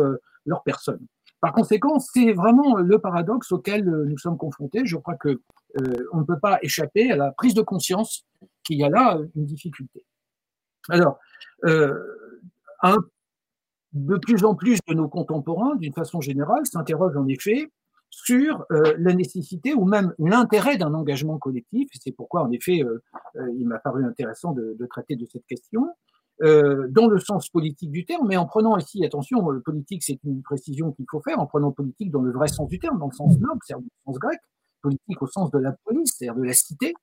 leur 0.45 0.63
personne. 0.63 0.99
Par 1.39 1.53
conséquent, 1.53 1.99
c'est 1.99 2.33
vraiment 2.33 2.75
le 2.75 2.99
paradoxe 2.99 3.51
auquel 3.53 3.85
nous 3.85 4.17
sommes 4.17 4.37
confrontés. 4.37 4.81
Je 4.85 4.97
crois 4.97 5.15
que 5.15 5.41
on 6.11 6.19
ne 6.19 6.23
peut 6.23 6.39
pas 6.39 6.59
échapper 6.61 7.11
à 7.11 7.15
la 7.15 7.31
prise 7.31 7.53
de 7.53 7.61
conscience 7.61 8.25
qu'il 8.63 8.77
y 8.77 8.83
a 8.83 8.89
là 8.89 9.19
une 9.35 9.45
difficulté. 9.45 10.05
Alors, 10.89 11.19
un 11.63 12.97
de 13.93 14.17
plus 14.17 14.43
en 14.43 14.55
plus 14.55 14.79
de 14.87 14.93
nos 14.93 15.07
contemporains, 15.07 15.75
d'une 15.75 15.93
façon 15.93 16.19
générale, 16.19 16.65
s'interrogent 16.65 17.17
en 17.17 17.27
effet 17.27 17.69
sur 18.09 18.65
euh, 18.71 18.95
la 18.99 19.13
nécessité 19.13 19.73
ou 19.73 19.85
même 19.85 20.13
l'intérêt 20.19 20.77
d'un 20.77 20.93
engagement 20.93 21.37
collectif. 21.37 21.89
C'est 21.99 22.11
pourquoi, 22.11 22.43
en 22.43 22.51
effet, 22.51 22.83
euh, 22.83 23.01
euh, 23.37 23.51
il 23.57 23.67
m'a 23.67 23.79
paru 23.79 24.05
intéressant 24.05 24.51
de, 24.51 24.77
traiter 24.89 25.15
de 25.15 25.25
cette 25.25 25.45
question, 25.45 25.87
dans 26.41 27.07
le 27.07 27.19
sens 27.19 27.47
politique 27.47 27.91
du 27.91 28.03
terme, 28.05 28.27
mais 28.27 28.35
en 28.35 28.45
prenant 28.45 28.75
ici, 28.75 29.05
attention, 29.05 29.47
politique, 29.63 30.03
c'est 30.03 30.19
une 30.25 30.41
précision 30.41 30.91
qu'il 30.91 31.05
faut 31.09 31.21
faire, 31.21 31.39
en 31.39 31.45
prenant 31.45 31.71
politique 31.71 32.11
dans 32.11 32.21
le 32.21 32.33
vrai 32.33 32.49
sens 32.49 32.67
du 32.67 32.79
terme, 32.79 32.99
dans 32.99 33.07
le 33.07 33.15
sens 33.15 33.39
noble, 33.39 33.59
c'est-à-dire 33.63 33.85
le 33.85 34.11
sens 34.11 34.19
grec, 34.19 34.39
politique 34.81 35.21
au 35.21 35.27
sens 35.27 35.51
de 35.51 35.59
la 35.59 35.71
police, 35.85 36.15
c'est-à-dire 36.17 36.35
de 36.35 36.43
la 36.43 36.53
cité, 36.53 36.95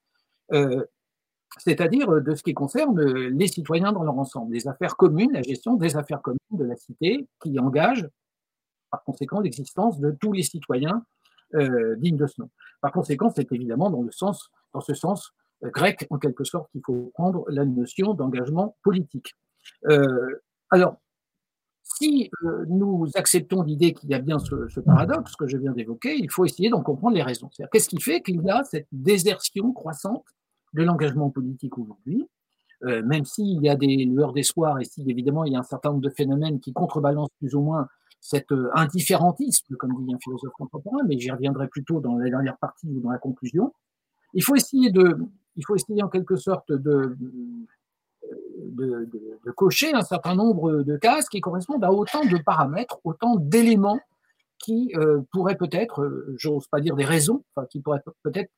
c'est-à-dire 1.58 2.08
euh, 2.10 2.20
de 2.20 2.34
ce 2.34 2.42
qui 2.42 2.54
concerne 2.54 2.98
euh, 3.00 3.28
les 3.30 3.48
citoyens 3.48 3.92
dans 3.92 4.02
leur 4.02 4.18
ensemble, 4.18 4.54
les 4.54 4.68
affaires 4.68 4.96
communes, 4.96 5.32
la 5.32 5.42
gestion 5.42 5.74
des 5.74 5.96
affaires 5.96 6.22
communes 6.22 6.38
de 6.52 6.64
la 6.64 6.76
cité, 6.76 7.28
qui 7.42 7.58
engage 7.58 8.08
par 8.90 9.02
conséquent 9.04 9.40
l'existence 9.40 10.00
de 10.00 10.10
tous 10.12 10.32
les 10.32 10.42
citoyens 10.42 11.04
euh, 11.54 11.96
dignes 11.96 12.16
de 12.16 12.26
ce 12.26 12.40
nom. 12.40 12.50
Par 12.80 12.92
conséquent, 12.92 13.32
c'est 13.34 13.50
évidemment 13.52 13.90
dans, 13.90 14.02
le 14.02 14.12
sens, 14.12 14.50
dans 14.72 14.80
ce 14.80 14.94
sens 14.94 15.32
grec, 15.62 16.06
en 16.10 16.18
quelque 16.18 16.44
sorte, 16.44 16.70
qu'il 16.70 16.80
faut 16.84 17.10
prendre 17.14 17.44
la 17.48 17.64
notion 17.64 18.14
d'engagement 18.14 18.76
politique. 18.82 19.34
alors, 20.70 20.96
si 21.82 22.30
nous 22.68 23.08
acceptons 23.14 23.62
l'idée 23.62 23.92
qu'il 23.92 24.08
y 24.08 24.14
a 24.14 24.20
bien 24.20 24.38
ce, 24.38 24.68
ce, 24.68 24.80
paradoxe 24.80 25.36
que 25.36 25.46
je 25.46 25.58
viens 25.58 25.72
d'évoquer, 25.72 26.16
il 26.16 26.30
faut 26.30 26.46
essayer 26.46 26.70
d'en 26.70 26.82
comprendre 26.82 27.14
les 27.14 27.22
raisons. 27.22 27.50
Qu'est-ce 27.70 27.90
qui 27.90 28.00
fait 28.00 28.22
qu'il 28.22 28.42
y 28.42 28.50
a 28.50 28.64
cette 28.64 28.86
désertion 28.90 29.72
croissante 29.72 30.24
de 30.74 30.82
l'engagement 30.82 31.30
politique 31.30 31.78
aujourd'hui, 31.78 32.28
euh, 32.84 33.02
même 33.04 33.24
s'il 33.24 33.62
y 33.62 33.68
a 33.68 33.76
des 33.76 34.04
lueurs 34.04 34.32
d'espoir 34.32 34.78
et 34.80 34.84
si 34.84 35.08
évidemment 35.08 35.44
il 35.44 35.52
y 35.52 35.56
a 35.56 35.58
un 35.58 35.64
certain 35.64 35.90
nombre 35.90 36.02
de 36.02 36.10
phénomènes 36.10 36.60
qui 36.60 36.72
contrebalancent 36.72 37.34
plus 37.38 37.54
ou 37.54 37.60
moins 37.60 37.88
cet 38.20 38.52
euh, 38.52 38.70
indifférentisme, 38.74 39.76
comme 39.76 40.04
dit 40.04 40.14
un 40.14 40.18
philosophe 40.18 40.52
contemporain, 40.52 41.02
mais 41.06 41.18
j'y 41.18 41.30
reviendrai 41.30 41.68
plutôt 41.68 42.00
dans 42.00 42.16
la 42.16 42.28
dernière 42.28 42.58
partie 42.58 42.88
ou 42.88 43.00
dans 43.00 43.10
la 43.10 43.18
conclusion. 43.18 43.72
Il 44.34 44.42
faut 44.42 44.54
essayer 44.54 44.90
de, 44.90 45.18
il 45.56 45.64
faut 45.66 45.74
essayer 45.74 46.02
en 46.02 46.08
quelque 46.08 46.36
sorte 46.36 46.70
de, 46.70 47.16
de, 48.62 49.50
cocher 49.56 49.92
un 49.92 50.02
certain 50.02 50.34
nombre 50.34 50.82
de 50.82 50.96
cases 50.96 51.28
qui 51.28 51.40
correspondent 51.40 51.84
à 51.84 51.92
autant 51.92 52.24
de 52.24 52.36
paramètres, 52.38 53.00
autant 53.04 53.36
d'éléments 53.36 54.00
qui 54.58 54.92
euh, 54.96 55.20
pourraient 55.32 55.56
peut-être, 55.56 56.02
euh, 56.02 56.34
j'ose 56.36 56.66
pas 56.68 56.80
dire 56.80 56.94
des 56.94 57.04
raisons, 57.04 57.44
enfin, 57.54 57.66
qui 57.66 57.80
pourraient 57.80 58.02
peut-être 58.22 58.50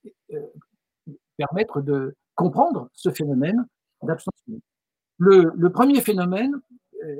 permettre 1.36 1.80
de 1.80 2.14
comprendre 2.34 2.88
ce 2.92 3.10
phénomène 3.10 3.66
d'abstention. 4.02 4.60
Le, 5.18 5.68
premier 5.68 6.00
phénomène, 6.00 6.60
euh, 7.04 7.16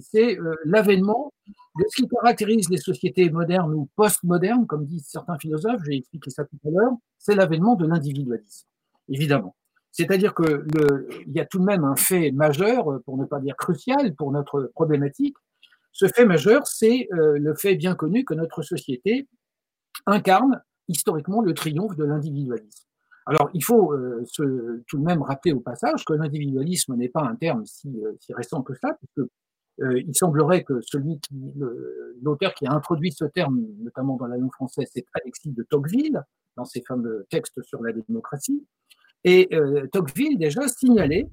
c'est 0.00 0.38
euh, 0.38 0.54
l'avènement 0.64 1.32
de 1.48 1.84
ce 1.88 2.02
qui 2.02 2.08
caractérise 2.08 2.68
les 2.70 2.78
sociétés 2.78 3.28
modernes 3.30 3.74
ou 3.74 3.88
post-modernes, 3.96 4.66
comme 4.66 4.86
disent 4.86 5.08
certains 5.08 5.38
philosophes, 5.38 5.80
j'ai 5.84 5.96
expliqué 5.96 6.30
ça 6.30 6.44
tout 6.44 6.58
à 6.66 6.70
l'heure, 6.70 6.92
c'est 7.18 7.34
l'avènement 7.34 7.74
de 7.74 7.86
l'individualisme, 7.86 8.66
évidemment. 9.08 9.56
C'est-à-dire 9.92 10.34
qu'il 10.34 11.32
y 11.34 11.40
a 11.40 11.46
tout 11.46 11.58
de 11.58 11.64
même 11.64 11.84
un 11.84 11.96
fait 11.96 12.30
majeur, 12.30 13.00
pour 13.04 13.16
ne 13.16 13.24
pas 13.24 13.40
dire 13.40 13.56
crucial, 13.56 14.14
pour 14.14 14.30
notre 14.30 14.70
problématique. 14.74 15.36
Ce 15.92 16.06
fait 16.06 16.24
majeur, 16.24 16.66
c'est 16.66 17.08
euh, 17.12 17.36
le 17.38 17.54
fait 17.54 17.74
bien 17.74 17.94
connu 17.94 18.24
que 18.24 18.34
notre 18.34 18.62
société 18.62 19.26
incarne 20.06 20.62
historiquement 20.88 21.42
le 21.42 21.54
triomphe 21.54 21.96
de 21.96 22.04
l'individualisme. 22.04 22.86
Alors, 23.26 23.50
il 23.54 23.62
faut 23.62 23.92
euh, 23.92 24.24
tout 24.86 24.98
de 24.98 25.04
même 25.04 25.22
rappeler 25.22 25.52
au 25.52 25.60
passage 25.60 26.04
que 26.04 26.12
l'individualisme 26.14 26.94
n'est 26.96 27.08
pas 27.08 27.22
un 27.22 27.36
terme 27.36 27.64
si, 27.66 27.88
euh, 27.88 28.16
récent 28.30 28.62
que 28.62 28.74
ça, 28.74 28.94
puisque 28.94 29.30
euh, 29.82 30.00
il 30.00 30.14
semblerait 30.14 30.64
que 30.64 30.80
celui 30.80 31.20
qui, 31.20 31.54
l'auteur 32.22 32.54
qui 32.54 32.66
a 32.66 32.72
introduit 32.72 33.12
ce 33.12 33.24
terme, 33.24 33.60
notamment 33.78 34.16
dans 34.16 34.26
la 34.26 34.36
langue 34.36 34.52
française, 34.52 34.88
c'est 34.92 35.04
Alexis 35.14 35.52
de 35.52 35.62
Tocqueville, 35.62 36.22
dans 36.56 36.64
ses 36.64 36.82
fameux 36.82 37.26
textes 37.30 37.62
sur 37.62 37.82
la 37.82 37.92
démocratie. 37.92 38.66
Et 39.24 39.48
Tocqueville 39.92 40.38
déjà 40.38 40.66
signalait 40.66 41.28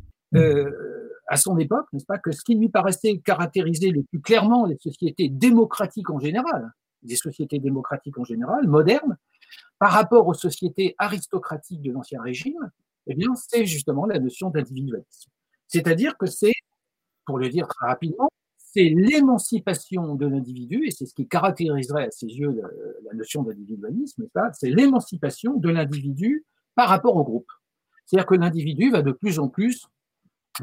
à 1.27 1.35
son 1.35 1.57
époque, 1.57 1.87
n'est-ce 1.91 2.05
pas, 2.05 2.19
que 2.19 2.31
ce 2.31 2.41
qui 2.43 2.55
lui 2.55 2.69
paraissait 2.69 3.17
caractériser 3.17 3.89
le 3.89 4.03
plus 4.03 4.21
clairement 4.21 4.65
les 4.65 4.77
sociétés 4.77 5.29
démocratiques 5.29 6.09
en 6.09 6.19
général, 6.19 6.71
des 7.01 7.15
sociétés 7.15 7.59
démocratiques 7.59 8.17
en 8.17 8.23
général, 8.23 8.67
modernes, 8.67 9.17
par 9.79 9.91
rapport 9.91 10.27
aux 10.27 10.33
sociétés 10.33 10.95
aristocratiques 10.97 11.81
de 11.81 11.91
l'Ancien 11.91 12.21
Régime, 12.21 12.71
eh 13.07 13.15
bien, 13.15 13.33
c'est 13.35 13.65
justement 13.65 14.05
la 14.05 14.19
notion 14.19 14.49
d'individualisme. 14.49 15.31
C'est-à-dire 15.67 16.17
que 16.17 16.25
c'est, 16.25 16.53
pour 17.25 17.37
le 17.37 17.49
dire 17.49 17.67
très 17.67 17.87
rapidement, 17.87 18.29
c'est 18.57 18.89
l'émancipation 18.89 20.15
de 20.15 20.27
l'individu, 20.27 20.85
et 20.85 20.91
c'est 20.91 21.05
ce 21.05 21.13
qui 21.13 21.27
caractériserait 21.27 22.07
à 22.07 22.11
ses 22.11 22.27
yeux 22.27 22.61
la, 23.05 23.13
notion 23.13 23.43
d'individualisme, 23.43 24.27
c'est 24.53 24.69
l'émancipation 24.69 25.55
de 25.55 25.69
l'individu 25.69 26.45
par 26.75 26.89
rapport 26.89 27.15
au 27.15 27.23
groupe. 27.23 27.49
C'est-à-dire 28.05 28.27
que 28.27 28.35
l'individu 28.35 28.91
va 28.91 29.01
de 29.01 29.11
plus 29.11 29.39
en 29.39 29.47
plus 29.47 29.87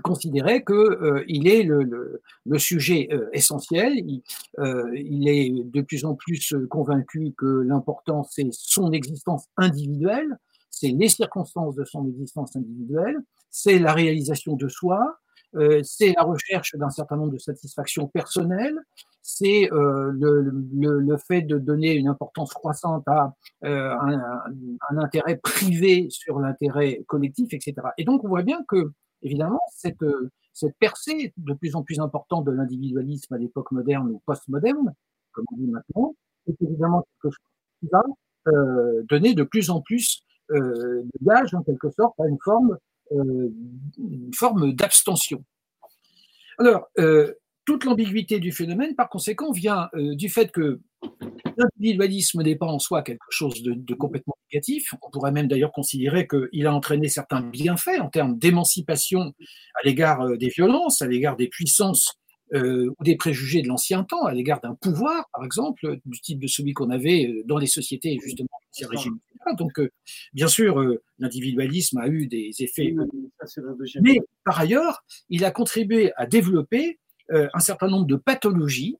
considérer 0.02 0.64
qu'il 0.64 0.74
euh, 0.74 1.24
est 1.28 1.62
le, 1.62 2.59
sujet 2.59 3.09
euh, 3.12 3.28
essentiel. 3.33 3.92
Il, 3.96 4.22
euh, 4.59 4.90
il, 4.94 5.28
est 5.28 5.64
de 5.64 5.80
plus 5.83 6.04
en 6.04 6.14
plus 6.14 6.54
convaincu 6.68 7.33
que 7.37 7.62
l'important, 7.66 8.24
c'est 8.24 8.48
son 8.52 8.92
existence 8.92 9.46
individuelle, 9.57 10.38
c'est 10.70 10.88
les 10.88 11.09
circonstances 11.09 11.76
de 11.76 11.85
son 11.85 12.07
existence 12.09 12.57
individuelle, 12.57 13.18
c'est 13.50 13.78
la 13.78 13.92
réalisation 13.92 14.57
de 14.57 14.68
soi, 14.68 15.18
c'est 15.85 16.12
la 16.16 16.24
recherche 16.24 16.74
d'un 16.74 16.90
certain 16.90 17.14
nombre 17.14 17.33
de 17.33 17.38
satisfactions 17.38 18.09
personnelles, 18.09 18.76
c'est 19.22 19.68
le, 19.70 21.16
fait 21.28 21.42
de 21.42 21.59
donner 21.59 21.94
une 21.94 22.09
importance 22.09 22.52
croissante 22.52 23.07
à 23.07 23.33
un, 23.62 24.98
intérêt 24.98 25.37
privé 25.37 26.09
sur 26.11 26.40
l'intérêt 26.40 27.04
collectif, 27.07 27.54
etc. 27.54 27.74
Et 27.98 28.04
donc 28.04 28.24
on 28.24 28.28
voit 28.28 28.42
bien 28.42 28.64
que 28.66 28.90
évidemment, 29.25 29.61
cette, 29.75 30.03
euh, 30.03 30.31
cette 30.53 30.77
percée 30.79 31.33
de 31.37 31.55
plus 31.55 31.75
en 31.75 31.83
plus 31.83 31.99
importante 31.99 32.45
de 32.45 32.53
l'individualisme 32.53 33.35
à 33.35 33.39
l'époque 33.39 33.73
moderne 33.73 34.11
ou 34.11 34.23
post-moderne, 34.25 34.95
comme 35.33 35.45
on 35.53 35.57
dit 35.57 35.67
maintenant, 35.67 36.15
est 36.47 36.63
évidemment 36.63 37.03
quelque 37.03 37.33
chose 37.33 37.45
qui 37.81 37.89
va 37.91 38.03
euh, 38.49 39.03
donner 39.09 39.35
de 39.35 39.43
plus 39.43 39.71
en 39.71 39.81
plus 39.81 40.23
euh, 40.51 41.03
de 41.03 41.25
gage, 41.25 41.55
en 41.55 41.63
quelque 41.63 41.91
sorte, 41.91 42.19
à 42.21 42.29
une 42.29 42.39
forme, 42.45 42.79
une 43.11 44.33
forme 44.35 44.73
d'abstention. 44.75 45.45
Alors, 46.59 46.89
toute 47.64 47.85
l'ambiguïté 47.85 48.40
du 48.40 48.53
phénomène, 48.53 48.94
par 48.94 49.09
conséquent, 49.09 49.50
vient 49.50 49.88
euh, 49.94 50.14
du 50.14 50.29
fait 50.29 50.50
que 50.50 50.81
l'individualisme 51.57 52.42
n'est 52.42 52.57
pas 52.57 52.66
en 52.66 52.79
soi 52.79 53.03
quelque 53.03 53.24
chose 53.31 53.62
de, 53.62 53.94
complètement 53.94 54.37
négatif. 54.53 54.94
On 55.03 55.11
pourrait 55.11 55.33
même 55.33 55.48
d'ailleurs 55.48 55.72
considérer 55.72 56.27
qu'il 56.27 56.66
a 56.66 56.74
entraîné 56.74 57.09
certains 57.09 57.40
bienfaits 57.40 58.00
en 58.00 58.09
termes 58.09 58.38
d'émancipation 58.38 59.33
à 59.74 59.87
l'égard 59.87 60.22
euh, 60.22 60.37
des 60.37 60.48
violences, 60.48 61.00
à 61.03 61.07
l'égard 61.07 61.37
des 61.37 61.48
puissances 61.48 62.14
euh, 62.53 62.90
ou 62.98 63.05
des 63.05 63.16
préjugés 63.16 63.62
de 63.62 63.68
l'ancien 63.68 64.05
temps, 64.05 64.24
à 64.24 64.35
l'égard 64.35 64.61
d'un 64.61 64.74
pouvoir, 64.74 65.29
par 65.33 65.44
exemple, 65.44 65.98
du 66.05 66.20
type 66.20 66.40
de 66.40 66.46
celui 66.46 66.74
qu'on 66.74 66.90
avait 66.90 67.33
dans 67.46 67.59
les 67.59 67.66
sociétés, 67.66 68.18
justement, 68.22 68.48
ces 68.70 68.87
régimes. 68.87 69.18
Donc, 69.59 69.72
bien 70.33 70.48
sûr, 70.48 70.83
l'individualisme 71.18 71.98
a 71.98 72.09
eu 72.09 72.27
des 72.27 72.50
effets. 72.61 72.94
Mais 74.00 74.18
par 74.44 74.59
ailleurs, 74.59 75.05
il 75.29 75.44
a 75.44 75.50
contribué 75.50 76.12
à 76.16 76.27
développer 76.27 76.98
un 77.31 77.61
certain 77.61 77.89
nombre 77.89 78.07
de 78.07 78.17
pathologies 78.17 78.99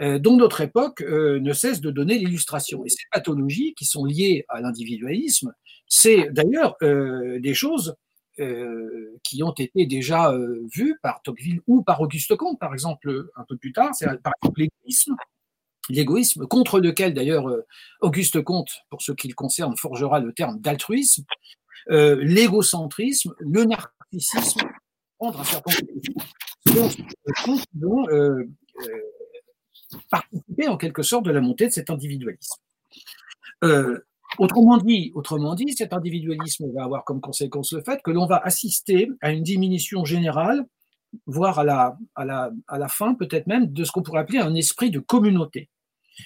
dont 0.00 0.36
notre 0.36 0.60
époque 0.62 1.02
ne 1.02 1.52
cesse 1.52 1.80
de 1.80 1.90
donner 1.90 2.18
l'illustration. 2.18 2.84
Et 2.84 2.88
ces 2.88 3.04
pathologies 3.12 3.74
qui 3.74 3.84
sont 3.84 4.04
liées 4.04 4.44
à 4.48 4.60
l'individualisme, 4.60 5.54
c'est 5.86 6.30
d'ailleurs 6.30 6.76
des 6.80 7.54
choses 7.54 7.94
qui 9.22 9.42
ont 9.42 9.52
été 9.52 9.86
déjà 9.86 10.34
vues 10.72 10.98
par 11.02 11.20
Tocqueville 11.22 11.60
ou 11.66 11.82
par 11.82 12.00
Auguste 12.00 12.34
Comte, 12.36 12.58
par 12.58 12.72
exemple, 12.72 13.28
un 13.36 13.44
peu 13.44 13.56
plus 13.56 13.72
tard, 13.72 13.94
c'est 13.94 14.06
par 14.22 14.32
exemple 14.42 14.60
l'égoïsme, 14.60 15.14
l'égoïsme, 15.90 16.46
contre 16.46 16.80
lequel 16.80 17.12
d'ailleurs 17.12 17.46
Auguste 18.00 18.40
Comte, 18.42 18.70
pour 18.88 19.02
ce 19.02 19.12
qui 19.12 19.28
le 19.28 19.34
concerne, 19.34 19.76
forgera 19.76 20.18
le 20.20 20.32
terme 20.32 20.58
d'altruisme, 20.60 21.24
l'égocentrisme, 21.88 23.34
le 23.38 23.64
narcissisme, 23.64 24.60
prendre 25.18 25.40
un 25.40 25.44
certain 25.44 25.72
nombre 25.72 26.24
de 26.74 27.80
vont 27.80 28.06
participer 30.10 30.68
en 30.68 30.76
quelque 30.76 31.02
sorte 31.02 31.24
de 31.24 31.30
la 31.30 31.40
montée 31.40 31.66
de 31.66 31.72
cet 31.72 31.90
individualisme. 31.90 32.60
Autrement 34.38 34.78
dit, 34.78 35.12
autrement 35.14 35.54
dit, 35.54 35.74
cet 35.74 35.92
individualisme 35.92 36.72
va 36.74 36.84
avoir 36.84 37.04
comme 37.04 37.20
conséquence 37.20 37.72
le 37.72 37.82
fait 37.82 38.00
que 38.02 38.10
l'on 38.10 38.26
va 38.26 38.38
assister 38.38 39.10
à 39.20 39.30
une 39.30 39.42
diminution 39.42 40.04
générale, 40.06 40.64
voire 41.26 41.58
à 41.58 41.64
la, 41.64 41.98
à 42.14 42.24
la, 42.24 42.50
à 42.66 42.78
la 42.78 42.88
fin 42.88 43.14
peut-être 43.14 43.46
même, 43.46 43.66
de 43.66 43.84
ce 43.84 43.92
qu'on 43.92 44.02
pourrait 44.02 44.20
appeler 44.20 44.38
un 44.38 44.54
esprit 44.54 44.90
de 44.90 45.00
communauté. 45.00 45.68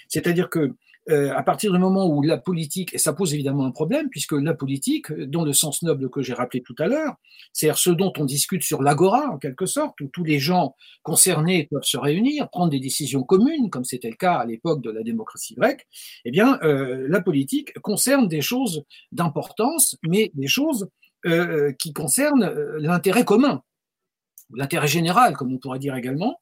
C'est-à-dire 0.09 0.49
que 0.49 0.77
euh, 1.09 1.33
à 1.37 1.43
partir 1.45 1.73
du 1.73 1.79
moment 1.79 2.09
où 2.09 2.21
la 2.21 2.37
politique, 2.37 2.93
et 2.93 2.99
ça 2.99 3.13
pose 3.13 3.33
évidemment 3.33 3.65
un 3.65 3.71
problème, 3.71 4.09
puisque 4.11 4.33
la 4.33 4.55
politique, 4.55 5.13
dans 5.13 5.45
le 5.45 5.53
sens 5.53 5.83
noble 5.83 6.11
que 6.11 6.21
j'ai 6.21 6.33
rappelé 6.35 6.63
tout 6.63 6.75
à 6.79 6.89
l'heure, 6.89 7.15
c'est-à-dire 7.53 7.79
ce 7.79 7.91
dont 7.91 8.13
on 8.19 8.25
discute 8.25 8.65
sur 8.65 8.83
l'agora, 8.83 9.31
en 9.31 9.39
quelque 9.39 9.67
sorte, 9.67 10.01
où 10.01 10.09
tous 10.09 10.25
les 10.25 10.41
gens 10.41 10.75
concernés 11.05 11.69
peuvent 11.71 11.85
se 11.85 11.97
réunir, 11.97 12.51
prendre 12.51 12.71
des 12.71 12.81
décisions 12.81 13.23
communes, 13.23 13.71
comme 13.71 13.85
c'était 13.85 14.11
le 14.11 14.17
cas 14.17 14.35
à 14.35 14.47
l'époque 14.47 14.83
de 14.83 14.91
la 14.91 15.05
démocratie 15.05 15.55
grecque, 15.55 15.87
eh 16.25 16.33
bien, 16.33 16.59
euh, 16.63 17.07
la 17.09 17.21
politique 17.21 17.73
concerne 17.81 18.27
des 18.27 18.41
choses 18.41 18.83
d'importance, 19.13 19.97
mais 20.03 20.33
des 20.35 20.49
choses 20.49 20.89
euh, 21.27 21.73
qui 21.79 21.93
concernent 21.93 22.53
l'intérêt 22.79 23.25
commun, 23.25 23.63
l'intérêt 24.55 24.89
général, 24.89 25.37
comme 25.37 25.53
on 25.53 25.59
pourrait 25.59 25.79
dire 25.79 25.95
également. 25.95 26.41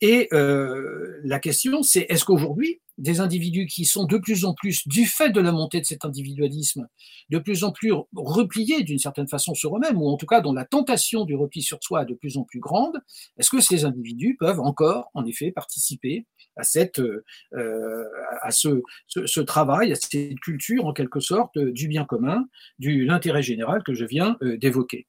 Et 0.00 0.28
la 0.30 1.38
question, 1.38 1.82
c'est 1.82 2.06
est-ce 2.08 2.24
qu'aujourd'hui, 2.24 2.80
des 3.00 3.20
individus 3.20 3.66
qui 3.66 3.86
sont 3.86 4.04
de 4.04 4.18
plus 4.18 4.44
en 4.44 4.54
plus, 4.54 4.86
du 4.86 5.06
fait 5.06 5.30
de 5.30 5.40
la 5.40 5.52
montée 5.52 5.80
de 5.80 5.86
cet 5.86 6.04
individualisme, 6.04 6.86
de 7.30 7.38
plus 7.38 7.64
en 7.64 7.72
plus 7.72 7.92
repliés 8.14 8.82
d'une 8.84 8.98
certaine 8.98 9.26
façon 9.26 9.54
sur 9.54 9.76
eux-mêmes, 9.76 10.00
ou 10.00 10.08
en 10.08 10.16
tout 10.16 10.26
cas 10.26 10.40
dont 10.40 10.52
la 10.52 10.66
tentation 10.66 11.24
du 11.24 11.34
repli 11.34 11.62
sur 11.62 11.78
soi 11.82 12.02
est 12.02 12.06
de 12.06 12.14
plus 12.14 12.36
en 12.36 12.44
plus 12.44 12.60
grande, 12.60 13.00
est-ce 13.38 13.50
que 13.50 13.60
ces 13.60 13.84
individus 13.84 14.36
peuvent 14.38 14.60
encore, 14.60 15.10
en 15.14 15.24
effet, 15.24 15.50
participer 15.50 16.26
à, 16.56 16.62
cette, 16.62 17.00
euh, 17.00 18.04
à 18.42 18.50
ce, 18.50 19.40
travail, 19.40 19.92
à 19.92 19.94
cette 19.96 20.38
culture, 20.40 20.84
en 20.84 20.92
quelque 20.92 21.20
sorte, 21.20 21.58
du 21.58 21.88
bien 21.88 22.04
commun, 22.04 22.44
de 22.78 22.90
l'intérêt 23.04 23.42
général 23.42 23.82
que 23.82 23.94
je 23.94 24.04
viens 24.04 24.36
euh, 24.42 24.58
d'évoquer 24.58 25.06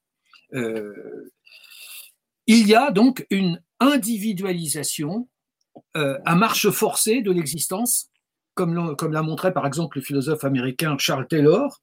euh, 0.54 1.30
Il 2.46 2.66
y 2.66 2.74
a 2.74 2.90
donc 2.90 3.26
une 3.30 3.62
individualisation 3.80 5.28
euh, 5.96 6.18
à 6.24 6.34
marche 6.34 6.70
forcée 6.70 7.22
de 7.22 7.30
l'existence, 7.30 8.08
comme, 8.54 8.96
l'a 9.10 9.22
montré 9.22 9.52
par 9.52 9.66
exemple 9.66 9.98
le 9.98 10.02
philosophe 10.02 10.44
américain 10.44 10.96
Charles 10.98 11.26
Taylor, 11.26 11.80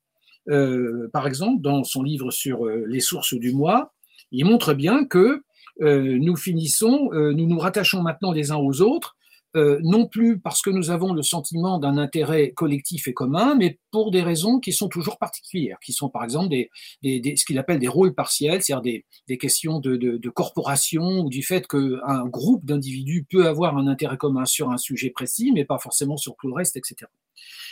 euh, 0.49 1.09
par 1.13 1.27
exemple, 1.27 1.61
dans 1.61 1.83
son 1.83 2.03
livre 2.03 2.31
sur 2.31 2.65
euh, 2.65 2.85
les 2.87 2.99
sources 2.99 3.33
du 3.33 3.53
moi, 3.53 3.93
il 4.31 4.45
montre 4.45 4.73
bien 4.73 5.05
que 5.05 5.43
nous 5.81 6.35
finissons, 6.35 7.09
nous 7.13 7.47
nous 7.47 7.57
rattachons 7.57 8.01
maintenant 8.01 8.33
les 8.33 8.51
uns 8.51 8.57
aux 8.57 8.81
autres 8.81 9.15
euh, 9.55 9.79
non 9.81 10.05
plus 10.05 10.39
parce 10.39 10.61
que 10.61 10.69
nous 10.69 10.91
avons 10.91 11.11
le 11.11 11.23
sentiment 11.23 11.79
d'un 11.79 11.97
intérêt 11.97 12.51
collectif 12.51 13.07
et 13.07 13.13
commun, 13.13 13.55
mais 13.55 13.79
pour 13.89 14.11
des 14.11 14.21
raisons 14.21 14.59
qui 14.59 14.71
sont 14.71 14.89
toujours 14.89 15.17
particulières, 15.17 15.79
qui 15.83 15.91
sont 15.91 16.09
par 16.09 16.23
exemple 16.23 16.49
des, 16.49 16.69
ce 17.03 17.45
qu'il 17.45 17.57
appelle 17.57 17.79
des 17.79 17.87
rôles 17.87 18.13
partiels, 18.13 18.61
c'est-à-dire 18.61 19.03
des, 19.27 19.37
questions 19.39 19.79
de, 19.79 19.95
de, 19.95 20.29
corporation 20.29 21.21
ou 21.21 21.29
du 21.29 21.41
fait 21.41 21.65
qu'un 21.67 22.27
groupe 22.27 22.63
d'individus 22.63 23.25
peut 23.27 23.47
avoir 23.47 23.75
un 23.77 23.87
intérêt 23.87 24.17
commun 24.17 24.45
sur 24.45 24.69
un 24.69 24.77
sujet 24.77 25.09
précis, 25.09 25.51
mais 25.51 25.65
pas 25.65 25.79
forcément 25.79 26.17
sur 26.17 26.35
tout 26.39 26.47
le 26.47 26.53
reste, 26.53 26.77
etc. 26.77 27.09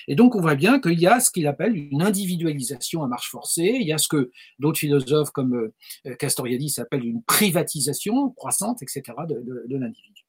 Et 0.07 0.15
donc 0.15 0.35
on 0.35 0.41
voit 0.41 0.55
bien 0.55 0.79
qu'il 0.79 0.99
y 0.99 1.05
a 1.05 1.19
ce 1.19 1.29
qu'il 1.29 1.45
appelle 1.45 1.75
une 1.75 2.01
individualisation 2.01 3.03
à 3.03 3.07
marche 3.07 3.29
forcée, 3.29 3.77
il 3.79 3.85
y 3.85 3.93
a 3.93 3.99
ce 3.99 4.07
que 4.07 4.31
d'autres 4.57 4.79
philosophes 4.79 5.29
comme 5.29 5.53
euh, 5.53 6.15
Castoriadis 6.15 6.73
appellent 6.79 7.05
une 7.05 7.21
privatisation 7.21 8.31
croissante, 8.31 8.81
etc., 8.81 9.03
de, 9.29 9.65
de 9.67 9.77
l'individu. 9.77 10.23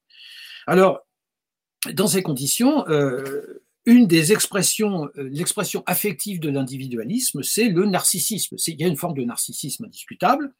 Alors, 0.66 1.00
dans 1.94 2.06
ces 2.06 2.22
conditions, 2.22 2.86
euh, 2.88 3.62
une 3.86 4.06
des 4.06 4.32
expressions, 4.32 5.08
euh, 5.16 5.28
l'expression 5.30 5.82
affective 5.86 6.40
de 6.40 6.50
l'individualisme, 6.50 7.42
c'est 7.42 7.68
le 7.68 7.86
narcissisme. 7.86 8.56
Il 8.66 8.80
y 8.80 8.84
a 8.84 8.88
une 8.88 8.96
forme 8.96 9.16
de 9.16 9.24
narcissisme 9.24 9.86
indiscutable, 9.86 10.52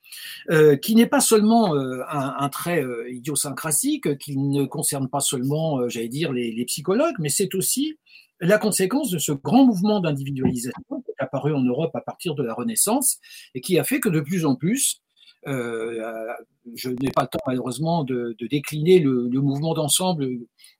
euh, 0.51 0.77
qui 0.77 0.95
n'est 0.95 1.07
pas 1.07 1.21
seulement 1.21 1.75
un, 1.75 2.49
trait 2.49 2.85
idiosyncratique, 3.11 4.17
qui 4.19 4.37
ne 4.37 4.64
concerne 4.64 5.09
pas 5.09 5.21
seulement, 5.21 5.88
j'allais 5.88 6.09
dire, 6.09 6.33
les, 6.33 6.64
psychologues, 6.64 7.17
mais 7.19 7.29
c'est 7.29 7.55
aussi 7.55 7.99
la 8.41 8.59
conséquence 8.59 9.11
de 9.11 9.19
ce 9.19 9.33
grand 9.33 9.64
mouvement 9.64 10.01
d'individualisation 10.01 11.03
qui 11.05 11.11
est 11.11 11.23
apparu 11.23 11.53
en 11.53 11.62
Europe 11.62 11.95
à 11.97 12.01
partir 12.01 12.35
de 12.35 12.43
la 12.45 12.55
Renaissance 12.55 13.19
et 13.55 13.61
qui 13.61 13.79
a 13.79 13.85
fait 13.85 13.99
que 14.01 14.09
de 14.09 14.21
plus 14.21 14.45
en 14.45 14.55
plus, 14.55 15.03
je 15.46 16.90
n'ai 16.90 17.11
pas 17.11 17.22
le 17.22 17.29
temps 17.29 17.38
malheureusement 17.46 18.05
de, 18.05 18.37
décliner 18.40 18.98
le, 18.98 19.40
mouvement 19.40 19.74
d'ensemble 19.74 20.29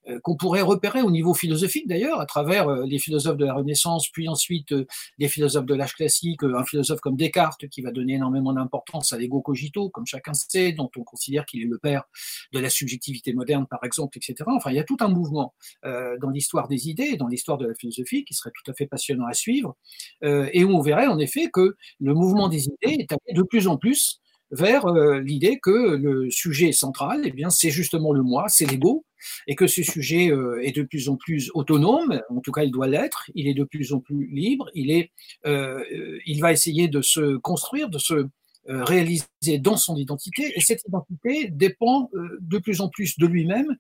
euh, 0.09 0.19
qu'on 0.23 0.37
pourrait 0.37 0.63
repérer 0.63 1.03
au 1.03 1.11
niveau 1.11 1.35
philosophique 1.35 1.87
d'ailleurs, 1.87 2.21
à 2.21 2.27
travers 2.27 2.69
euh, 2.69 2.85
les 2.87 2.99
philosophes 2.99 3.37
de 3.37 3.45
la 3.45 3.55
Renaissance, 3.55 4.09
puis 4.09 4.29
ensuite 4.29 4.73
euh, 4.73 4.87
les 5.19 5.29
philosophes 5.29 5.67
de 5.67 5.75
l'âge 5.75 5.95
classique, 5.95 6.43
un 6.43 6.65
philosophe 6.65 7.01
comme 7.01 7.17
Descartes 7.17 7.69
qui 7.69 7.83
va 7.83 7.91
donner 7.91 8.15
énormément 8.15 8.53
d'importance 8.53 9.13
à 9.13 9.19
l'ego 9.19 9.41
cogito, 9.41 9.91
comme 9.91 10.07
chacun 10.07 10.35
sait, 10.35 10.73
dont 10.73 10.91
on 10.97 11.05
considère 11.05 11.47
qu'il 11.47 11.63
est 11.63 11.67
le 11.67 11.79
père 11.79 12.05
de 12.53 12.59
la 12.59 12.71
subjectivité 12.71 13.33
moderne 13.33 13.67
par 13.69 13.85
exemple, 13.85 14.19
etc. 14.19 14.35
Enfin, 14.47 14.71
il 14.71 14.77
y 14.77 14.81
a 14.81 14.85
tout 14.85 14.97
un 15.01 15.09
mouvement 15.09 15.55
dans 15.83 16.31
l'histoire 16.31 16.69
des 16.69 16.89
idées, 16.89 17.17
dans 17.17 17.27
l'histoire 17.27 17.59
de 17.59 17.67
la 17.67 17.75
philosophie 17.75 18.25
qui 18.25 18.35
serait 18.35 18.51
tout 18.51 18.71
à 18.71 18.75
fait 18.75 18.87
passionnant 18.87 19.27
à 19.27 19.35
suivre, 19.35 19.77
et 20.23 20.65
où 20.65 20.71
on 20.71 20.81
verrait 20.81 21.07
en 21.07 21.19
effet 21.19 21.51
que 21.53 21.77
le 22.01 22.15
mouvement 22.15 22.49
des 22.49 22.67
idées 22.67 22.97
est 23.01 23.13
allé 23.13 23.35
de 23.35 23.43
plus 23.43 23.69
en 23.69 23.77
plus 23.77 24.21
vers 24.51 24.87
euh, 24.87 25.21
l'idée 25.21 25.59
que 25.61 25.97
le 25.97 26.31
sujet 26.31 26.73
central, 26.73 27.23
eh 27.25 27.31
bien, 27.31 27.51
c'est 27.51 27.71
justement 27.71 28.13
le 28.13 28.23
moi, 28.23 28.47
c'est 28.49 28.67
l'ego, 28.67 29.05
et 29.47 29.55
que 29.55 29.67
ce 29.67 29.83
sujet 29.83 30.31
euh, 30.31 30.63
est 30.63 30.73
de 30.73 30.83
plus 30.83 31.09
en 31.09 31.17
plus 31.17 31.51
autonome, 31.55 32.21
en 32.31 32.41
tout 32.41 32.53
cas 32.53 32.63
il 32.63 32.71
doit 32.71 32.87
l'être, 32.87 33.31
il 33.35 33.49
est 33.49 33.55
de 33.55 33.65
plus 33.65 33.93
en 33.93 34.01
plus 34.01 34.27
libre, 34.29 34.71
il, 34.75 34.91
est, 34.91 35.11
euh, 35.47 35.85
il 36.27 36.41
va 36.41 36.53
essayer 36.53 36.89
de 36.89 37.03
se 37.03 37.37
construire, 37.37 37.89
de 37.89 37.99
se 37.99 38.27
réaliser 38.71 39.25
dans 39.61 39.79
son 39.79 39.97
identité, 39.97 40.53
et 40.55 40.61
cette 40.61 40.83
identité 40.87 41.49
dépend 41.51 42.11
de 42.13 42.59
plus 42.59 42.83
en 42.83 42.91
plus 42.91 43.19
de 43.19 43.27
lui-même, 43.27 43.75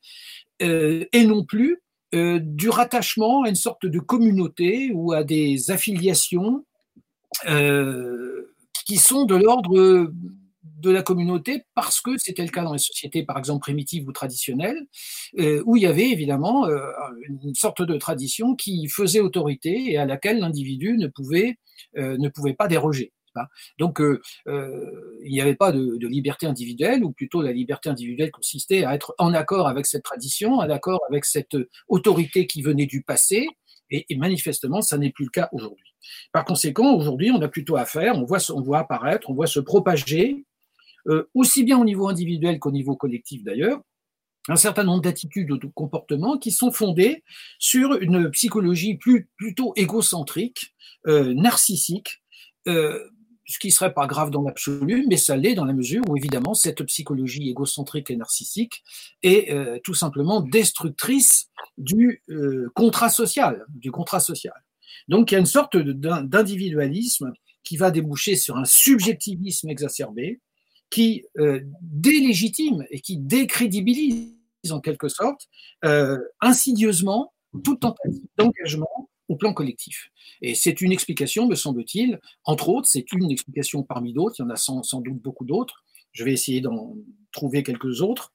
et 0.60 1.26
non 1.26 1.44
plus 1.44 1.82
du 2.10 2.70
rattachement 2.70 3.42
à 3.42 3.50
une 3.50 3.54
sorte 3.54 3.84
de 3.84 3.98
communauté 3.98 4.90
ou 4.94 5.12
à 5.12 5.24
des 5.24 5.70
affiliations 5.70 6.64
qui 8.86 8.96
sont 8.96 9.26
de 9.26 9.34
l'ordre 9.36 10.10
de 10.78 10.90
la 10.90 11.02
communauté 11.02 11.64
parce 11.74 12.00
que 12.00 12.12
c'était 12.18 12.44
le 12.44 12.50
cas 12.50 12.62
dans 12.62 12.72
les 12.72 12.78
sociétés, 12.78 13.24
par 13.24 13.38
exemple, 13.38 13.60
primitives 13.60 14.06
ou 14.06 14.12
traditionnelles, 14.12 14.86
euh, 15.38 15.62
où 15.66 15.76
il 15.76 15.82
y 15.82 15.86
avait 15.86 16.10
évidemment 16.10 16.66
euh, 16.66 16.80
une 17.28 17.54
sorte 17.54 17.82
de 17.82 17.96
tradition 17.96 18.54
qui 18.54 18.88
faisait 18.88 19.20
autorité 19.20 19.92
et 19.92 19.98
à 19.98 20.06
laquelle 20.06 20.38
l'individu 20.38 20.96
ne 20.96 21.08
pouvait, 21.08 21.56
euh, 21.96 22.16
ne 22.18 22.28
pouvait 22.28 22.54
pas 22.54 22.68
déroger. 22.68 23.12
Donc, 23.78 24.00
il 24.00 25.30
n'y 25.30 25.40
avait 25.40 25.54
pas 25.54 25.70
de, 25.70 26.08
liberté 26.08 26.46
individuelle, 26.46 27.04
ou 27.04 27.12
plutôt 27.12 27.40
la 27.40 27.52
liberté 27.52 27.88
individuelle 27.88 28.32
consistait 28.32 28.82
à 28.82 28.96
être 28.96 29.14
en 29.16 29.32
accord 29.32 29.68
avec 29.68 29.86
cette 29.86 30.02
tradition, 30.02 30.54
en 30.54 30.68
accord 30.68 30.98
avec 31.08 31.24
cette 31.24 31.56
autorité 31.86 32.48
qui 32.48 32.62
venait 32.62 32.86
du 32.86 33.04
passé, 33.04 33.46
et, 33.90 34.06
et 34.08 34.16
manifestement, 34.16 34.82
ça 34.82 34.98
n'est 34.98 35.12
plus 35.12 35.26
le 35.26 35.30
cas 35.30 35.48
aujourd'hui. 35.52 35.94
Par 36.32 36.44
conséquent, 36.44 36.96
aujourd'hui, 36.96 37.30
on 37.30 37.40
a 37.40 37.46
plutôt 37.46 37.76
affaire, 37.76 38.16
on 38.16 38.24
voit, 38.24 38.40
on 38.50 38.60
voit 38.60 38.80
apparaître, 38.80 39.30
on 39.30 39.34
voit 39.34 39.46
se 39.46 39.60
propager 39.60 40.44
euh, 41.08 41.28
aussi 41.34 41.64
bien 41.64 41.78
au 41.78 41.84
niveau 41.84 42.08
individuel 42.08 42.58
qu'au 42.58 42.70
niveau 42.70 42.96
collectif 42.96 43.42
d'ailleurs, 43.42 43.80
un 44.48 44.56
certain 44.56 44.84
nombre 44.84 45.02
d'attitudes 45.02 45.50
ou 45.50 45.58
de 45.58 45.66
comportements 45.66 46.38
qui 46.38 46.50
sont 46.50 46.70
fondés 46.70 47.22
sur 47.58 47.94
une 47.94 48.30
psychologie 48.30 48.98
plutôt 49.36 49.72
égocentrique, 49.76 50.74
euh, 51.06 51.34
narcissique, 51.34 52.22
euh, 52.66 52.98
ce 53.46 53.58
qui 53.58 53.70
serait 53.70 53.94
pas 53.94 54.06
grave 54.06 54.30
dans 54.30 54.42
l'absolu, 54.42 55.06
mais 55.08 55.16
ça 55.16 55.36
l'est 55.36 55.54
dans 55.54 55.64
la 55.64 55.72
mesure 55.72 56.02
où 56.08 56.16
évidemment 56.16 56.54
cette 56.54 56.82
psychologie 56.84 57.48
égocentrique 57.48 58.10
et 58.10 58.16
narcissique 58.16 58.82
est 59.22 59.50
tout 59.82 59.94
simplement 59.94 60.42
destructrice 60.42 61.48
du 61.78 62.22
contrat 62.74 63.08
social, 63.08 63.64
du 63.70 63.90
contrat 63.90 64.20
social. 64.20 64.52
Donc 65.08 65.30
il 65.30 65.34
y 65.34 65.36
a 65.36 65.40
une 65.40 65.46
sorte 65.46 65.78
d'individualisme 65.78 67.32
qui 67.64 67.78
va 67.78 67.90
déboucher 67.90 68.36
sur 68.36 68.58
un 68.58 68.66
subjectivisme 68.66 69.70
exacerbé, 69.70 70.40
qui 70.90 71.24
euh, 71.38 71.60
délégitime 71.80 72.84
et 72.90 73.00
qui 73.00 73.16
décrédibilise 73.16 74.34
en 74.70 74.80
quelque 74.80 75.08
sorte 75.08 75.48
euh, 75.84 76.18
insidieusement 76.40 77.32
toute 77.64 77.80
tentative 77.80 78.22
d'engagement 78.36 79.08
au 79.28 79.36
plan 79.36 79.52
collectif. 79.52 80.10
Et 80.40 80.54
c'est 80.54 80.80
une 80.80 80.92
explication, 80.92 81.46
me 81.46 81.54
semble-t-il, 81.54 82.18
entre 82.44 82.70
autres, 82.70 82.88
c'est 82.88 83.12
une 83.12 83.30
explication 83.30 83.82
parmi 83.82 84.12
d'autres, 84.12 84.36
il 84.38 84.42
y 84.42 84.44
en 84.44 84.50
a 84.50 84.56
sans, 84.56 84.82
doute 85.00 85.20
beaucoup 85.20 85.44
d'autres, 85.44 85.84
je 86.12 86.24
vais 86.24 86.32
essayer 86.32 86.60
d'en 86.60 86.96
trouver 87.32 87.62
quelques 87.62 88.00
autres, 88.00 88.32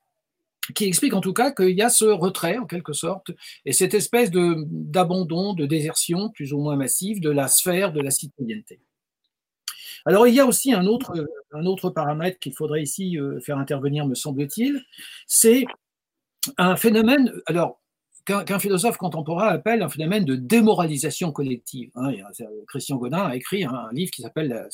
qui 0.76 0.86
explique 0.86 1.14
en 1.14 1.20
tout 1.20 1.34
cas 1.34 1.52
qu'il 1.52 1.72
y 1.72 1.82
a 1.82 1.90
ce 1.90 2.06
retrait, 2.06 2.58
en 2.58 2.66
quelque 2.66 2.94
sorte, 2.94 3.32
et 3.66 3.74
cette 3.74 3.96
espèce 3.96 4.30
d'abandon, 4.32 5.54
de, 5.54 5.66
désertion 5.66 6.30
plus 6.30 6.54
ou 6.54 6.60
moins 6.60 6.76
massive 6.76 7.20
de 7.20 7.32
la 7.32 7.48
sphère 7.48 7.92
de 7.92 8.00
la 8.00 8.12
citoyenneté. 8.12 8.80
Alors 10.06 10.28
il 10.28 10.34
y 10.34 10.40
a 10.40 10.46
aussi 10.46 10.74
un 10.74 10.86
autre, 10.86 11.14
autre 11.54 11.90
paramètre 11.90 12.40
qu'il 12.40 12.54
faudrait 12.54 12.84
ici 12.84 13.18
euh, 13.18 13.40
faire 13.40 13.58
intervenir, 13.58 14.06
me 14.06 14.16
semble-t-il, 14.16 14.84
c'est 15.28 15.66
un 16.58 16.76
phénomène, 16.76 17.32
alors 17.46 17.80
qu'un 18.26 18.60
philosophe 18.60 18.98
contemporain 18.98 19.48
appelle 19.48 19.82
un 19.82 19.90
phénomène 19.90 20.24
de 20.24 20.36
démoralisation 20.36 21.32
collective. 21.32 21.92
Hein. 21.96 22.14
Christian 22.68 22.96
Godin 22.96 23.20
a 23.20 23.36
écrit 23.36 23.66
un, 23.66 23.90
livre 23.92 24.12
qui 24.12 24.22
s'appelle 24.22 24.68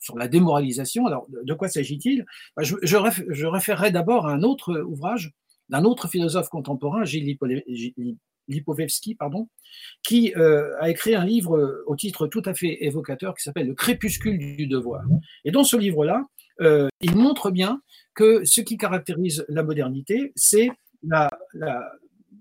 sur 0.00 0.18
la 0.18 0.26
démoralisation. 0.26 1.06
Alors, 1.06 1.26
de, 1.28 1.54
quoi 1.54 1.68
s'agit-il? 1.68 2.26
Bah, 2.56 2.64
je, 2.64 2.74
je, 2.82 3.46
référerai 3.46 3.92
d'abord 3.92 4.26
à 4.26 4.32
un 4.32 4.42
autre 4.42 4.80
ouvrage 4.80 5.32
d'un 5.68 5.84
autre 5.84 6.08
philosophe 6.08 6.48
contemporain, 6.48 7.04
Gilles 7.04 7.38
Lipovetsky, 8.48 9.14
pardon, 9.14 9.48
qui 10.02 10.34
euh, 10.36 10.74
a 10.80 10.90
écrit 10.90 11.14
un 11.14 11.24
livre 11.24 11.56
euh, 11.56 11.84
au 11.86 11.96
titre 11.96 12.26
tout 12.26 12.42
à 12.44 12.54
fait 12.54 12.84
évocateur 12.84 13.34
qui 13.34 13.42
s'appelle 13.42 13.66
Le 13.66 13.74
crépuscule 13.74 14.38
du 14.38 14.66
devoir. 14.66 15.02
Et 15.44 15.50
dans 15.50 15.64
ce 15.64 15.76
livre-là, 15.76 16.24
euh, 16.60 16.88
il 17.00 17.16
montre 17.16 17.50
bien 17.50 17.82
que 18.14 18.44
ce 18.44 18.60
qui 18.60 18.76
caractérise 18.76 19.44
la 19.48 19.62
modernité, 19.62 20.32
c'est 20.36 20.70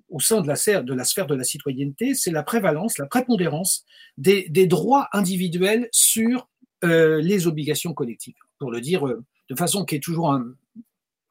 au 0.09 0.19
sein 0.19 0.41
de 0.41 0.47
la, 0.47 0.55
sphère, 0.55 0.83
de 0.83 1.35
la 1.35 1.43
citoyenneté, 1.43 2.13
c'est 2.15 2.31
la 2.31 2.43
prévalence, 2.43 2.97
la 2.97 3.07
prépondérance 3.07 3.83
des, 4.17 4.47
droits 4.67 5.09
individuels 5.11 5.89
sur 5.91 6.47
les 6.81 7.47
obligations 7.47 7.93
collectives. 7.93 8.35
Pour 8.57 8.71
le 8.71 8.79
dire 8.79 9.05
de 9.05 9.55
façon 9.55 9.83
qui 9.83 9.95
est 9.95 10.03
toujours 10.03 10.31
un, 10.31 10.55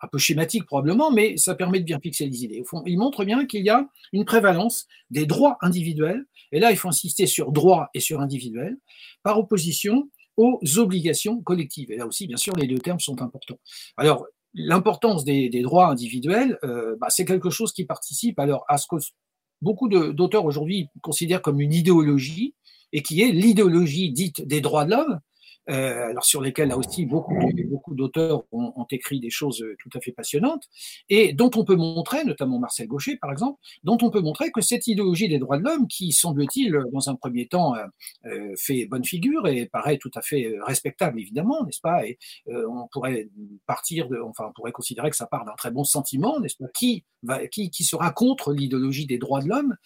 un, 0.05 0.09
peu 0.09 0.19
schématique 0.19 0.67
probablement, 0.67 1.11
mais 1.11 1.37
ça 1.37 1.55
permet 1.55 1.81
de 1.81 1.85
bien 1.85 1.99
fixer 2.01 2.27
les 2.27 2.45
idées. 2.45 2.61
Au 2.61 2.65
fond, 2.65 2.83
il 2.87 2.99
montre 2.99 3.25
bien 3.25 3.47
qu'il 3.47 3.65
y 3.65 3.71
a 3.71 3.89
une 4.13 4.25
prévalence 4.25 4.87
des 5.11 5.27
droits 5.27 5.59
individuels, 5.61 6.25
et 6.53 6.61
là 6.61 6.71
il 6.71 6.77
faut 6.77 6.89
insister 6.89 7.27
sur 7.27 7.53
droit 7.53 7.89
et 7.95 8.01
sur 8.01 8.21
individuel, 8.21 8.77
par 9.23 9.39
opposition 9.39 10.09
aux 10.37 10.61
obligations 10.79 11.41
collectives. 11.43 11.91
Et 11.91 11.97
là 11.97 12.07
aussi, 12.07 12.27
bien 12.27 12.37
sûr, 12.37 12.55
les 12.57 12.67
deux 12.67 12.79
termes 12.79 13.01
sont 13.01 13.23
importants. 13.23 13.59
Alors, 13.97 14.27
l'importance 14.53 15.25
des, 15.25 15.49
droits 15.63 15.89
individuels, 15.89 16.59
euh, 16.65 16.97
bah, 17.01 17.09
c'est 17.11 17.25
quelque 17.25 17.51
chose 17.51 17.73
qui 17.73 17.85
participe 17.85 18.39
alors 18.39 18.65
à 18.69 18.79
ce 18.79 18.87
que 18.89 18.97
beaucoup 19.63 19.89
d'auteurs 19.89 20.45
aujourd'hui 20.45 20.89
considèrent 21.03 21.43
comme 21.43 21.61
une 21.61 21.73
idéologie, 21.73 22.55
et 22.93 23.03
qui 23.03 23.21
est 23.23 23.33
l'idéologie 23.33 24.13
dite 24.13 24.47
des 24.47 24.61
droits 24.61 24.85
de 24.85 24.93
l'homme, 24.93 25.21
euh, 25.71 26.09
alors 26.11 26.25
sur 26.25 26.41
lesquels 26.41 26.69
là 26.69 26.79
aussi 26.79 27.07
beaucoup, 27.07 27.35
beaucoup 27.69 27.95
d'auteurs 27.95 28.45
ont, 28.53 28.73
écrit 28.91 29.19
des 29.19 29.31
choses 29.31 29.63
euh, 29.63 29.77
tout 29.79 29.89
à 29.97 30.01
fait 30.01 30.13
passionnantes, 30.13 30.65
et 31.09 31.33
dont 31.33 31.51
on 31.57 31.65
peut 31.65 31.75
montrer, 31.75 32.25
notamment 32.25 32.59
Marcel 32.59 32.87
Gaucher 32.87 33.17
par 33.17 33.33
exemple, 33.33 33.59
dont 33.83 33.99
on 34.03 34.11
peut 34.11 34.21
montrer 34.21 34.51
que 34.51 34.61
cette 34.61 34.87
idéologie 34.87 35.29
des 35.29 35.39
droits 35.39 35.59
de 35.59 35.65
l'homme, 35.65 35.89
qui 35.89 36.13
semble-t-il 36.13 36.79
dans 36.93 37.09
un 37.09 37.15
premier 37.15 37.47
temps 37.47 37.75
euh, 37.75 37.87
euh, 38.27 38.55
fait 38.57 38.87
bonne 38.87 39.05
figure 39.05 39.47
et 39.47 39.67
paraît 39.67 39.99
tout 39.99 40.11
à 40.15 40.23
fait 40.23 40.55
respectable 40.63 41.19
évidemment, 41.21 41.65
n'est-ce 41.65 41.81
pas, 41.81 42.07
et 42.07 42.19
euh, 42.49 42.67
on 42.69 42.89
pourrait 42.89 43.29
partir 43.67 44.09
de, 44.09 44.19
enfin 44.19 44.47
on 44.49 44.53
pourrait 44.53 44.73
considérer 44.73 45.11
que 45.11 45.17
ça 45.17 45.27
part 45.27 45.45
d'un 45.45 45.55
très 45.57 45.71
bon 45.71 45.85
sentiment, 45.85 46.41
n'est-ce 46.41 46.57
pas, 46.57 46.67
qui, 46.75 47.05
qui, 47.51 47.71
qui 47.71 47.85
sera 47.85 48.11
contre 48.11 48.53
l'idéologie 48.53 49.07
des 49.07 49.19
droits 49.19 49.41
de 49.41 49.49
l'homme? 49.49 49.77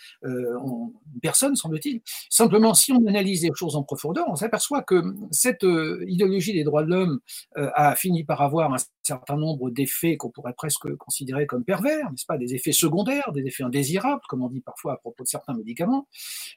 Personne 1.22 1.54
semble-t-il. 1.54 2.00
Simplement, 2.30 2.74
si 2.74 2.92
on 2.92 3.06
analyse 3.06 3.44
les 3.44 3.50
choses 3.54 3.76
en 3.76 3.82
profondeur, 3.82 4.26
on 4.28 4.36
s'aperçoit 4.36 4.82
que 4.82 5.14
cette 5.30 5.64
idéologie 6.06 6.52
des 6.52 6.64
droits 6.64 6.82
de 6.82 6.90
l'homme 6.90 7.20
euh, 7.56 7.70
a 7.74 7.94
fini 7.94 8.24
par 8.24 8.42
avoir 8.42 8.72
un 8.72 8.78
certain 9.02 9.36
nombre 9.36 9.70
d'effets 9.70 10.16
qu'on 10.16 10.30
pourrait 10.30 10.54
presque 10.54 10.94
considérer 10.96 11.46
comme 11.46 11.64
pervers, 11.64 12.10
n'est-ce 12.10 12.26
pas, 12.26 12.38
des 12.38 12.54
effets 12.54 12.72
secondaires, 12.72 13.32
des 13.32 13.46
effets 13.46 13.64
indésirables, 13.64 14.20
comme 14.28 14.42
on 14.42 14.48
dit 14.48 14.60
parfois 14.60 14.94
à 14.94 14.96
propos 14.96 15.24
de 15.24 15.28
certains 15.28 15.54
médicaments, 15.54 16.08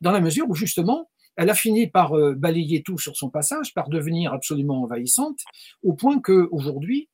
dans 0.02 0.12
la 0.12 0.22
mesure 0.22 0.50
où 0.50 0.56
justement 0.56 1.10
elle 1.38 1.50
a 1.50 1.56
fini 1.56 1.88
par 1.88 2.18
euh, 2.18 2.34
balayer 2.36 2.84
tout 2.84 2.98
sur 2.98 3.16
son 3.16 3.30
passage, 3.30 3.74
par 3.74 3.90
devenir 3.90 4.34
absolument 4.34 4.84
envahissante, 4.84 5.40
au 5.82 5.94
point 5.94 6.20
que 6.20 6.50
aujourd'hui, 6.52 7.10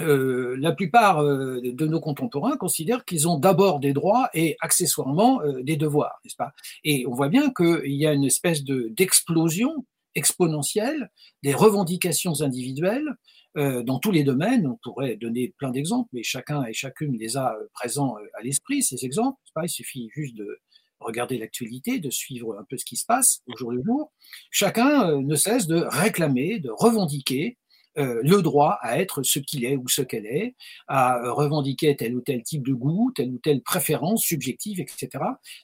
euh, 0.00 0.56
la 0.58 0.72
plupart 0.72 1.22
de 1.22 1.86
nos 1.86 2.00
contemporains 2.00 2.56
considèrent 2.56 3.04
qu'ils 3.04 3.28
ont 3.28 3.38
d'abord 3.38 3.78
des 3.78 3.92
droits 3.92 4.30
et 4.32 4.56
accessoirement 4.60 5.42
des 5.62 5.76
devoirs, 5.76 6.18
n'est-ce 6.24 6.34
pas? 6.34 6.52
Et 6.82 7.06
on 7.06 7.12
voit 7.12 7.28
bien 7.28 7.50
qu'il 7.50 7.92
y 7.92 8.06
a 8.06 8.14
une 8.14 8.24
espèce 8.24 8.64
de 8.64 8.88
d'explosion 8.96 9.84
exponentielle 10.14 11.10
des 11.42 11.54
revendications 11.54 12.40
individuelles 12.40 13.16
euh, 13.58 13.82
dans 13.82 13.98
tous 13.98 14.10
les 14.10 14.24
domaines. 14.24 14.66
On 14.66 14.78
pourrait 14.82 15.16
donner 15.16 15.54
plein 15.58 15.70
d'exemples, 15.70 16.08
mais 16.12 16.22
chacun 16.22 16.64
et 16.64 16.72
chacune 16.72 17.18
les 17.18 17.36
a 17.36 17.54
euh, 17.54 17.68
présents 17.74 18.16
euh, 18.16 18.26
à 18.38 18.42
l'esprit, 18.42 18.82
ces 18.82 19.04
exemples. 19.04 19.38
Pas, 19.54 19.64
il 19.64 19.68
suffit 19.68 20.08
juste 20.14 20.34
de 20.36 20.58
regarder 21.00 21.36
l'actualité, 21.36 21.98
de 21.98 22.08
suivre 22.08 22.56
un 22.58 22.64
peu 22.64 22.78
ce 22.78 22.84
qui 22.84 22.96
se 22.96 23.04
passe 23.04 23.42
au 23.46 23.56
jour 23.56 23.72
le 23.72 23.82
jour. 23.84 24.10
Chacun 24.50 25.20
ne 25.20 25.34
cesse 25.34 25.66
de 25.66 25.76
réclamer, 25.76 26.60
de 26.60 26.70
revendiquer 26.70 27.58
le 27.96 28.40
droit 28.40 28.78
à 28.80 28.98
être 29.00 29.22
ce 29.22 29.38
qu'il 29.38 29.64
est 29.64 29.76
ou 29.76 29.86
ce 29.88 30.00
qu'elle 30.00 30.24
est, 30.24 30.54
à 30.86 31.30
revendiquer 31.30 31.94
tel 31.96 32.14
ou 32.14 32.20
tel 32.20 32.42
type 32.42 32.66
de 32.66 32.72
goût, 32.72 33.12
telle 33.14 33.30
ou 33.30 33.38
telle 33.38 33.62
préférence 33.62 34.22
subjective, 34.22 34.80
etc., 34.80 35.08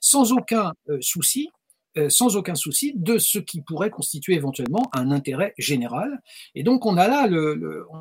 sans 0.01 0.33
aucun 0.33 0.75
souci 1.01 1.49
euh, 1.49 1.58
sans 2.09 2.37
aucun 2.37 2.55
souci 2.55 2.93
de 2.97 3.19
ce 3.19 3.39
qui 3.39 3.61
pourrait 3.61 3.91
constituer 3.91 4.35
éventuellement 4.35 4.91
un 4.93 5.11
intérêt 5.11 5.55
général. 5.59 6.21
Et 6.55 6.63
donc 6.63 6.87
on 6.87 6.97
a 6.97 7.09
là, 7.09 7.29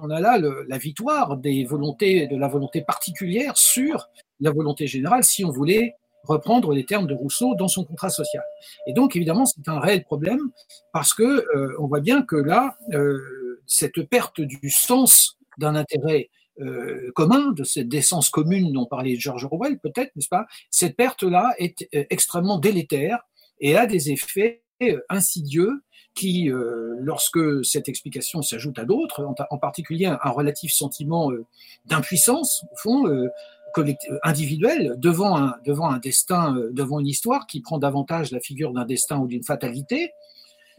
on 0.02 0.10
a 0.10 0.20
là 0.20 0.40
la 0.40 0.78
victoire 0.78 1.38
des 1.38 1.64
volontés, 1.66 2.28
de 2.28 2.38
la 2.38 2.48
volonté 2.48 2.82
particulière 2.82 3.58
sur 3.58 4.10
la 4.40 4.52
volonté 4.52 4.88
générale, 4.88 5.24
si 5.24 5.46
on 5.46 5.52
voulait 5.52 5.96
reprendre 6.24 6.74
les 6.74 6.86
termes 6.86 7.08
de 7.08 7.14
Rousseau 7.14 7.56
dans 7.56 7.70
son 7.70 7.86
contrat 7.86 8.10
social. 8.10 8.44
Et 8.86 8.94
donc 8.94 9.16
évidemment 9.16 9.46
c'est 9.46 9.68
un 9.68 9.80
réel 9.80 10.04
problème 10.04 10.52
parce 10.92 11.14
que 11.14 11.24
euh, 11.24 11.76
on 11.80 11.88
voit 11.88 12.02
bien 12.02 12.22
que 12.22 12.36
là 12.36 12.76
euh, 12.94 13.62
cette 13.66 14.02
perte 14.04 14.42
du 14.42 14.70
sens 14.70 15.38
d'un 15.58 15.76
intérêt 15.76 16.30
commun, 17.14 17.52
de 17.52 17.64
cette 17.64 17.88
décence 17.88 18.32
commune 18.32 18.74
dont 18.74 18.88
parlait 18.88 19.16
George 19.16 19.46
Orwell, 19.46 19.78
peut-être, 19.78 20.16
n'est-ce 20.16 20.28
pas? 20.28 20.48
Cette 20.72 20.96
perte-là 20.96 21.54
est 21.60 21.88
extrêmement 21.92 22.58
délétère 22.58 23.20
et 23.60 23.76
a 23.76 23.86
des 23.86 24.12
effets 24.12 24.64
euh, 24.84 25.00
insidieux 25.10 25.82
qui, 26.14 26.52
euh, 26.52 26.96
lorsque 27.00 27.66
cette 27.66 27.90
explication 27.90 28.42
s'ajoute 28.42 28.80
à 28.80 28.86
d'autres, 28.86 29.24
en, 29.50 29.58
particulier 29.58 30.06
un, 30.06 30.30
relatif 30.30 30.72
sentiment 30.72 31.32
euh, 31.32 31.46
d'impuissance, 31.86 32.64
au 32.72 32.76
fond, 32.78 33.30
individuel, 34.24 34.96
devant 34.98 35.52
devant 35.64 35.90
un 35.92 36.00
destin, 36.00 36.56
devant 36.72 37.00
une 37.00 37.08
histoire 37.08 37.46
qui 37.46 37.62
prend 37.62 37.78
davantage 37.78 38.32
la 38.32 38.40
figure 38.40 38.74
d'un 38.74 38.86
destin 38.86 39.20
ou 39.20 39.28
d'une 39.28 39.44
fatalité, 39.44 40.12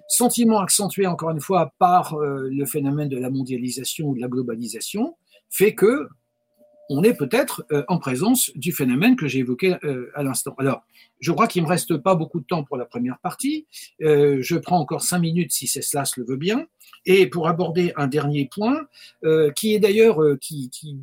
sentiment 0.08 0.58
accentué 0.58 1.06
encore 1.06 1.30
une 1.30 1.40
fois 1.40 1.72
par 1.78 2.16
le 2.18 2.66
phénomène 2.66 3.08
de 3.08 3.18
la 3.18 3.30
mondialisation 3.30 4.08
ou 4.08 4.16
de 4.16 4.20
la 4.20 4.26
globalisation, 4.26 5.16
fait 5.48 5.76
que 5.76 6.08
on 6.88 7.02
est 7.02 7.14
peut-être 7.14 7.64
euh, 7.72 7.84
en 7.88 7.98
présence 7.98 8.50
du 8.54 8.72
phénomène 8.72 9.16
que 9.16 9.28
j'ai 9.28 9.40
évoqué 9.40 9.76
euh, 9.84 10.10
à 10.14 10.22
l'instant. 10.22 10.54
Alors, 10.58 10.82
je 11.20 11.32
crois 11.32 11.46
qu'il 11.46 11.62
me 11.62 11.68
reste 11.68 11.96
pas 11.96 12.14
beaucoup 12.14 12.40
de 12.40 12.46
temps 12.46 12.64
pour 12.64 12.76
la 12.76 12.86
première 12.86 13.18
partie. 13.18 13.66
Euh, 14.02 14.38
je 14.40 14.56
prends 14.56 14.78
encore 14.78 15.02
cinq 15.02 15.18
minutes 15.18 15.52
si 15.52 15.66
c'est 15.66 15.82
cela 15.82 16.04
se 16.04 16.18
le 16.20 16.26
veut 16.26 16.36
bien. 16.36 16.66
Et 17.04 17.26
pour 17.26 17.48
aborder 17.48 17.92
un 17.96 18.06
dernier 18.06 18.48
point, 18.52 18.86
qui 19.54 19.74
est 19.74 19.78
d'ailleurs 19.78 20.20
qui, 20.40 20.68
qui, 20.70 20.98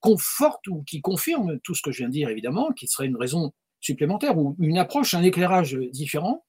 conforte 0.00 0.66
ou 0.68 0.82
qui 0.82 1.00
confirme 1.00 1.58
tout 1.60 1.74
ce 1.74 1.82
que 1.82 1.90
je 1.90 1.98
viens 1.98 2.08
de 2.08 2.12
dire 2.12 2.28
évidemment, 2.28 2.72
qui 2.72 2.86
serait 2.86 3.06
une 3.06 3.16
raison 3.16 3.52
supplémentaire 3.80 4.38
ou 4.38 4.56
une 4.58 4.78
approche, 4.78 5.12
un 5.12 5.22
éclairage 5.22 5.74
différent, 5.92 6.44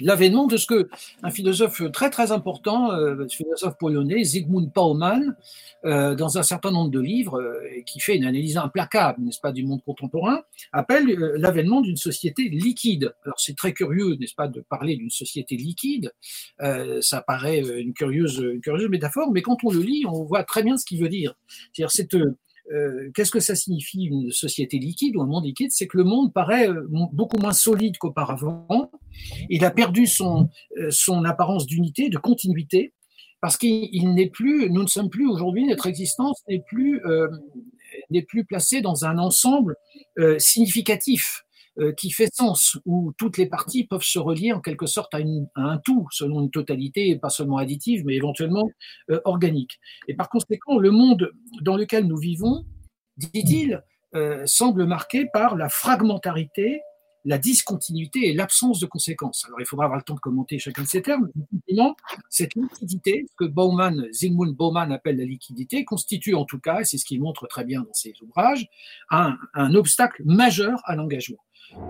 l'avènement 0.00 0.46
de 0.46 0.56
ce 0.56 0.66
que 0.66 0.88
un 1.22 1.30
philosophe 1.30 1.82
très 1.92 2.10
très 2.10 2.32
important, 2.32 2.92
euh, 2.92 3.26
philosophe 3.28 3.76
polonais, 3.78 4.24
Zygmunt 4.24 4.68
Paulman, 4.68 5.36
euh, 5.84 6.14
dans 6.14 6.38
un 6.38 6.42
certain 6.42 6.70
nombre 6.70 6.90
de 6.90 7.00
livres, 7.00 7.40
euh, 7.40 7.82
qui 7.86 8.00
fait 8.00 8.16
une 8.16 8.24
analyse 8.24 8.56
implacable, 8.56 9.22
n'est-ce 9.22 9.40
pas, 9.40 9.52
du 9.52 9.64
monde 9.64 9.82
contemporain, 9.84 10.42
appelle 10.72 11.08
euh, 11.10 11.34
l'avènement 11.36 11.80
d'une 11.80 11.96
société 11.96 12.48
liquide. 12.48 13.14
Alors 13.24 13.38
c'est 13.38 13.56
très 13.56 13.72
curieux, 13.72 14.16
n'est-ce 14.16 14.34
pas, 14.34 14.48
de 14.48 14.60
parler 14.60 14.96
d'une 14.96 15.10
société 15.10 15.56
liquide. 15.56 16.12
Euh, 16.60 17.00
ça 17.00 17.22
paraît 17.22 17.60
une 17.60 17.94
curieuse, 17.94 18.38
une 18.38 18.60
curieuse 18.60 18.88
métaphore, 18.88 19.30
mais 19.32 19.42
quand 19.42 19.64
on 19.64 19.70
le 19.70 19.80
lit, 19.80 20.04
on 20.06 20.24
voit 20.24 20.44
très 20.44 20.62
bien 20.62 20.76
ce 20.76 20.84
qu'il 20.84 21.00
veut 21.00 21.08
dire. 21.08 21.34
C'est-à-dire 21.72 21.90
cette 21.90 22.16
euh, 22.70 23.10
qu'est-ce 23.14 23.30
que 23.30 23.40
ça 23.40 23.54
signifie 23.54 24.04
une 24.04 24.30
société 24.30 24.78
liquide 24.78 25.16
ou 25.16 25.22
un 25.22 25.26
monde 25.26 25.44
liquide? 25.44 25.70
C'est 25.72 25.86
que 25.86 25.96
le 25.96 26.04
monde 26.04 26.32
paraît 26.32 26.68
euh, 26.68 26.86
beaucoup 26.88 27.38
moins 27.38 27.52
solide 27.52 27.98
qu'auparavant. 27.98 28.90
Il 29.48 29.64
a 29.64 29.70
perdu 29.70 30.06
son, 30.06 30.48
euh, 30.78 30.90
son 30.90 31.24
apparence 31.24 31.66
d'unité, 31.66 32.08
de 32.08 32.18
continuité, 32.18 32.94
parce 33.40 33.56
qu'il 33.56 34.14
n'est 34.14 34.28
plus, 34.28 34.70
nous 34.70 34.82
ne 34.82 34.88
sommes 34.88 35.10
plus 35.10 35.26
aujourd'hui, 35.26 35.66
notre 35.66 35.86
existence 35.86 36.42
n'est 36.46 36.62
plus, 36.68 37.00
plus 38.28 38.44
placé 38.44 38.82
dans 38.82 39.06
un 39.06 39.16
ensemble 39.16 39.76
significatif 40.36 41.46
qui 41.96 42.10
fait 42.10 42.28
sens, 42.34 42.78
où 42.84 43.12
toutes 43.16 43.38
les 43.38 43.46
parties 43.46 43.84
peuvent 43.84 44.02
se 44.02 44.18
relier 44.18 44.52
en 44.52 44.60
quelque 44.60 44.86
sorte 44.86 45.14
à, 45.14 45.18
un 45.54 45.78
tout, 45.78 46.06
selon 46.10 46.42
une 46.42 46.50
totalité, 46.50 47.16
pas 47.16 47.30
seulement 47.30 47.56
additive, 47.58 48.04
mais 48.04 48.14
éventuellement 48.14 48.68
organique. 49.24 49.78
Et 50.08 50.14
par 50.14 50.28
conséquent, 50.28 50.78
le 50.78 50.90
monde 50.90 51.30
dans 51.62 51.76
lequel 51.76 52.06
nous 52.06 52.18
vivons, 52.18 52.64
dit-il, 53.16 53.82
semble 54.46 54.84
marqué 54.84 55.26
par 55.32 55.56
la 55.56 55.68
fragmentarité 55.68 56.82
la 57.24 57.38
discontinuité 57.38 58.28
et 58.28 58.34
l'absence 58.34 58.80
de 58.80 58.86
conséquences. 58.86 59.44
Alors, 59.46 59.60
il 59.60 59.66
faudra 59.66 59.84
avoir 59.84 59.98
le 59.98 60.04
temps 60.04 60.14
de 60.14 60.20
commenter 60.20 60.58
chacun 60.58 60.82
de 60.82 60.88
ces 60.88 61.02
termes. 61.02 61.28
cette 62.28 62.54
liquidité, 62.54 63.26
ce 63.28 63.36
que 63.36 63.44
Bauman, 63.44 64.06
Zygmunt 64.12 64.52
Bauman 64.52 64.90
appelle 64.92 65.18
la 65.18 65.24
liquidité, 65.24 65.84
constitue 65.84 66.34
en 66.34 66.44
tout 66.44 66.58
cas, 66.58 66.80
et 66.80 66.84
c'est 66.84 66.98
ce 66.98 67.04
qu'il 67.04 67.20
montre 67.20 67.46
très 67.46 67.64
bien 67.64 67.82
dans 67.82 67.92
ses 67.92 68.14
ouvrages, 68.22 68.66
un, 69.10 69.36
obstacle 69.74 70.22
majeur 70.24 70.80
à 70.84 70.96
l'engagement. 70.96 71.38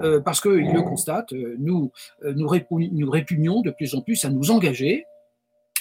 Euh, 0.02 0.20
parce 0.20 0.40
qu'il 0.40 0.72
le 0.72 0.82
constate, 0.82 1.32
euh, 1.32 1.56
nous, 1.58 1.92
euh, 2.24 2.32
nous, 2.34 2.48
répugnons 2.48 3.60
de 3.60 3.70
plus 3.70 3.94
en 3.94 4.00
plus 4.00 4.24
à 4.24 4.30
nous 4.30 4.50
engager, 4.50 5.04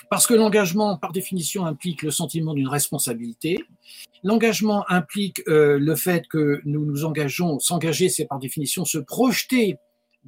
parce 0.09 0.25
que 0.25 0.33
l'engagement, 0.33 0.97
par 0.97 1.11
définition, 1.11 1.65
implique 1.65 2.01
le 2.01 2.11
sentiment 2.11 2.53
d'une 2.53 2.67
responsabilité. 2.67 3.59
L'engagement 4.23 4.83
implique 4.89 5.43
le 5.45 5.95
fait 5.95 6.27
que 6.27 6.61
nous 6.65 6.83
nous 6.83 7.05
engageons. 7.05 7.59
S'engager, 7.59 8.09
c'est 8.09 8.25
par 8.25 8.39
définition 8.39 8.85
se 8.85 8.97
projeter 8.97 9.77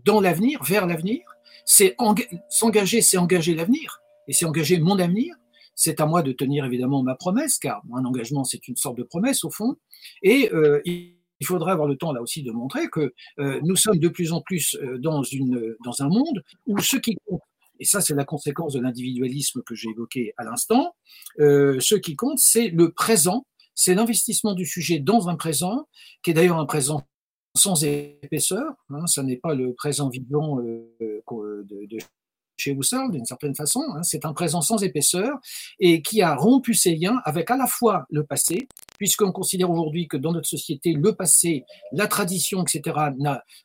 dans 0.06 0.22
l'avenir, 0.22 0.62
vers 0.64 0.86
l'avenir. 0.86 1.22
C'est 1.66 1.96
s'engager, 2.48 3.02
c'est 3.02 3.18
engager 3.18 3.56
l'avenir, 3.56 4.02
et 4.28 4.34
c'est 4.34 4.46
engager 4.46 4.80
mon 4.80 5.00
avenir. 5.00 5.36
C'est 5.74 6.00
à 6.00 6.06
moi 6.06 6.22
de 6.22 6.32
tenir 6.32 6.64
évidemment 6.66 7.02
ma 7.02 7.16
promesse, 7.16 7.58
car 7.58 7.82
un 7.96 8.06
engagement, 8.06 8.44
c'est 8.44 8.68
une 8.68 8.76
sorte 8.76 8.98
de 8.98 9.04
promesse 9.04 9.44
au 9.44 9.50
fond. 9.50 9.78
Et 10.22 10.52
faudrait 11.46 11.72
avoir 11.72 11.88
le 11.88 11.96
temps 11.96 12.14
là 12.14 12.22
aussi 12.22 12.44
de 12.44 12.52
montrer 12.52 12.88
que 12.90 13.14
euh, 13.40 13.60
nous 13.64 13.76
sommes 13.76 14.00
de 14.00 14.10
plus 14.10 14.32
en 14.34 14.42
plus 14.42 14.78
dans, 15.00 15.24
une, 15.24 15.76
dans 15.84 16.02
un 16.02 16.08
monde 16.08 16.44
où 16.68 16.80
ce 16.80 16.98
qui 16.98 17.18
compte 17.26 17.42
et 17.82 17.86
ça 17.86 18.00
c'est 18.00 18.14
la 18.14 18.24
conséquence 18.24 18.74
de 18.74 18.80
l'individualisme 18.80 19.64
que 19.64 19.74
j'ai 19.74 19.90
évoqué 19.90 20.34
à 20.38 20.44
l'instant, 20.44 20.96
euh, 21.40 21.80
ce 21.80 21.96
qui 21.96 22.16
compte, 22.16 22.38
c'est 22.38 22.70
le 22.70 22.92
présent, 22.92 23.46
c'est 23.74 23.96
l'investissement 23.96 24.54
du 24.54 24.66
sujet 24.68 25.00
dans 25.00 25.30
un 25.30 25.36
présent, 25.36 25.88
qui 26.24 26.30
est 26.30 26.34
d'ailleurs 26.36 26.60
un 26.60 26.68
présent 26.68 27.02
sans 27.56 27.84
épaisseur, 27.84 28.72
hein, 28.92 29.08
ça 29.08 29.24
n'est 29.24 29.38
pas 29.38 29.56
le 29.56 29.74
présent 29.74 30.10
vivant 30.10 30.60
euh, 30.60 30.96
de, 31.02 31.88
de 31.88 31.98
chez 32.62 32.72
Husserl 32.72 33.12
d'une 33.12 33.26
certaine 33.26 33.56
façon. 33.56 33.84
Hein, 33.96 34.04
c'est 34.04 34.26
un 34.26 34.34
présent 34.34 34.62
sans 34.62 34.84
épaisseur 34.84 35.38
et 35.80 36.02
qui 36.02 36.22
a 36.22 36.36
rompu 36.36 36.74
ses 36.74 36.96
liens 36.96 37.22
avec 37.26 37.50
à 37.52 37.58
la 37.58 37.68
fois 37.68 38.06
le 38.10 38.24
passé, 38.24 38.68
puisqu'on 38.98 39.32
considère 39.32 39.70
aujourd'hui 39.70 40.08
que 40.08 40.18
dans 40.18 40.32
notre 40.32 40.48
société, 40.48 40.94
le 40.94 41.14
passé, 41.14 41.66
la 41.92 42.08
tradition, 42.08 42.64
etc., 42.64 42.98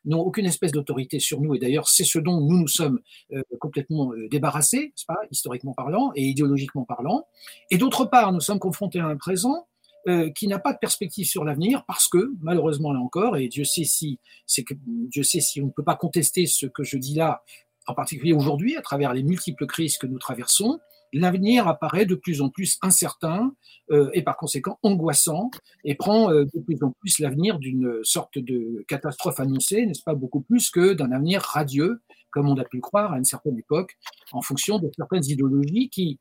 n'ont 0.04 0.20
aucune 0.20 0.46
espèce 0.46 0.72
d'autorité 0.72 1.20
sur 1.20 1.40
nous. 1.40 1.54
Et 1.54 1.58
d'ailleurs, 1.58 1.88
c'est 1.88 2.04
ce 2.04 2.18
dont 2.18 2.40
nous 2.40 2.58
nous 2.58 2.68
sommes 2.68 3.00
euh, 3.32 3.42
complètement 3.60 4.12
euh, 4.12 4.28
débarrassés, 4.28 4.92
pas, 5.06 5.16
historiquement 5.30 5.72
parlant 5.72 6.10
et 6.16 6.24
idéologiquement 6.24 6.84
parlant. 6.84 7.26
Et 7.70 7.78
d'autre 7.78 8.04
part, 8.06 8.32
nous 8.32 8.40
sommes 8.40 8.58
confrontés 8.58 8.98
à 8.98 9.06
un 9.06 9.16
présent 9.16 9.66
euh, 10.08 10.30
qui 10.30 10.46
n'a 10.46 10.60
pas 10.60 10.72
de 10.72 10.78
perspective 10.78 11.26
sur 11.26 11.44
l'avenir 11.44 11.84
parce 11.84 12.06
que 12.06 12.30
malheureusement 12.40 12.92
là 12.92 13.00
encore 13.00 13.36
et 13.36 13.48
Dieu 13.48 13.64
sait 13.64 13.82
si 13.82 14.20
c'est 14.46 14.62
que 14.62 14.74
Dieu 14.86 15.24
sait 15.24 15.40
si 15.40 15.60
on 15.60 15.66
ne 15.66 15.70
peut 15.72 15.82
pas 15.82 15.96
contester 15.96 16.46
ce 16.46 16.66
que 16.66 16.84
je 16.84 16.96
dis 16.96 17.14
là 17.14 17.42
en 17.86 17.94
particulier 17.94 18.32
aujourd'hui, 18.32 18.76
à 18.76 18.82
travers 18.82 19.14
les 19.14 19.22
multiples 19.22 19.66
crises 19.66 19.98
que 19.98 20.06
nous 20.06 20.18
traversons, 20.18 20.80
l'avenir 21.12 21.68
apparaît 21.68 22.06
de 22.06 22.14
plus 22.14 22.40
en 22.40 22.48
plus 22.48 22.78
incertain 22.82 23.52
euh, 23.90 24.10
et 24.12 24.22
par 24.22 24.36
conséquent 24.36 24.78
angoissant 24.82 25.50
et 25.84 25.94
prend 25.94 26.30
euh, 26.30 26.44
de 26.52 26.60
plus 26.60 26.82
en 26.82 26.92
plus 27.00 27.18
l'avenir 27.20 27.58
d'une 27.58 28.00
sorte 28.02 28.38
de 28.38 28.84
catastrophe 28.88 29.40
annoncée, 29.40 29.86
n'est-ce 29.86 30.02
pas, 30.02 30.14
beaucoup 30.14 30.40
plus 30.40 30.70
que 30.70 30.94
d'un 30.94 31.12
avenir 31.12 31.42
radieux, 31.42 32.00
comme 32.30 32.48
on 32.48 32.56
a 32.58 32.64
pu 32.64 32.76
le 32.76 32.82
croire 32.82 33.12
à 33.12 33.18
une 33.18 33.24
certaine 33.24 33.58
époque, 33.58 33.96
en 34.32 34.42
fonction 34.42 34.78
de 34.78 34.90
certaines 34.96 35.24
idéologies 35.24 35.88
qui 35.88 36.18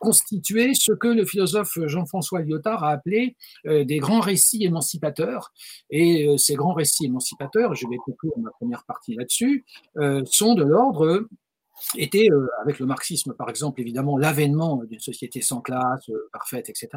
constituer 0.00 0.74
ce 0.74 0.92
que 0.92 1.08
le 1.08 1.24
philosophe 1.24 1.78
Jean-François 1.86 2.40
Lyotard 2.42 2.84
a 2.84 2.90
appelé 2.90 3.36
euh, 3.66 3.84
des 3.84 3.98
grands 3.98 4.20
récits 4.20 4.64
émancipateurs. 4.64 5.52
Et 5.90 6.26
euh, 6.26 6.36
ces 6.36 6.54
grands 6.54 6.74
récits 6.74 7.06
émancipateurs, 7.06 7.74
je 7.74 7.86
vais 7.88 7.96
conclure 7.96 8.32
ma 8.38 8.50
première 8.50 8.84
partie 8.84 9.14
là-dessus, 9.14 9.64
sont 10.24 10.54
de 10.54 10.64
l'ordre 10.64 11.26
était, 11.96 12.28
avec 12.60 12.78
le 12.78 12.86
marxisme 12.86 13.34
par 13.34 13.50
exemple, 13.50 13.80
évidemment, 13.80 14.16
l'avènement 14.16 14.84
d'une 14.84 15.00
société 15.00 15.40
sans 15.40 15.60
classe, 15.60 16.10
parfaite, 16.32 16.68
etc. 16.68 16.88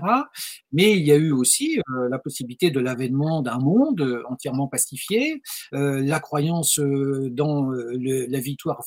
Mais 0.71 0.93
il 0.93 1.05
y 1.05 1.11
a 1.11 1.15
eu 1.15 1.31
aussi 1.31 1.79
la 2.09 2.19
possibilité 2.19 2.69
de 2.69 2.79
l'avènement 2.79 3.41
d'un 3.41 3.57
monde 3.57 4.23
entièrement 4.29 4.67
pacifié, 4.67 5.41
la 5.71 6.19
croyance 6.19 6.79
dans 6.79 7.71
la 7.71 8.39
victoire 8.39 8.83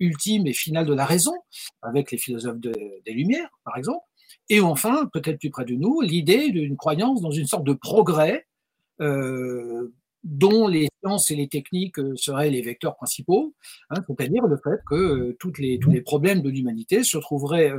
ultime 0.00 0.46
et 0.46 0.52
finale 0.52 0.86
de 0.86 0.94
la 0.94 1.04
raison, 1.04 1.34
avec 1.82 2.10
les 2.10 2.18
philosophes 2.18 2.58
des 2.58 3.12
Lumières, 3.12 3.50
par 3.64 3.76
exemple. 3.76 4.04
Et 4.48 4.60
enfin, 4.60 5.08
peut-être 5.12 5.38
plus 5.38 5.50
près 5.50 5.64
de 5.64 5.74
nous, 5.74 6.00
l'idée 6.00 6.50
d'une 6.50 6.76
croyance 6.76 7.20
dans 7.20 7.30
une 7.30 7.46
sorte 7.46 7.64
de 7.64 7.72
progrès 7.72 8.46
euh, 9.00 9.92
dont 10.24 10.66
les 10.66 10.88
sciences 11.00 11.30
et 11.30 11.36
les 11.36 11.48
techniques 11.48 11.98
euh, 11.98 12.16
seraient 12.16 12.50
les 12.50 12.62
vecteurs 12.62 12.96
principaux, 12.96 13.54
hein, 13.90 14.02
c'est-à-dire 14.08 14.46
le 14.46 14.56
fait 14.56 14.80
que 14.88 14.94
euh, 14.94 15.36
toutes 15.38 15.58
les, 15.58 15.78
tous 15.78 15.90
les 15.90 16.00
problèmes 16.00 16.42
de 16.42 16.50
l'humanité 16.50 17.04
se 17.04 17.18
trouveraient 17.18 17.72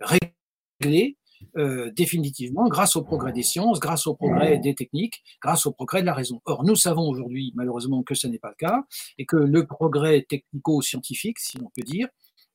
réglés 0.00 1.16
euh, 1.56 1.90
définitivement 1.92 2.68
grâce 2.68 2.96
au 2.96 3.02
progrès 3.02 3.32
des 3.32 3.42
sciences, 3.42 3.80
grâce 3.80 4.06
au 4.06 4.14
progrès 4.14 4.58
des 4.58 4.74
techniques, 4.74 5.22
grâce 5.42 5.66
au 5.66 5.72
progrès 5.72 6.00
de 6.00 6.06
la 6.06 6.14
raison. 6.14 6.40
Or, 6.44 6.64
nous 6.64 6.76
savons 6.76 7.08
aujourd'hui, 7.08 7.52
malheureusement, 7.54 8.02
que 8.02 8.14
ce 8.14 8.26
n'est 8.26 8.38
pas 8.38 8.50
le 8.50 8.66
cas 8.66 8.84
et 9.18 9.26
que 9.26 9.36
le 9.36 9.66
progrès 9.66 10.26
technico-scientifique, 10.28 11.38
si 11.38 11.58
l'on 11.58 11.70
peut 11.74 11.82
dire, 11.82 12.08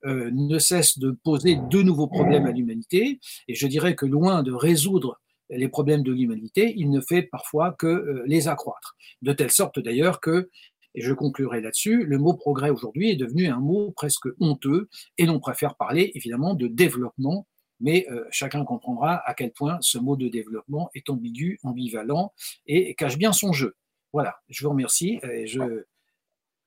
euh, 0.06 0.30
ne 0.34 0.60
cesse 0.60 0.98
de 0.98 1.12
poser 1.12 1.58
de 1.70 1.82
nouveaux 1.82 2.08
problèmes 2.08 2.46
à 2.46 2.52
l'humanité. 2.52 3.20
Et 3.48 3.56
je 3.56 3.68
dirais 3.68 3.96
que 3.96 4.06
loin 4.06 4.44
de 4.44 4.54
résoudre 4.54 5.20
les 5.50 5.68
problèmes 5.68 6.04
de 6.04 6.12
l'humanité, 6.12 6.74
il 6.78 6.90
ne 6.90 7.02
fait 7.02 7.24
parfois 7.24 7.76
que 7.78 7.88
euh, 7.88 8.24
les 8.26 8.48
accroître. 8.48 8.96
De 9.22 9.34
telle 9.34 9.52
sorte 9.52 9.80
d'ailleurs 9.80 10.20
que 10.20 10.50
et 10.96 11.02
je 11.02 11.14
conclurai 11.14 11.62
là-dessus, 11.62 12.04
le 12.04 12.18
mot 12.18 12.34
progrès 12.34 12.72
aujourd'hui 12.72 13.12
est 13.12 13.16
devenu 13.16 13.48
un 13.48 13.60
mot 13.60 13.92
presque 13.92 14.28
honteux 14.40 14.90
et 15.18 15.26
l'on 15.26 15.40
préfère 15.40 15.76
parler 15.76 16.12
évidemment 16.16 16.56
de 16.56 16.68
développement 16.68 17.48
mais 17.80 18.06
euh, 18.10 18.26
chacun 18.32 18.64
comprendra 18.66 19.22
à 19.26 19.34
quel 19.34 19.52
point 19.52 19.78
ce 19.82 19.98
mot 19.98 20.16
de 20.16 20.28
développement 20.28 20.90
est 20.94 21.10
ambigu, 21.10 21.60
ambivalent 21.64 22.34
et 22.68 22.94
cache 22.96 23.18
bien 23.18 23.32
son 23.32 23.54
jeu. 23.54 23.76
Voilà, 24.14 24.40
je 24.50 24.64
vous 24.64 24.72
remercie 24.72 25.20
et 25.24 25.48
je 25.48 25.86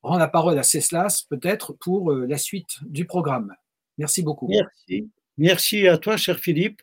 rends 0.03 0.19
la 0.19 0.29
parole 0.29 0.59
à 0.59 0.63
Ceslas 0.63 1.25
peut-être 1.29 1.73
pour 1.75 2.13
euh, 2.13 2.27
la 2.27 2.39
suite 2.39 2.79
du 2.83 3.05
programme. 3.05 3.55
Merci 3.99 4.23
beaucoup. 4.23 4.49
Merci. 4.49 5.11
Merci 5.39 5.89
à 5.89 5.99
toi, 5.99 6.17
cher 6.17 6.39
Philippe. 6.39 6.83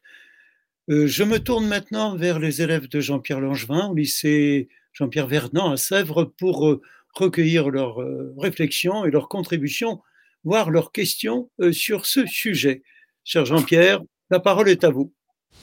Euh, 0.89 1.07
je 1.07 1.23
me 1.23 1.39
tourne 1.39 1.67
maintenant 1.67 2.15
vers 2.15 2.39
les 2.39 2.61
élèves 2.61 2.87
de 2.87 2.99
Jean-Pierre 2.99 3.39
Langevin 3.39 3.89
au 3.89 3.95
lycée 3.95 4.69
Jean-Pierre 4.93 5.27
Vernant 5.27 5.71
à 5.71 5.77
Sèvres 5.77 6.25
pour 6.25 6.79
recueillir 7.13 7.69
leurs 7.69 7.97
réflexions 8.37 9.05
et 9.05 9.11
leurs 9.11 9.29
contributions, 9.29 10.01
voire 10.43 10.71
leurs 10.71 10.91
questions 10.91 11.49
sur 11.71 12.05
ce 12.05 12.25
sujet. 12.25 12.81
Cher 13.23 13.45
Jean-Pierre, 13.45 14.01
la 14.29 14.39
parole 14.39 14.69
est 14.69 14.83
à 14.83 14.89
vous. 14.89 15.11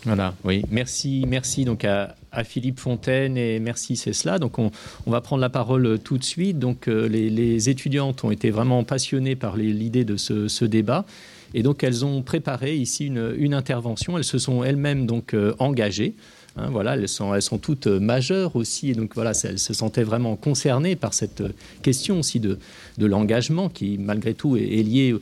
Voilà, 0.04 0.34
oui. 0.44 0.62
Merci, 0.70 1.24
merci 1.26 1.64
donc 1.64 1.84
à, 1.84 2.14
Philippe 2.44 2.80
Fontaine 2.80 3.36
et 3.36 3.58
merci 3.58 3.96
c'est. 3.96 4.38
Donc 4.38 4.58
on, 4.58 4.70
va 5.06 5.20
prendre 5.20 5.40
la 5.40 5.48
parole 5.48 5.98
tout 6.00 6.18
de 6.18 6.24
suite. 6.24 6.58
Donc 6.58 6.86
euh, 6.86 7.08
les, 7.08 7.70
étudiantes 7.70 8.22
ont 8.24 8.30
été 8.30 8.50
vraiment 8.50 8.84
passionnées 8.84 9.36
par 9.36 9.56
l'idée 9.56 10.04
de 10.04 10.16
ce, 10.16 10.64
débat 10.64 11.06
et 11.54 11.62
donc 11.62 11.82
elles 11.82 12.04
ont 12.04 12.22
préparé 12.22 12.76
ici 12.76 13.06
une, 13.06 13.54
intervention. 13.54 14.18
Elles 14.18 14.24
se 14.24 14.38
sont 14.38 14.62
elles-mêmes 14.64 15.06
donc 15.06 15.34
euh, 15.34 15.54
engagées. 15.58 16.14
Hein, 16.58 16.68
voilà, 16.70 16.96
elles 16.96 17.08
sont, 17.08 17.58
toutes 17.58 17.86
majeures 17.86 18.56
aussi, 18.56 18.90
et 18.90 18.94
donc 18.94 19.14
voilà, 19.14 19.32
elles 19.44 19.58
se 19.58 19.74
sentaient 19.74 20.04
vraiment 20.04 20.36
concernées 20.36 20.96
par 20.96 21.12
cette 21.12 21.42
question 21.82 22.20
aussi 22.20 22.40
de, 22.40 22.58
l'engagement 22.98 23.68
qui, 23.68 23.98
malgré 23.98 24.32
tout, 24.32 24.56
est, 24.56 24.62
est 24.62 24.82
liée 24.82 25.14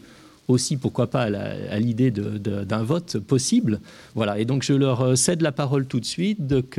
aussi, 0.48 0.76
pourquoi 0.76 1.08
pas, 1.08 1.22
à 1.22 1.78
l'idée 1.78 2.10
d'un 2.10 2.82
vote 2.82 3.18
possible. 3.18 3.80
Voilà, 4.14 4.38
et 4.38 4.44
donc 4.44 4.62
je 4.62 4.72
leur 4.72 5.00
euh, 5.00 5.14
cède 5.14 5.42
la 5.42 5.52
parole 5.52 5.86
tout 5.86 6.00
de 6.00 6.04
suite, 6.04 6.46
donc 6.46 6.78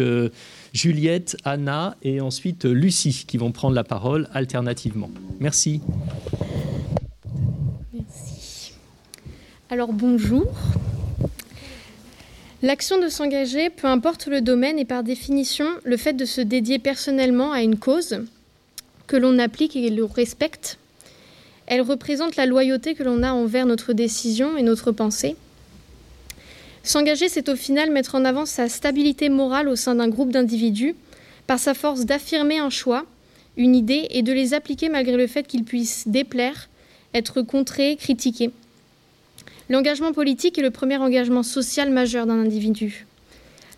Juliette, 0.73 1.37
Anna 1.45 1.95
et 2.03 2.21
ensuite 2.21 2.65
Lucie 2.65 3.25
qui 3.27 3.37
vont 3.37 3.51
prendre 3.51 3.75
la 3.75 3.83
parole 3.83 4.27
alternativement. 4.33 5.09
Merci. 5.39 5.81
Merci. 7.93 8.73
Alors 9.69 9.93
bonjour. 9.93 10.45
L'action 12.61 12.99
de 12.99 13.09
s'engager, 13.09 13.69
peu 13.69 13.87
importe 13.87 14.27
le 14.27 14.41
domaine, 14.41 14.79
est 14.79 14.85
par 14.85 15.03
définition 15.03 15.65
le 15.83 15.97
fait 15.97 16.13
de 16.13 16.25
se 16.25 16.41
dédier 16.41 16.79
personnellement 16.79 17.51
à 17.51 17.61
une 17.61 17.77
cause 17.77 18.21
que 19.07 19.17
l'on 19.17 19.37
applique 19.39 19.75
et 19.75 19.89
le 19.89 20.03
respecte 20.03 20.79
elle 21.67 21.81
représente 21.81 22.35
la 22.35 22.45
loyauté 22.45 22.93
que 22.93 23.03
l'on 23.03 23.23
a 23.23 23.31
envers 23.31 23.65
notre 23.65 23.93
décision 23.93 24.57
et 24.57 24.63
notre 24.63 24.91
pensée. 24.91 25.35
S'engager, 26.83 27.29
c'est 27.29 27.49
au 27.49 27.55
final 27.55 27.91
mettre 27.91 28.15
en 28.15 28.25
avant 28.25 28.45
sa 28.45 28.69
stabilité 28.69 29.29
morale 29.29 29.67
au 29.67 29.75
sein 29.75 29.95
d'un 29.95 30.07
groupe 30.07 30.31
d'individus, 30.31 30.95
par 31.47 31.59
sa 31.59 31.73
force 31.73 32.05
d'affirmer 32.05 32.59
un 32.59 32.69
choix, 32.69 33.05
une 33.57 33.75
idée, 33.75 34.07
et 34.11 34.21
de 34.21 34.31
les 34.31 34.53
appliquer 34.53 34.89
malgré 34.89 35.17
le 35.17 35.27
fait 35.27 35.47
qu'ils 35.47 35.63
puissent 35.63 36.07
déplaire, 36.07 36.69
être 37.13 37.41
contrés, 37.41 37.95
critiqués. 37.95 38.51
L'engagement 39.69 40.13
politique 40.13 40.59
est 40.59 40.61
le 40.61 40.69
premier 40.69 40.97
engagement 40.97 41.41
social 41.41 41.89
majeur 41.89 42.27
d'un 42.27 42.39
individu. 42.39 43.07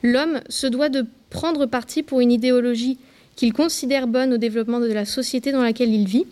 L'homme 0.03 0.41
se 0.49 0.67
doit 0.67 0.89
de 0.89 1.05
prendre 1.29 1.65
parti 1.65 2.03
pour 2.03 2.19
une 2.19 2.31
idéologie 2.31 2.97
qu'il 3.37 3.53
considère 3.53 4.07
bonne 4.07 4.33
au 4.33 4.37
développement 4.37 4.79
de 4.79 4.91
la 4.91 5.05
société 5.05 5.51
dans 5.51 5.61
laquelle 5.61 5.93
il 5.93 6.07
vit. 6.07 6.25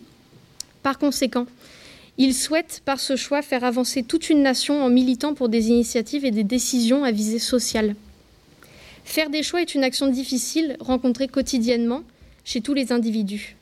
Par 0.86 1.00
conséquent, 1.00 1.46
il 2.16 2.32
souhaite 2.32 2.80
par 2.84 3.00
ce 3.00 3.16
choix 3.16 3.42
faire 3.42 3.64
avancer 3.64 4.04
toute 4.04 4.30
une 4.30 4.40
nation 4.40 4.84
en 4.84 4.88
militant 4.88 5.34
pour 5.34 5.48
des 5.48 5.70
initiatives 5.70 6.24
et 6.24 6.30
des 6.30 6.44
décisions 6.44 7.02
à 7.02 7.10
visée 7.10 7.40
sociale. 7.40 7.96
Faire 9.04 9.28
des 9.28 9.42
choix 9.42 9.60
est 9.60 9.74
une 9.74 9.82
action 9.82 10.06
difficile 10.06 10.76
rencontrée 10.78 11.26
quotidiennement 11.26 12.04
chez 12.44 12.60
tous 12.60 12.72
les 12.72 12.92
individus. 12.92 13.56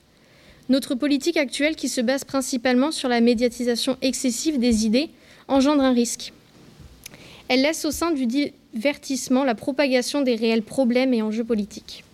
Notre 0.68 0.94
politique 0.94 1.38
actuelle, 1.38 1.76
qui 1.76 1.88
se 1.88 2.02
base 2.02 2.24
principalement 2.24 2.92
sur 2.92 3.08
la 3.08 3.22
médiatisation 3.22 3.96
excessive 4.02 4.58
des 4.58 4.84
idées, 4.84 5.08
engendre 5.48 5.82
un 5.82 5.94
risque. 5.94 6.34
Elle 7.48 7.62
laisse 7.62 7.86
au 7.86 7.90
sein 7.90 8.10
du 8.10 8.26
divertissement 8.26 9.44
la 9.44 9.54
propagation 9.54 10.20
des 10.20 10.34
réels 10.34 10.62
problèmes 10.62 11.14
et 11.14 11.22
enjeux 11.22 11.42
politiques. 11.42 12.04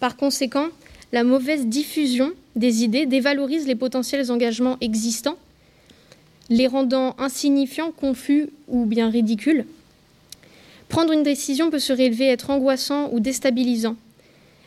Par 0.00 0.18
conséquent, 0.18 0.68
la 1.12 1.24
mauvaise 1.24 1.64
diffusion 1.66 2.34
des 2.56 2.84
idées 2.84 3.06
dévalorise 3.06 3.66
les 3.66 3.74
potentiels 3.74 4.30
engagements 4.30 4.76
existants, 4.80 5.38
les 6.50 6.66
rendant 6.66 7.14
insignifiants, 7.18 7.90
confus 7.90 8.50
ou 8.68 8.84
bien 8.84 9.08
ridicules. 9.08 9.64
Prendre 10.88 11.12
une 11.12 11.22
décision 11.22 11.70
peut 11.70 11.78
se 11.78 11.92
révéler 11.92 12.26
être 12.26 12.50
angoissant 12.50 13.08
ou 13.12 13.20
déstabilisant. 13.20 13.96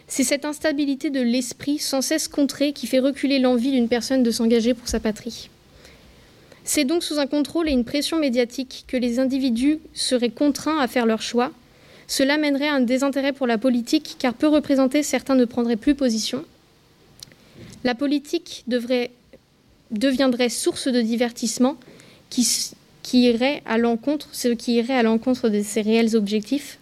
C'est 0.07 0.23
cette 0.23 0.45
instabilité 0.45 1.09
de 1.09 1.21
l'esprit 1.21 1.79
sans 1.79 2.01
cesse 2.01 2.27
contrée 2.27 2.73
qui 2.73 2.87
fait 2.87 2.99
reculer 2.99 3.39
l'envie 3.39 3.71
d'une 3.71 3.89
personne 3.89 4.23
de 4.23 4.31
s'engager 4.31 4.73
pour 4.73 4.87
sa 4.87 4.99
patrie. 4.99 5.49
C'est 6.63 6.85
donc 6.85 7.03
sous 7.03 7.19
un 7.19 7.27
contrôle 7.27 7.69
et 7.69 7.73
une 7.73 7.85
pression 7.85 8.17
médiatique 8.17 8.85
que 8.87 8.97
les 8.97 9.19
individus 9.19 9.79
seraient 9.93 10.29
contraints 10.29 10.79
à 10.79 10.87
faire 10.87 11.05
leur 11.05 11.21
choix. 11.21 11.51
Cela 12.07 12.37
mènerait 12.37 12.67
à 12.67 12.75
un 12.75 12.81
désintérêt 12.81 13.33
pour 13.33 13.47
la 13.47 13.57
politique 13.57 14.15
car 14.19 14.33
peu 14.33 14.47
représentés, 14.47 15.03
certains 15.03 15.35
ne 15.35 15.45
prendraient 15.45 15.75
plus 15.77 15.95
position. 15.95 16.43
La 17.87 17.95
politique 17.95 18.65
deviendrait 18.67 20.49
source 20.49 20.89
de 20.89 20.99
divertissement 20.99 21.77
qui, 22.29 22.45
qui 23.01 23.21
irait 23.21 23.63
à 23.65 23.77
l'encontre, 23.77 24.27
qui 24.57 24.73
irait 24.73 24.97
à 24.97 25.03
l'encontre 25.03 25.47
de 25.47 25.61
ses 25.61 25.83
réels 25.83 26.17
objectifs. 26.17 26.79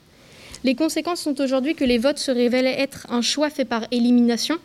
Les 0.63 0.73
conséquences 0.73 1.19
sont 1.19 1.39
aujourd'hui 1.39 1.75
que 1.75 1.83
les 1.83 1.99
votes 1.99 2.17
se 2.17 2.31
révèlent 2.31 2.65
être 2.65 3.05
un 3.11 3.21
choix 3.21 3.51
fait 3.51 3.65
par 3.65 3.85
élimination, 3.91 4.57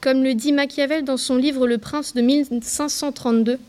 comme 0.00 0.24
le 0.24 0.34
dit 0.34 0.50
Machiavel 0.50 1.04
dans 1.04 1.16
son 1.16 1.36
livre 1.36 1.68
Le 1.68 1.78
Prince 1.78 2.12
de 2.14 2.22
1532. 2.22 3.60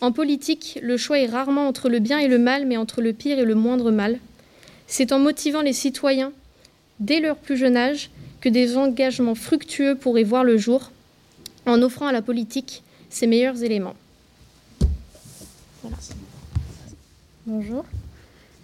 En 0.00 0.10
politique, 0.10 0.78
le 0.82 0.96
choix 0.96 1.18
est 1.18 1.26
rarement 1.26 1.68
entre 1.68 1.90
le 1.90 1.98
bien 1.98 2.18
et 2.18 2.28
le 2.28 2.38
mal, 2.38 2.64
mais 2.64 2.78
entre 2.78 3.02
le 3.02 3.12
pire 3.12 3.38
et 3.38 3.44
le 3.44 3.54
moindre 3.54 3.90
mal. 3.90 4.18
C'est 4.86 5.12
en 5.12 5.18
motivant 5.18 5.60
les 5.60 5.74
citoyens, 5.74 6.32
dès 6.98 7.20
leur 7.20 7.36
plus 7.36 7.58
jeune 7.58 7.76
âge, 7.76 8.08
que 8.40 8.48
des 8.48 8.78
engagements 8.78 9.34
fructueux 9.34 9.96
pourraient 9.96 10.22
voir 10.22 10.44
le 10.44 10.56
jour, 10.56 10.90
en 11.66 11.82
offrant 11.82 12.06
à 12.06 12.12
la 12.12 12.22
politique 12.22 12.82
ses 13.10 13.26
meilleurs 13.26 13.62
éléments. 13.62 13.94
Bonjour. 17.46 17.84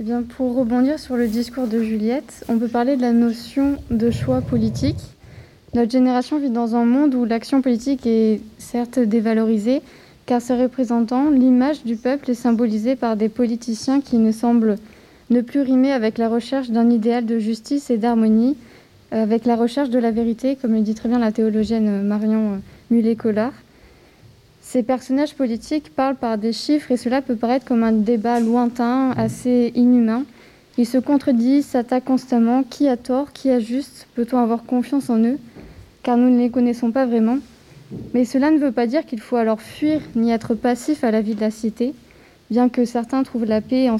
Eh 0.01 0.03
bien, 0.03 0.23
pour 0.23 0.57
rebondir 0.57 0.99
sur 0.99 1.17
le 1.17 1.29
discours 1.29 1.67
de 1.67 1.83
Juliette, 1.83 2.45
on 2.49 2.59
peut 2.59 2.69
parler 2.69 2.97
de 2.97 3.03
la 3.03 3.13
notion 3.13 3.77
de 3.91 4.11
choix 4.11 4.41
politique. 4.41 4.97
Notre 5.75 5.93
génération 5.93 6.39
vit 6.39 6.51
dans 6.51 6.75
un 6.75 6.87
monde 6.87 7.15
où 7.15 7.27
l'action 7.27 7.61
politique 7.61 8.07
est 8.07 8.41
certes 8.59 8.99
dévalorisée, 8.99 9.83
car 10.25 10.41
ses 10.41 10.57
représentants, 10.57 11.31
l'image 11.31 11.85
du 11.85 11.97
peuple 11.97 12.31
est 12.31 12.35
symbolisée 12.35 12.97
par 12.97 13.17
des 13.17 13.29
politiciens 13.29 14.01
qui 14.01 14.17
ne 14.17 14.33
semblent 14.33 14.77
ne 15.29 15.43
plus 15.43 15.61
rimer 15.61 15.93
avec 15.93 16.19
la 16.19 16.29
recherche 16.29 16.71
d'un 16.71 16.91
idéal 16.91 17.27
de 17.27 17.39
justice 17.39 17.91
et 17.91 17.99
d'harmonie, 17.99 18.57
avec 19.11 19.45
la 19.45 19.57
recherche 19.57 19.91
de 19.91 19.99
la 19.99 20.11
vérité, 20.11 20.57
comme 20.57 20.73
le 20.73 20.81
dit 20.81 20.95
très 20.95 21.09
bien 21.09 21.19
la 21.19 21.33
théologienne 21.33 22.03
Marion 22.03 22.63
Mullet-Collard. 22.91 23.53
Ces 24.61 24.83
personnages 24.83 25.35
politiques 25.35 25.95
parlent 25.95 26.17
par 26.17 26.39
des 26.39 26.53
chiffres 26.53 26.93
et 26.93 26.97
cela 26.97 27.23
peut 27.23 27.37
paraître 27.37 27.65
comme 27.65 27.83
un 27.83 27.93
débat 27.93 28.41
lointain, 28.41 29.11
assez 29.13 29.73
inhumain. 29.75 30.25
Ils 30.79 30.87
se 30.87 30.99
contredisent, 30.99 31.67
s'attaquent 31.67 32.05
constamment. 32.05 32.63
Qui 32.63 32.89
a 32.89 32.97
tort 32.97 33.33
Qui 33.33 33.51
a 33.51 33.59
juste? 33.59 34.07
Peut-on 34.15 34.39
avoir 34.39 34.65
confiance 34.65 35.11
en 35.11 35.19
eux? 35.19 35.39
Car 36.03 36.17
nous 36.17 36.31
ne 36.31 36.39
les 36.39 36.51
connaissons 36.51 36.93
pas 36.93 37.07
vraiment. 37.07 37.39
Mais 38.15 38.25
cela 38.25 38.51
ne 38.51 38.59
veut 38.59 38.73
pas 38.73 38.87
dire 38.87 39.05
qu'il 39.05 39.21
faut 39.21 39.37
alors 39.37 39.61
fuir 39.61 40.01
ni 40.15 40.31
être 40.31 40.55
passif 40.55 41.03
à 41.03 41.11
la 41.11 41.21
vie 41.21 41.35
de 41.35 41.41
la 41.41 41.51
cité, 41.51 41.93
bien 42.51 42.69
que 42.69 42.85
certains 42.85 43.23
trouvent 43.25 43.45
la 43.45 43.61
paix 43.61 43.91
en 43.91 43.99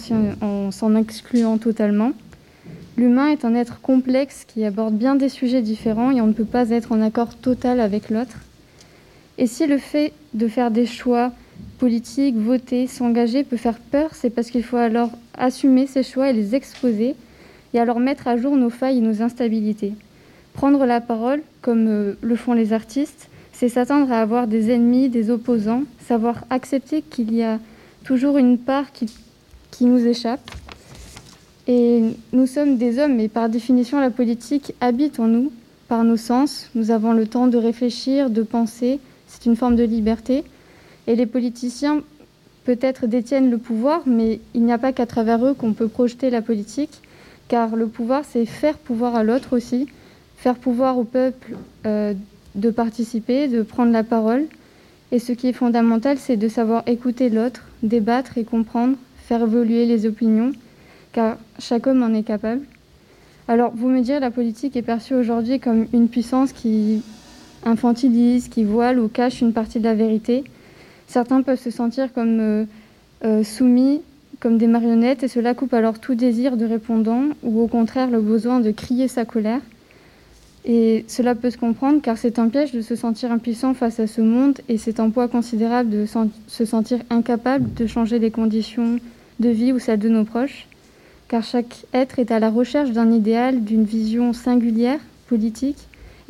s'en 0.71 0.95
excluant 0.95 1.59
totalement. 1.59 2.13
L'humain 2.97 3.29
est 3.29 3.45
un 3.45 3.55
être 3.55 3.81
complexe 3.81 4.45
qui 4.47 4.65
aborde 4.65 4.95
bien 4.95 5.17
des 5.17 5.29
sujets 5.29 5.63
différents 5.63 6.11
et 6.13 6.21
on 6.21 6.27
ne 6.29 6.33
peut 6.33 6.45
pas 6.45 6.71
être 6.71 6.93
en 6.93 7.03
accord 7.03 7.35
total 7.35 7.81
avec 7.81 8.11
l'autre. 8.11 8.37
Et 9.41 9.47
si 9.47 9.67
le 9.67 9.79
fait 9.79 10.13
de 10.35 10.47
faire 10.49 10.71
des 10.71 10.85
choix 10.85 11.33
politiques, 11.79 12.37
voter, 12.37 12.87
s'engager 12.87 13.43
peut 13.43 13.57
faire 13.57 13.79
peur, 13.79 14.11
c'est 14.13 14.29
parce 14.29 14.51
qu'il 14.51 14.63
faut 14.63 14.77
alors 14.77 15.11
assumer 15.33 15.87
ces 15.87 16.03
choix 16.03 16.29
et 16.29 16.35
les 16.35 16.55
exposer, 16.55 17.15
et 17.73 17.81
alors 17.81 18.01
mettre 18.01 18.29
à 18.29 18.37
jour 18.37 18.55
nos 18.55 18.69
failles 18.69 18.99
et 18.99 19.01
nos 19.01 19.23
instabilités. 19.23 19.95
Prendre 20.53 20.85
la 20.85 21.01
parole, 21.01 21.41
comme 21.63 21.89
euh, 21.89 22.15
le 22.21 22.37
font 22.37 22.53
les 22.53 22.75
artistes, 22.75 23.31
c'est 23.55 23.71
s'attendre 23.71 24.13
à 24.13 24.21
avoir 24.21 24.47
des 24.47 24.71
ennemis, 24.71 25.09
des 25.09 25.31
opposants, 25.31 25.85
savoir 26.07 26.45
accepter 26.51 27.01
qu'il 27.01 27.35
y 27.35 27.43
a 27.43 27.59
toujours 28.05 28.37
une 28.37 28.59
part 28.59 28.93
qui, 28.93 29.07
qui 29.71 29.87
nous 29.87 30.07
échappe. 30.07 30.51
Et 31.67 32.03
nous 32.35 32.47
sommes 32.47 32.77
des 32.77 32.99
hommes, 32.99 33.17
mais 33.17 33.29
par 33.29 33.49
définition, 33.49 34.01
la 34.01 34.11
politique 34.11 34.75
habite 34.83 35.19
en 35.19 35.29
nous, 35.29 35.51
par 35.89 36.05
nos 36.05 36.19
sens. 36.19 36.69
Nous 36.75 36.91
avons 36.91 37.15
le 37.15 37.27
temps 37.27 37.47
de 37.47 37.57
réfléchir, 37.57 38.29
de 38.29 38.43
penser. 38.43 39.01
C'est 39.41 39.49
une 39.49 39.57
forme 39.57 39.77
de 39.77 39.85
liberté. 39.85 40.45
Et 41.07 41.17
les 41.17 41.27
politiciens, 41.27 42.03
peut-être, 42.65 43.07
détiennent 43.07 43.51
le 43.51 43.59
pouvoir, 43.59 44.03
mais 44.07 44.41
il 44.55 44.65
n'y 44.65 44.73
a 44.73 44.79
pas 44.79 44.93
qu'à 44.93 45.07
travers 45.07 45.45
eux 45.45 45.55
qu'on 45.55 45.73
peut 45.73 45.89
projeter 45.89 46.29
la 46.29 46.43
politique, 46.43 47.01
car 47.49 47.75
le 47.75 47.87
pouvoir, 47.87 48.25
c'est 48.25 48.45
faire 48.45 48.77
pouvoir 48.77 49.17
à 49.17 49.25
l'autre 49.25 49.57
aussi, 49.57 49.89
faire 50.37 50.57
pouvoir 50.57 50.99
au 50.99 51.05
peuple 51.05 51.57
euh, 51.87 52.13
de 52.55 52.71
participer, 52.71 53.49
de 53.49 53.63
prendre 53.63 53.93
la 53.93 54.05
parole. 54.05 54.45
Et 55.11 55.19
ce 55.19 55.33
qui 55.33 55.49
est 55.49 55.53
fondamental, 55.55 56.19
c'est 56.19 56.37
de 56.37 56.49
savoir 56.49 56.83
écouter 56.87 57.31
l'autre, 57.31 57.65
débattre 57.83 58.37
et 58.37 58.45
comprendre, 58.45 58.97
faire 59.27 59.43
évoluer 59.43 59.87
les 59.87 60.07
opinions, 60.07 60.53
car 61.13 61.39
chaque 61.59 61.87
homme 61.87 62.03
en 62.03 62.15
est 62.15 62.23
capable. 62.23 62.61
Alors, 63.49 63.73
vous 63.75 63.89
me 63.89 64.03
direz, 64.03 64.21
la 64.21 64.31
politique 64.31 64.77
est 64.77 64.83
perçue 64.83 65.15
aujourd'hui 65.15 65.59
comme 65.59 65.87
une 65.93 66.09
puissance 66.09 66.53
qui 66.53 67.03
infantilise, 67.65 68.49
qui 68.49 68.65
voile 68.65 68.99
ou 68.99 69.09
cache 69.09 69.41
une 69.41 69.53
partie 69.53 69.79
de 69.79 69.85
la 69.85 69.95
vérité. 69.95 70.45
Certains 71.07 71.43
peuvent 71.43 71.61
se 71.61 71.71
sentir 71.71 72.13
comme 72.13 72.41
euh, 72.41 72.65
euh, 73.25 73.45
soumis, 73.45 74.01
comme 74.39 74.59
des 74.59 74.67
marionnettes, 74.67 75.23
et 75.23 75.29
cela 75.29 75.55
coupe 75.55 75.75
alors 75.75 75.99
tout 75.99 76.15
désir 76.15 76.57
de 76.57 76.65
répondant, 76.65 77.25
ou 77.43 77.61
au 77.61 77.67
contraire 77.67 78.11
le 78.11 78.21
besoin 78.21 78.61
de 78.61 78.71
crier 78.71 79.09
sa 79.09 79.25
colère. 79.25 79.61
Et 80.65 81.05
cela 81.09 81.35
peut 81.35 81.51
se 81.51 81.57
comprendre 81.57 82.03
car 82.03 82.19
c'est 82.19 82.39
un 82.39 82.49
piège 82.49 82.73
de 82.73 82.83
se 82.83 82.95
sentir 82.95 83.33
impuissant 83.33 83.73
face 83.73 83.99
à 83.99 84.07
ce 84.07 84.21
monde 84.21 84.59
et 84.69 84.77
c'est 84.77 85.01
un 85.01 85.09
poids 85.09 85.27
considérable 85.27 85.89
de 85.89 86.05
se 86.49 86.65
sentir 86.67 86.99
incapable 87.09 87.73
de 87.73 87.87
changer 87.87 88.19
les 88.19 88.31
conditions 88.31 88.99
de 89.39 89.49
vie 89.49 89.73
ou 89.73 89.79
celles 89.79 89.99
de 89.99 90.11
nos 90.11 90.25
proches. 90.25 90.67
Car 91.29 91.43
chaque 91.43 91.87
être 91.95 92.19
est 92.19 92.31
à 92.31 92.41
la 92.41 92.51
recherche 92.51 92.91
d'un 92.91 93.11
idéal, 93.11 93.65
d'une 93.65 93.85
vision 93.85 94.33
singulière, 94.33 95.01
politique, 95.29 95.79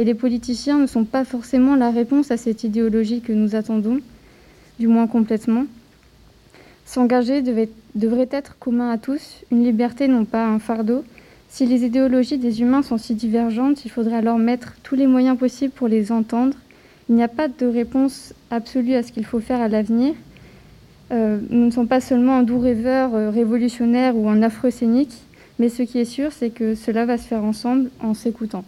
et 0.01 0.05
les 0.05 0.15
politiciens 0.15 0.79
ne 0.79 0.87
sont 0.87 1.05
pas 1.05 1.27
forcément 1.27 1.77
la 1.77 1.91
réponse 1.91 2.31
à 2.31 2.39
cette 2.39 2.65
idéologie 2.65 3.21
que 3.21 3.35
nous 3.35 3.55
attendons, 3.55 3.99
du 4.79 4.87
moins 4.87 5.07
complètement. 5.07 5.67
S'engager 6.87 7.43
devrait 7.43 8.29
être 8.31 8.59
commun 8.59 8.91
à 8.91 8.97
tous, 8.97 9.43
une 9.53 9.63
liberté 9.63 10.09
non 10.09 10.25
pas 10.25 10.47
un 10.47 10.59
fardeau, 10.59 11.05
si 11.51 11.67
les 11.67 11.85
idéologies 11.85 12.39
des 12.39 12.63
humains 12.63 12.81
sont 12.83 12.97
si 12.97 13.15
divergentes, 13.15 13.85
il 13.85 13.91
faudrait 13.91 14.17
alors 14.17 14.39
mettre 14.39 14.73
tous 14.83 14.95
les 14.95 15.07
moyens 15.07 15.37
possibles 15.37 15.75
pour 15.75 15.87
les 15.87 16.13
entendre. 16.13 16.57
Il 17.11 17.17
n'y 17.17 17.23
a 17.23 17.29
pas 17.29 17.49
de 17.49 17.67
réponse 17.67 18.33
absolue 18.51 18.95
à 18.95 19.03
ce 19.03 19.13
qu'il 19.13 19.27
faut 19.27 19.41
faire 19.41 19.61
à 19.61 19.69
l'avenir. 19.69 20.15
Euh, 21.13 21.41
nous 21.51 21.67
ne 21.67 21.71
sommes 21.71 21.89
pas 21.89 22.01
seulement 22.01 22.39
un 22.39 22.43
doux 22.43 22.59
rêveur 22.61 23.15
euh, 23.15 23.29
révolutionnaire 23.29 24.17
ou 24.17 24.31
un 24.31 24.41
affreux 24.41 24.71
scénique, 24.71 25.13
mais 25.59 25.69
ce 25.69 25.83
qui 25.83 25.99
est 25.99 26.07
sûr, 26.07 26.33
c'est 26.33 26.49
que 26.49 26.75
cela 26.75 27.05
va 27.05 27.19
se 27.19 27.25
faire 27.25 27.45
ensemble 27.45 27.91
en 28.01 28.15
s'écoutant. 28.15 28.65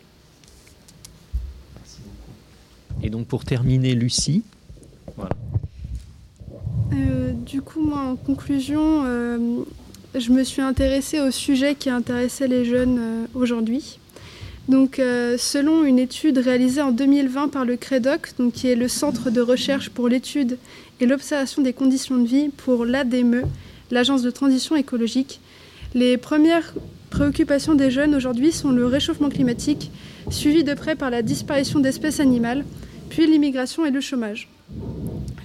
Et 3.03 3.11
donc 3.11 3.27
pour 3.27 3.45
terminer, 3.45 3.95
Lucie. 3.95 4.43
Voilà. 5.17 5.33
Euh, 6.93 7.33
du 7.33 7.63
coup, 7.63 7.81
moi, 7.81 8.01
en 8.01 8.17
conclusion, 8.17 9.05
je 10.15 10.31
me 10.31 10.45
suis 10.45 10.63
intéressée 10.63 11.21
au 11.21 11.31
sujet 11.31 11.75
qui 11.75 11.91
intéressait 11.91 12.49
les 12.49 12.65
jeunes 12.65 13.27
aujourd'hui. 13.35 13.99
Donc, 14.69 15.01
euh, 15.01 15.37
selon 15.39 15.85
une 15.85 15.99
étude 15.99 16.39
réalisée 16.39 16.83
en 16.83 16.93
2020 16.93 17.49
par 17.49 17.65
le 17.65 17.77
CREDOC, 17.77 18.35
donc, 18.39 18.53
qui 18.53 18.69
est 18.69 18.77
le 18.77 18.87
Centre 18.87 19.31
de 19.31 19.41
recherche 19.41 19.91
pour 19.91 20.09
l'étude 20.09 20.57
et 21.01 21.07
l'observation 21.07 21.63
des 21.63 21.73
conditions 21.73 22.17
de 22.17 22.27
vie 22.27 22.49
pour 22.49 22.85
l'ADME, 22.85 23.43
l'Agence 23.91 24.23
de 24.23 24.31
transition 24.31 24.77
écologique, 24.77 25.41
les 25.95 26.17
premières 26.17 26.75
préoccupations 27.11 27.75
des 27.75 27.91
jeunes 27.91 28.15
aujourd'hui 28.15 28.53
sont 28.53 28.71
le 28.71 28.87
réchauffement 28.87 29.29
climatique, 29.29 29.91
suivi 30.31 30.63
de 30.63 30.75
près 30.75 30.95
par 30.95 31.11
la 31.11 31.23
disparition 31.23 31.81
d'espèces 31.81 32.21
animales, 32.21 32.65
puis 33.13 33.27
l'immigration 33.27 33.85
et 33.85 33.91
le 33.91 34.01
chômage. 34.01 34.49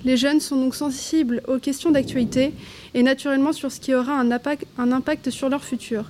Les 0.05 0.15
jeunes 0.15 0.39
sont 0.39 0.55
donc 0.55 0.73
sensibles 0.73 1.43
aux 1.49 1.59
questions 1.59 1.91
d'actualité 1.91 2.53
et 2.93 3.03
naturellement 3.03 3.51
sur 3.51 3.73
ce 3.73 3.81
qui 3.81 3.93
aura 3.93 4.13
un 4.13 4.31
impact, 4.31 5.29
sur 5.31 5.49
leur 5.49 5.65
futur. 5.65 6.09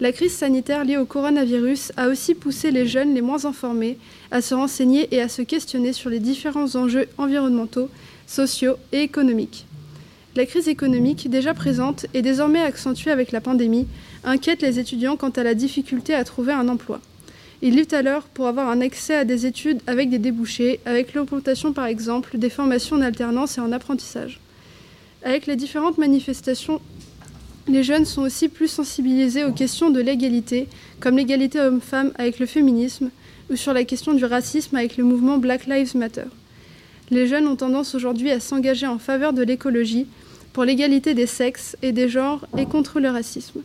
La 0.00 0.12
crise 0.12 0.32
sanitaire 0.32 0.82
liée 0.82 0.96
au 0.96 1.04
coronavirus 1.04 1.92
a 1.98 2.08
aussi 2.08 2.34
poussé 2.34 2.70
les 2.70 2.86
jeunes 2.86 3.12
les 3.12 3.20
moins 3.20 3.44
informés 3.44 3.98
à 4.30 4.40
se 4.40 4.54
renseigner 4.54 5.14
et 5.14 5.20
à 5.20 5.28
se 5.28 5.42
questionner 5.42 5.92
sur 5.92 6.08
les 6.08 6.20
différents 6.20 6.74
enjeux 6.74 7.06
environnementaux, 7.18 7.90
sociaux 8.26 8.76
et 8.92 9.02
économiques. 9.02 9.66
La 10.36 10.46
crise 10.46 10.68
économique, 10.68 11.28
déjà 11.28 11.52
présente 11.52 12.06
et 12.14 12.22
désormais 12.22 12.62
accentuée 12.62 13.10
avec 13.10 13.30
la 13.30 13.42
pandémie, 13.42 13.86
inquiète 14.24 14.62
les 14.62 14.78
étudiants 14.78 15.18
quant 15.18 15.28
à 15.28 15.42
la 15.42 15.52
difficulté 15.52 16.14
à 16.14 16.24
trouver 16.24 16.54
un 16.54 16.68
emploi. 16.68 16.98
Ils 17.64 17.74
luttent 17.74 17.94
alors 17.94 18.24
pour 18.24 18.46
avoir 18.46 18.68
un 18.68 18.82
accès 18.82 19.14
à 19.14 19.24
des 19.24 19.46
études 19.46 19.80
avec 19.86 20.10
des 20.10 20.18
débouchés, 20.18 20.80
avec 20.84 21.14
l'augmentation 21.14 21.72
par 21.72 21.86
exemple 21.86 22.36
des 22.36 22.50
formations 22.50 22.96
en 22.96 23.00
alternance 23.00 23.56
et 23.56 23.62
en 23.62 23.72
apprentissage. 23.72 24.38
Avec 25.22 25.46
les 25.46 25.56
différentes 25.56 25.96
manifestations 25.96 26.82
les 27.66 27.82
jeunes 27.82 28.04
sont 28.04 28.20
aussi 28.20 28.50
plus 28.50 28.68
sensibilisés 28.68 29.46
aux 29.46 29.52
questions 29.52 29.88
de 29.88 30.02
l'égalité, 30.02 30.68
comme 31.00 31.16
l'égalité 31.16 31.58
homme-femme 31.58 32.12
avec 32.16 32.38
le 32.38 32.44
féminisme, 32.44 33.10
ou 33.50 33.56
sur 33.56 33.72
la 33.72 33.84
question 33.84 34.12
du 34.12 34.26
racisme 34.26 34.76
avec 34.76 34.98
le 34.98 35.04
mouvement 35.04 35.38
Black 35.38 35.64
Lives 35.64 35.96
Matter. 35.96 36.26
Les 37.10 37.26
jeunes 37.26 37.48
ont 37.48 37.56
tendance 37.56 37.94
aujourd'hui 37.94 38.30
à 38.30 38.40
s'engager 38.40 38.86
en 38.86 38.98
faveur 38.98 39.32
de 39.32 39.42
l'écologie, 39.42 40.06
pour 40.52 40.64
l'égalité 40.64 41.14
des 41.14 41.26
sexes 41.26 41.78
et 41.80 41.92
des 41.92 42.10
genres 42.10 42.46
et 42.58 42.66
contre 42.66 43.00
le 43.00 43.08
racisme. 43.08 43.62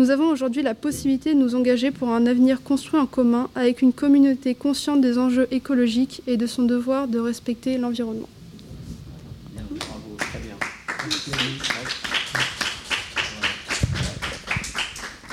Nous 0.00 0.08
avons 0.08 0.30
aujourd'hui 0.30 0.62
la 0.62 0.74
possibilité 0.74 1.34
de 1.34 1.38
nous 1.38 1.54
engager 1.54 1.90
pour 1.90 2.08
un 2.08 2.24
avenir 2.24 2.62
construit 2.62 2.98
en 2.98 3.04
commun 3.04 3.50
avec 3.54 3.82
une 3.82 3.92
communauté 3.92 4.54
consciente 4.54 5.02
des 5.02 5.18
enjeux 5.18 5.46
écologiques 5.50 6.22
et 6.26 6.38
de 6.38 6.46
son 6.46 6.62
devoir 6.62 7.06
de 7.06 7.18
respecter 7.18 7.76
l'environnement. 7.76 8.30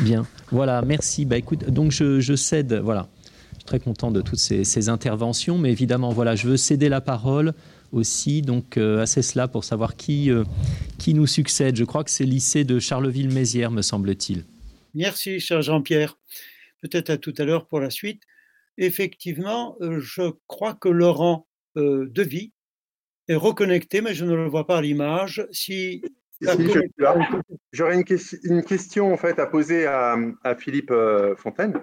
Bien, 0.01 0.27
voilà, 0.51 0.81
merci. 0.81 1.23
Bah, 1.23 1.37
écoute, 1.37 1.69
donc 1.69 1.93
je, 1.93 2.35
cède, 2.35 2.73
voilà, 2.73 3.07
je 3.53 3.59
suis 3.59 3.65
très 3.65 3.79
content 3.79 4.11
de 4.11 4.19
toutes 4.19 4.37
ces, 4.37 4.89
interventions, 4.89 5.57
mais 5.57 5.71
évidemment, 5.71 6.09
voilà, 6.09 6.35
je 6.35 6.45
veux 6.45 6.57
céder 6.57 6.89
la 6.89 6.99
parole 6.99 7.53
aussi 7.93 8.41
donc 8.41 8.75
euh, 8.75 9.01
à 9.03 9.05
cela 9.05 9.47
pour 9.47 9.63
savoir 9.63 9.95
qui, 9.95 10.29
euh, 10.29 10.43
qui 10.97 11.13
nous 11.13 11.25
succède. 11.25 11.77
Je 11.77 11.85
crois 11.85 12.03
que 12.03 12.11
c'est 12.11 12.25
le 12.25 12.31
lycée 12.31 12.65
de 12.65 12.79
Charleville-Mézières, 12.79 13.71
me 13.71 13.81
semble-t-il. 13.81 14.43
Merci, 14.97 15.39
cher 15.39 15.61
Jean-Pierre. 15.61 16.19
Peut-être 16.81 17.09
à 17.09 17.17
tout 17.17 17.33
à 17.37 17.45
l'heure 17.45 17.67
pour 17.67 17.79
la 17.79 17.89
suite. 17.89 18.23
Effectivement, 18.77 19.77
euh, 19.81 19.99
je 19.99 20.31
crois 20.47 20.73
que 20.73 20.89
Laurent 20.89 21.47
Devy 21.75 22.53
est 23.27 23.35
reconnecté, 23.35 24.01
mais 24.01 24.15
je 24.15 24.25
ne 24.25 24.33
le 24.33 24.47
vois 24.47 24.65
pas 24.65 24.79
à 24.79 24.81
l'image. 24.81 25.47
Si 25.51 26.01
J'aurais 27.71 27.95
une, 27.95 28.63
question 28.63 29.13
en 29.13 29.17
fait 29.17 29.39
à 29.39 29.47
poser 29.47 29.85
à, 29.85 30.17
Philippe 30.57 30.91
euh, 30.91 31.35
Fontaine. 31.35 31.81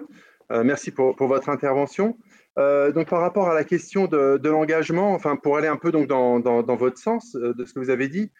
Euh, 0.51 0.63
merci 0.63 0.91
pour, 0.91 1.15
votre 1.19 1.49
intervention. 1.49 2.17
Euh, 2.57 2.91
donc 2.91 3.09
par 3.09 3.19
rapport 3.19 3.49
à 3.49 3.53
la 3.53 3.65
question 3.65 4.07
de, 4.07 4.47
l'engagement, 4.47 5.13
enfin 5.13 5.35
pour 5.35 5.57
aller 5.57 5.67
un 5.67 5.75
peu 5.75 5.91
donc 5.91 6.07
dans, 6.07 6.75
votre 6.75 6.97
sens 6.97 7.33
de 7.33 7.65
ce 7.65 7.73
que 7.73 7.79
vous 7.79 7.89
avez 7.89 8.07
dit, 8.07 8.31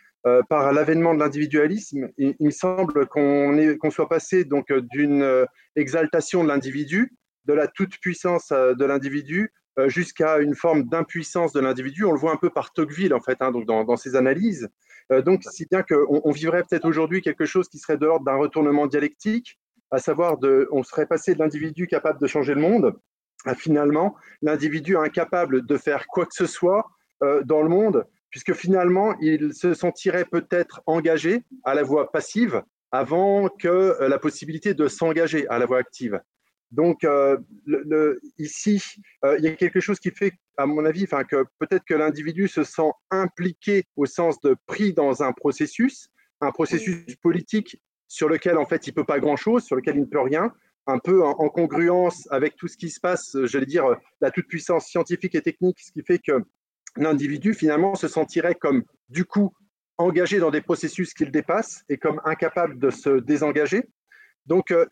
par 0.50 0.74
l'avènement 0.74 1.14
de 1.14 1.20
l'individualisme, 1.20 2.10
il, 2.18 2.36
me 2.40 2.52
semble 2.52 3.06
qu'on 3.08 3.92
soit 3.92 4.10
passé 4.10 4.44
donc 4.44 4.74
d'une 4.74 5.46
exaltation 5.76 6.44
de 6.44 6.50
l'individu, 6.50 7.14
de 7.46 7.54
la 7.54 7.68
toute 7.68 7.98
puissance 8.00 8.50
de 8.52 8.86
l'individu, 8.86 9.52
jusqu'à 9.88 10.40
une 10.40 10.56
forme 10.56 10.84
d'impuissance 10.84 11.54
de 11.54 11.60
l'individu. 11.60 12.06
On 12.06 12.12
le 12.12 12.18
voit 12.18 12.32
un 12.32 12.38
peu 12.38 12.50
par 12.50 12.74
Tocqueville 12.74 13.14
en 13.14 13.22
fait, 13.22 13.38
hein, 13.42 13.52
donc 13.52 13.66
dans, 13.66 13.98
ses 13.98 14.16
analyses. 14.16 14.70
Euh, 15.12 15.22
donc, 15.22 15.44
si 15.44 15.66
bien 15.70 15.84
qu'on 15.84 16.22
on 16.24 16.32
vivrait 16.32 16.64
peut-être 16.64 16.86
aujourd'hui 16.86 17.22
quelque 17.22 17.46
chose 17.46 17.68
qui 17.70 17.78
serait 17.78 17.98
de 17.98 18.06
l'ordre 18.06 18.26
d'un 18.26 18.36
retournement 18.36 18.88
dialectique, 18.88 19.60
à 19.92 20.00
savoir 20.00 20.38
de, 20.38 20.68
on 20.72 20.84
serait 20.84 21.06
passé 21.06 21.34
de 21.34 21.40
l'individu 21.40 21.88
capable 21.88 22.20
de 22.20 22.28
changer 22.28 22.56
le 22.56 22.62
monde 22.62 22.96
à 23.46 23.54
finalement 23.54 24.16
l'individu 24.42 24.98
incapable 24.98 25.66
de 25.66 25.78
faire 25.78 26.08
quoi 26.08 26.26
que 26.26 26.34
ce 26.34 26.48
soit 26.48 26.90
euh, 27.24 27.44
dans 27.44 27.62
le 27.62 27.70
monde, 27.70 28.06
puisque 28.36 28.54
finalement 28.54 29.16
il 29.22 29.54
se 29.54 29.74
sentirait 29.74 30.26
peut-être 30.26 30.82
engagé 30.88 31.46
à 31.64 31.74
la 31.74 31.84
voie 31.84 32.12
passive 32.12 32.64
avant 32.92 33.48
que 33.48 33.70
euh, 33.70 34.10
la 34.10 34.20
possibilité 34.20 34.74
de 34.74 34.90
s'engager 34.90 35.48
à 35.48 35.58
la 35.58 35.66
voie 35.66 35.78
active. 35.78 36.20
Donc 36.72 37.04
le, 37.04 38.20
ici, 38.38 38.84
il 39.24 39.46
y 39.46 39.48
a 39.48 39.52
quelque 39.52 39.80
chose 39.80 40.00
qui 40.00 40.12
fait 40.12 40.34
à 40.58 40.66
mon 40.66 40.84
avis, 40.84 41.06
que 41.08 41.46
peut-être 41.60 41.86
que 41.86 41.94
l'individu 41.94 42.50
se 42.50 42.66
sent 42.66 42.92
impliqué 43.10 43.86
au 43.96 44.06
sens 44.06 44.42
de 44.42 44.58
pris 44.66 44.92
dans 44.92 45.24
un 45.24 45.32
processus, 45.32 46.10
un 46.42 46.52
processus 46.52 47.16
politique 47.22 47.80
sur 48.10 48.28
lequel 48.28 48.58
en 48.58 48.66
fait 48.66 48.86
il 48.88 48.94
peut 48.94 49.06
pas 49.06 49.20
grand-chose, 49.20 49.64
sur 49.64 49.78
lequel 49.78 49.96
il 49.96 50.02
ne 50.02 50.08
peut 50.08 50.20
rien, 50.20 50.52
un 50.88 51.00
peu 51.00 51.24
en, 51.24 51.48
congruence 51.48 52.28
avec 52.32 52.58
tout 52.58 52.68
ce 52.68 52.76
qui 52.76 52.90
se 52.90 53.00
passe, 53.00 53.38
j'allais 53.46 53.66
dire 53.66 53.86
la 54.20 54.32
toute-puissance 54.32 54.88
scientifique 54.88 55.36
et 55.36 55.42
technique, 55.42 55.80
ce 55.80 55.94
qui 55.94 56.04
fait 56.04 56.20
que 56.20 56.44
l'individu 56.98 57.54
finalement 57.54 57.96
se 57.96 58.08
sentirait 58.08 58.56
comme 58.56 58.84
du 59.10 59.26
coup 59.26 59.54
engagé 59.98 60.40
dans 60.40 60.52
des 60.52 60.62
processus 60.62 61.14
qu'il 61.14 61.32
dépasse 61.32 61.84
et 61.90 61.98
comme 61.98 62.22
incapable 62.26 62.80
de 62.80 62.90
se 62.90 63.20
désengager. 63.20 63.84
Donc, 64.46 64.72
euh, 64.72 64.86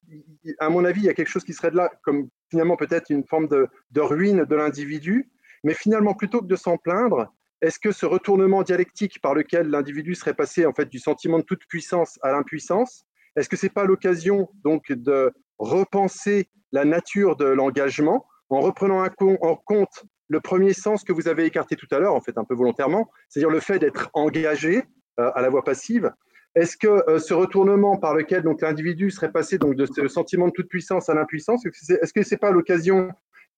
à 0.60 0.70
mon 0.70 0.84
avis, 0.86 1.02
il 1.02 1.06
y 1.06 1.10
a 1.10 1.14
quelque 1.14 1.30
chose 1.30 1.44
qui 1.44 1.54
serait 1.54 1.72
de 1.72 1.78
là, 1.78 1.92
comme 2.04 2.30
finalement 2.50 2.76
peut-être 2.76 3.10
une 3.10 3.26
forme 3.26 3.48
de, 3.48 3.68
ruine 3.96 4.46
de 4.46 4.56
l'individu, 4.56 5.30
mais 5.64 5.74
finalement, 5.74 6.14
plutôt 6.14 6.42
que 6.42 6.48
de 6.48 6.56
s'en 6.56 6.78
plaindre, 6.78 7.32
est-ce 7.62 7.80
que 7.80 7.92
ce 7.92 8.06
retournement 8.06 8.64
dialectique 8.64 9.22
par 9.22 9.34
lequel 9.34 9.70
l'individu 9.70 10.16
serait 10.16 10.34
passé 10.34 10.66
en 10.66 10.74
fait 10.74 10.90
du 10.90 11.00
sentiment 11.00 11.40
de 11.40 11.44
toute 11.44 11.66
puissance 11.68 12.20
à 12.22 12.32
l'impuissance, 12.32 13.06
est-ce 13.36 13.48
que 13.48 13.56
c'est 13.56 13.70
pas 13.70 13.86
l'occasion 13.86 14.50
donc 14.64 14.92
de 14.92 15.32
repenser 15.60 16.50
la 16.72 16.84
nature 16.84 17.36
de 17.36 17.46
l'engagement 17.46 18.26
en 18.50 18.60
reprenant 18.60 19.06
en 19.06 19.56
compte 19.56 20.06
le 20.34 20.42
premier 20.42 20.74
sens 20.74 21.04
que 21.04 21.14
vous 21.14 21.28
avez 21.28 21.46
écarté 21.46 21.76
tout 21.76 21.88
à 21.92 22.00
l'heure, 22.00 22.16
en 22.16 22.22
fait 22.22 22.38
un 22.38 22.44
peu 22.44 22.56
volontairement, 22.56 23.10
c'est-à-dire 23.30 23.50
le 23.50 23.60
fait 23.60 23.80
d'être 23.80 24.10
engagé 24.14 24.84
euh, 25.20 25.32
à 25.36 25.42
la 25.42 25.50
voie 25.50 25.64
passive. 25.64 26.12
Est-ce 26.56 26.76
que 26.76 27.10
euh, 27.10 27.20
ce 27.20 27.34
retournement 27.34 27.98
par 27.98 28.14
lequel 28.14 28.44
donc 28.44 28.62
l'individu 28.62 29.12
serait 29.12 29.32
passé 29.32 29.58
donc 29.58 29.76
de 29.76 29.86
ce 29.86 30.08
sentiment 30.08 30.48
de 30.48 30.52
toute 30.52 30.68
puissance 30.68 31.08
à 31.10 31.14
l'impuissance, 31.14 31.66
est-ce 31.66 32.14
que 32.14 32.24
c'est 32.24 32.38
pas 32.38 32.52
l'occasion 32.52 33.10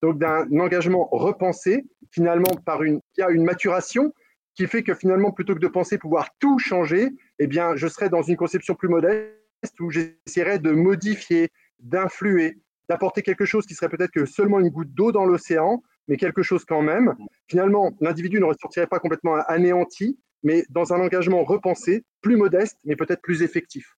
donc 0.02 0.20
d'un 0.20 0.46
engagement 0.60 1.08
repensé, 1.12 1.86
finalement 2.12 2.54
par 2.66 2.84
une, 2.84 3.00
il 3.18 3.22
y 3.22 3.24
a 3.24 3.32
une 3.32 3.44
maturation 3.44 4.14
qui 4.56 4.68
fait 4.68 4.84
que 4.84 4.94
finalement, 4.94 5.32
plutôt 5.32 5.54
que 5.56 5.60
de 5.60 5.68
penser 5.68 5.98
pouvoir 5.98 6.30
tout 6.40 6.60
changer, 6.60 7.10
eh 7.40 7.48
bien, 7.48 7.76
je 7.76 7.88
serais 7.88 8.10
dans 8.10 8.22
une 8.22 8.38
conception 8.38 8.76
plus 8.76 8.88
modeste 8.88 9.80
où 9.80 9.92
j'essaierais 9.92 10.60
de 10.60 10.72
modifier, 10.72 11.50
d'influer, 11.80 12.58
d'apporter 12.90 13.22
quelque 13.22 13.46
chose 13.46 13.66
qui 13.66 13.74
serait 13.74 13.90
peut-être 13.90 14.12
que 14.12 14.26
seulement 14.26 14.60
une 14.60 14.70
goutte 14.70 14.94
d'eau 14.94 15.12
dans 15.12 15.26
l'océan, 15.26 15.82
mais 16.08 16.18
quelque 16.18 16.44
chose 16.44 16.66
quand 16.66 16.82
même. 16.82 17.16
Finalement, 17.48 17.92
l'individu 18.00 18.40
ne 18.40 18.46
ressortirait 18.46 18.88
pas 18.88 19.00
complètement 19.00 19.36
anéanti, 19.48 20.20
mais 20.44 20.64
dans 20.70 20.94
un 20.94 21.00
engagement 21.00 21.44
repensé, 21.44 22.04
plus 22.22 22.38
modeste, 22.38 22.78
mais 22.84 22.96
peut-être 22.96 23.22
plus 23.22 23.42
effectif. 23.42 23.96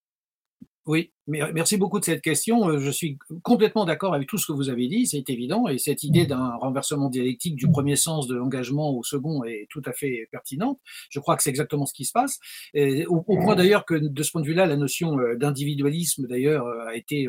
Oui, 0.86 1.12
merci 1.28 1.78
beaucoup 1.78 2.00
de 2.00 2.06
cette 2.06 2.22
question. 2.22 2.70
Euh, 2.70 2.80
je 2.80 2.90
suis 2.90 3.18
complètement 3.44 3.86
d'accord 3.86 4.14
avec 4.14 4.28
tout 4.28 4.38
ce 4.38 4.48
que 4.48 4.54
vous 4.54 4.70
avez 4.70 4.88
dit, 4.88 5.06
c'est 5.08 5.30
évident, 5.30 5.68
et 5.68 5.78
cette 5.78 6.04
idée 6.04 6.26
d'un 6.26 6.56
renversement 6.56 7.10
dialectique 7.10 7.56
du 7.56 7.70
premier 7.70 7.96
sens 7.96 8.28
de 8.28 8.36
l'engagement 8.36 8.92
au 8.92 9.04
second 9.04 9.44
est 9.44 9.68
tout 9.70 9.82
à 9.86 9.92
fait 9.92 10.28
pertinente. 10.32 10.80
Je 11.10 11.20
crois 11.20 11.36
que 11.36 11.44
c'est 11.44 11.50
exactement 11.50 11.86
ce 11.86 11.94
qui 11.94 12.06
se 12.06 12.14
passe, 12.14 12.40
au, 13.08 13.22
point 13.22 13.56
d'ailleurs 13.56 13.86
que 13.86 13.96
de 13.96 14.24
ce 14.24 14.32
point 14.32 14.42
de 14.42 14.48
vue-là, 14.48 14.66
la 14.66 14.78
notion 14.78 15.20
euh, 15.20 15.36
d'individualisme 15.36 16.28
d'ailleurs 16.28 16.66
euh, 16.66 16.88
a 16.88 16.96
été 16.96 17.28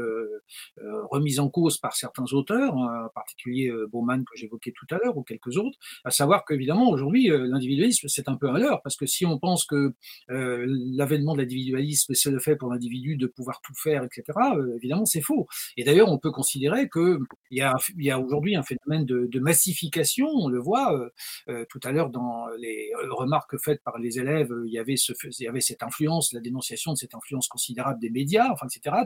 remise 1.10 1.40
en 1.40 1.48
cause 1.48 1.78
par 1.78 1.94
certains 1.94 2.24
auteurs, 2.32 2.76
en 2.76 3.08
particulier 3.14 3.72
Bauman 3.90 4.24
que 4.24 4.36
j'évoquais 4.36 4.72
tout 4.72 4.86
à 4.94 4.98
l'heure 4.98 5.16
ou 5.16 5.22
quelques 5.22 5.56
autres, 5.56 5.78
à 6.04 6.10
savoir 6.10 6.44
qu'évidemment 6.44 6.88
aujourd'hui 6.90 7.28
l'individualisme 7.28 8.08
c'est 8.08 8.28
un 8.28 8.36
peu 8.36 8.48
un 8.48 8.58
leurre. 8.58 8.80
Parce 8.82 8.96
que 8.96 9.06
si 9.06 9.26
on 9.26 9.38
pense 9.38 9.64
que 9.64 9.92
l'avènement 10.28 11.34
de 11.34 11.40
l'individualisme 11.40 12.14
c'est 12.14 12.30
le 12.30 12.38
fait 12.38 12.56
pour 12.56 12.70
l'individu 12.70 13.16
de 13.16 13.26
pouvoir 13.26 13.60
tout 13.62 13.74
faire, 13.74 13.87
etc., 13.94 14.22
euh, 14.56 14.76
évidemment, 14.76 15.04
c'est 15.04 15.20
faux. 15.20 15.46
Et 15.76 15.84
d'ailleurs, 15.84 16.10
on 16.10 16.18
peut 16.18 16.30
considérer 16.30 16.88
qu'il 16.88 17.18
y 17.50 17.60
a, 17.60 17.74
y 17.96 18.10
a 18.10 18.18
aujourd'hui 18.18 18.56
un 18.56 18.62
phénomène 18.62 19.04
de, 19.04 19.38
massification, 19.40 20.26
on 20.28 20.48
le 20.48 20.58
voit 20.58 20.94
euh, 20.94 21.10
euh, 21.48 21.64
tout 21.70 21.80
à 21.84 21.92
l'heure 21.92 22.10
dans 22.10 22.46
les 22.58 22.90
remarques 23.10 23.56
faites 23.58 23.82
par 23.84 23.98
les 23.98 24.18
élèves, 24.18 24.52
il 24.66 24.72
y 24.72 24.78
avait, 24.78 24.96
ce, 24.96 25.12
il 25.38 25.44
y 25.44 25.48
avait 25.48 25.60
cette 25.60 25.82
influence, 25.82 26.32
la 26.32 26.40
dénonciation 26.40 26.92
de 26.92 26.98
cette 26.98 27.14
influence 27.14 27.48
considérable 27.48 28.00
des 28.00 28.10
médias, 28.10 28.50
enfin, 28.50 28.66
etc., 28.66 28.96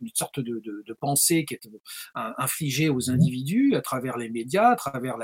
une 0.00 0.10
sorte 0.14 0.40
de, 0.40 0.60
de, 0.64 0.82
de, 0.86 0.92
pensée 0.94 1.44
qui 1.44 1.54
est 1.54 1.68
infligée 2.14 2.88
aux 2.88 3.10
individus 3.10 3.74
à 3.74 3.80
travers 3.80 4.16
les 4.16 4.28
médias, 4.28 4.70
à 4.70 4.76
travers 4.76 5.16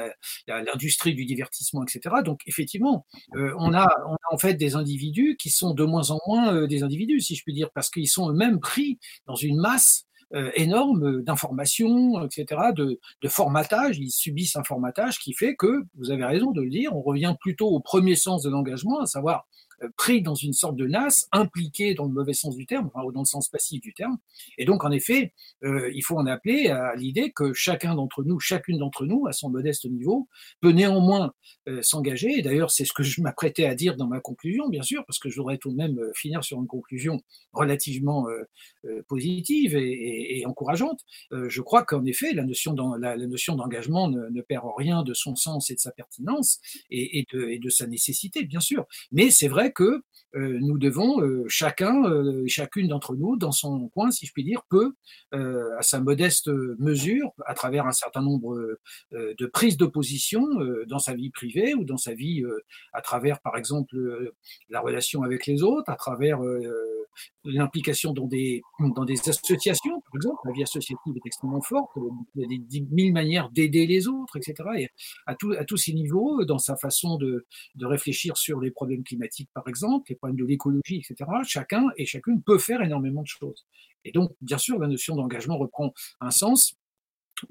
l'industrie 0.46 1.14
du 1.14 1.24
divertissement, 1.24 1.82
etc. 1.84 2.16
Donc 2.24 2.40
effectivement, 2.46 3.06
on, 3.34 3.74
a, 3.74 3.86
on 4.08 4.14
a 4.14 4.32
en 4.32 4.38
fait 4.38 4.54
des 4.54 4.74
individus 4.74 5.36
qui 5.36 5.50
sont 5.50 5.74
de 5.74 5.84
moins 5.84 6.10
en 6.10 6.18
moins 6.26 6.66
des 6.66 6.82
individus, 6.82 7.20
si 7.20 7.34
je 7.34 7.42
puis 7.42 7.54
dire, 7.54 7.70
parce 7.74 7.90
qu'ils 7.90 8.08
sont 8.08 8.30
eux-mêmes 8.30 8.60
pris 8.60 8.98
dans 9.26 9.36
une 9.36 9.60
masse 9.60 10.06
euh, 10.34 10.50
énorme 10.56 11.22
d'informations, 11.22 12.24
etc., 12.24 12.72
de, 12.74 12.98
de, 13.22 13.28
formatage. 13.28 13.98
Ils 13.98 14.10
subissent 14.10 14.56
un 14.56 14.64
formatage 14.64 15.20
qui 15.20 15.32
fait 15.32 15.54
que, 15.54 15.84
vous 15.94 16.10
avez 16.10 16.24
raison 16.24 16.50
de 16.50 16.62
le 16.62 16.68
dire, 16.68 16.96
on 16.96 17.00
revient 17.00 17.36
plutôt 17.40 17.68
au 17.68 17.78
premier 17.78 18.16
sens 18.16 18.42
de 18.42 18.50
l'engagement, 18.50 18.98
à 18.98 19.06
savoir 19.06 19.46
euh, 19.46 19.55
pris 19.96 20.22
dans 20.22 20.34
une 20.34 20.52
sorte 20.52 20.76
de 20.76 20.86
nasse, 20.86 21.28
impliqué 21.32 21.94
dans 21.94 22.04
le 22.04 22.12
mauvais 22.12 22.32
sens 22.32 22.56
du 22.56 22.66
terme, 22.66 22.90
enfin, 22.92 23.06
dans 23.12 23.20
le 23.20 23.26
sens 23.26 23.48
passif 23.48 23.80
du 23.80 23.94
terme. 23.94 24.16
Et 24.58 24.64
donc, 24.64 24.84
en 24.84 24.90
effet, 24.90 25.32
euh, 25.64 25.90
il 25.94 26.02
faut 26.02 26.16
en 26.16 26.26
appeler 26.26 26.68
à 26.68 26.94
l'idée 26.96 27.32
que 27.32 27.52
chacun 27.52 27.94
d'entre 27.94 28.22
nous, 28.24 28.40
chacune 28.40 28.78
d'entre 28.78 29.06
nous, 29.06 29.26
à 29.26 29.32
son 29.32 29.50
modeste 29.50 29.84
niveau, 29.86 30.28
peut 30.60 30.70
néanmoins 30.70 31.32
euh, 31.68 31.82
s'engager. 31.82 32.38
Et 32.38 32.42
d'ailleurs, 32.42 32.70
c'est 32.70 32.84
ce 32.84 32.92
que 32.92 33.02
je 33.02 33.20
m'apprêtais 33.20 33.66
à 33.66 33.74
dire 33.74 33.96
dans 33.96 34.06
ma 34.06 34.20
conclusion, 34.20 34.68
bien 34.68 34.82
sûr, 34.82 35.04
parce 35.06 35.18
que 35.18 35.28
je 35.28 35.36
voudrais 35.36 35.58
tout 35.58 35.70
de 35.70 35.76
même 35.76 35.98
finir 36.14 36.44
sur 36.44 36.58
une 36.58 36.66
conclusion 36.66 37.20
relativement 37.52 38.26
positive 39.08 39.76
et, 39.76 40.44
encourageante. 40.46 41.00
je 41.30 41.60
crois 41.60 41.84
qu'en 41.84 42.04
effet, 42.04 42.32
la 42.32 42.44
notion 42.44 42.74
d'engagement 42.74 44.08
ne, 44.08 44.40
perd 44.42 44.64
rien 44.76 45.02
de 45.02 45.14
son 45.14 45.34
sens 45.34 45.70
et 45.70 45.74
de 45.74 45.80
sa 45.80 45.92
pertinence 45.92 46.60
et, 46.90 47.26
de 47.32 47.68
sa 47.68 47.86
nécessité, 47.86 48.44
bien 48.44 48.60
sûr. 48.60 48.86
Mais 49.12 49.30
c'est 49.30 49.48
vrai 49.48 49.65
que 49.70 50.02
euh, 50.36 50.58
nous 50.60 50.76
devons, 50.76 51.22
euh, 51.22 51.44
chacun 51.48 52.04
euh, 52.04 52.44
chacune 52.46 52.88
d'entre 52.88 53.16
nous, 53.16 53.36
dans 53.36 53.52
son 53.52 53.88
coin, 53.88 54.10
si 54.10 54.26
je 54.26 54.32
puis 54.32 54.44
dire, 54.44 54.62
peut, 54.68 54.92
à 55.32 55.82
sa 55.82 56.00
modeste 56.00 56.48
mesure, 56.78 57.32
à 57.46 57.54
travers 57.54 57.86
un 57.86 57.92
certain 57.92 58.22
nombre 58.22 58.78
de 59.12 59.46
prises 59.46 59.76
d'opposition 59.76 60.42
dans 60.86 60.98
sa 60.98 61.14
vie 61.14 61.30
privée 61.30 61.74
ou 61.74 61.84
dans 61.84 61.98
sa 61.98 62.14
vie 62.14 62.42
à 62.92 63.02
travers, 63.02 63.40
par 63.40 63.56
exemple, 63.56 63.96
la 64.70 64.80
relation 64.80 65.22
avec 65.22 65.46
les 65.46 65.62
autres, 65.62 65.90
à 65.90 65.96
travers 65.96 66.40
l'implication 67.44 68.12
dans 68.12 68.26
des, 68.26 68.62
dans 68.94 69.04
des 69.04 69.18
associations, 69.28 70.00
par 70.00 70.14
exemple, 70.14 70.38
la 70.44 70.52
vie 70.52 70.62
associative 70.62 71.14
est 71.16 71.26
extrêmement 71.26 71.62
forte, 71.62 71.90
il 72.34 72.42
y 72.42 72.44
a 72.44 72.48
des, 72.48 72.80
mille 72.90 73.12
manières 73.12 73.50
d'aider 73.50 73.86
les 73.86 74.08
autres, 74.08 74.36
etc. 74.36 74.54
Et 74.78 74.88
à, 75.26 75.34
tout, 75.34 75.52
à 75.52 75.64
tous 75.64 75.76
ces 75.76 75.92
niveaux, 75.92 76.44
dans 76.44 76.58
sa 76.58 76.76
façon 76.76 77.16
de, 77.16 77.46
de 77.74 77.86
réfléchir 77.86 78.36
sur 78.36 78.60
les 78.60 78.70
problèmes 78.70 79.04
climatiques, 79.04 79.50
par 79.54 79.68
exemple, 79.68 80.06
les 80.08 80.16
problèmes 80.16 80.38
de 80.38 80.44
l'écologie, 80.44 80.96
etc., 80.96 81.30
chacun 81.44 81.88
et 81.96 82.06
chacune 82.06 82.42
peut 82.42 82.58
faire 82.58 82.82
énormément 82.82 83.22
de 83.22 83.28
choses. 83.28 83.66
Et 84.04 84.12
donc, 84.12 84.32
bien 84.40 84.58
sûr, 84.58 84.78
la 84.78 84.86
notion 84.86 85.16
d'engagement 85.16 85.58
reprend 85.58 85.92
un 86.20 86.30
sens 86.30 86.76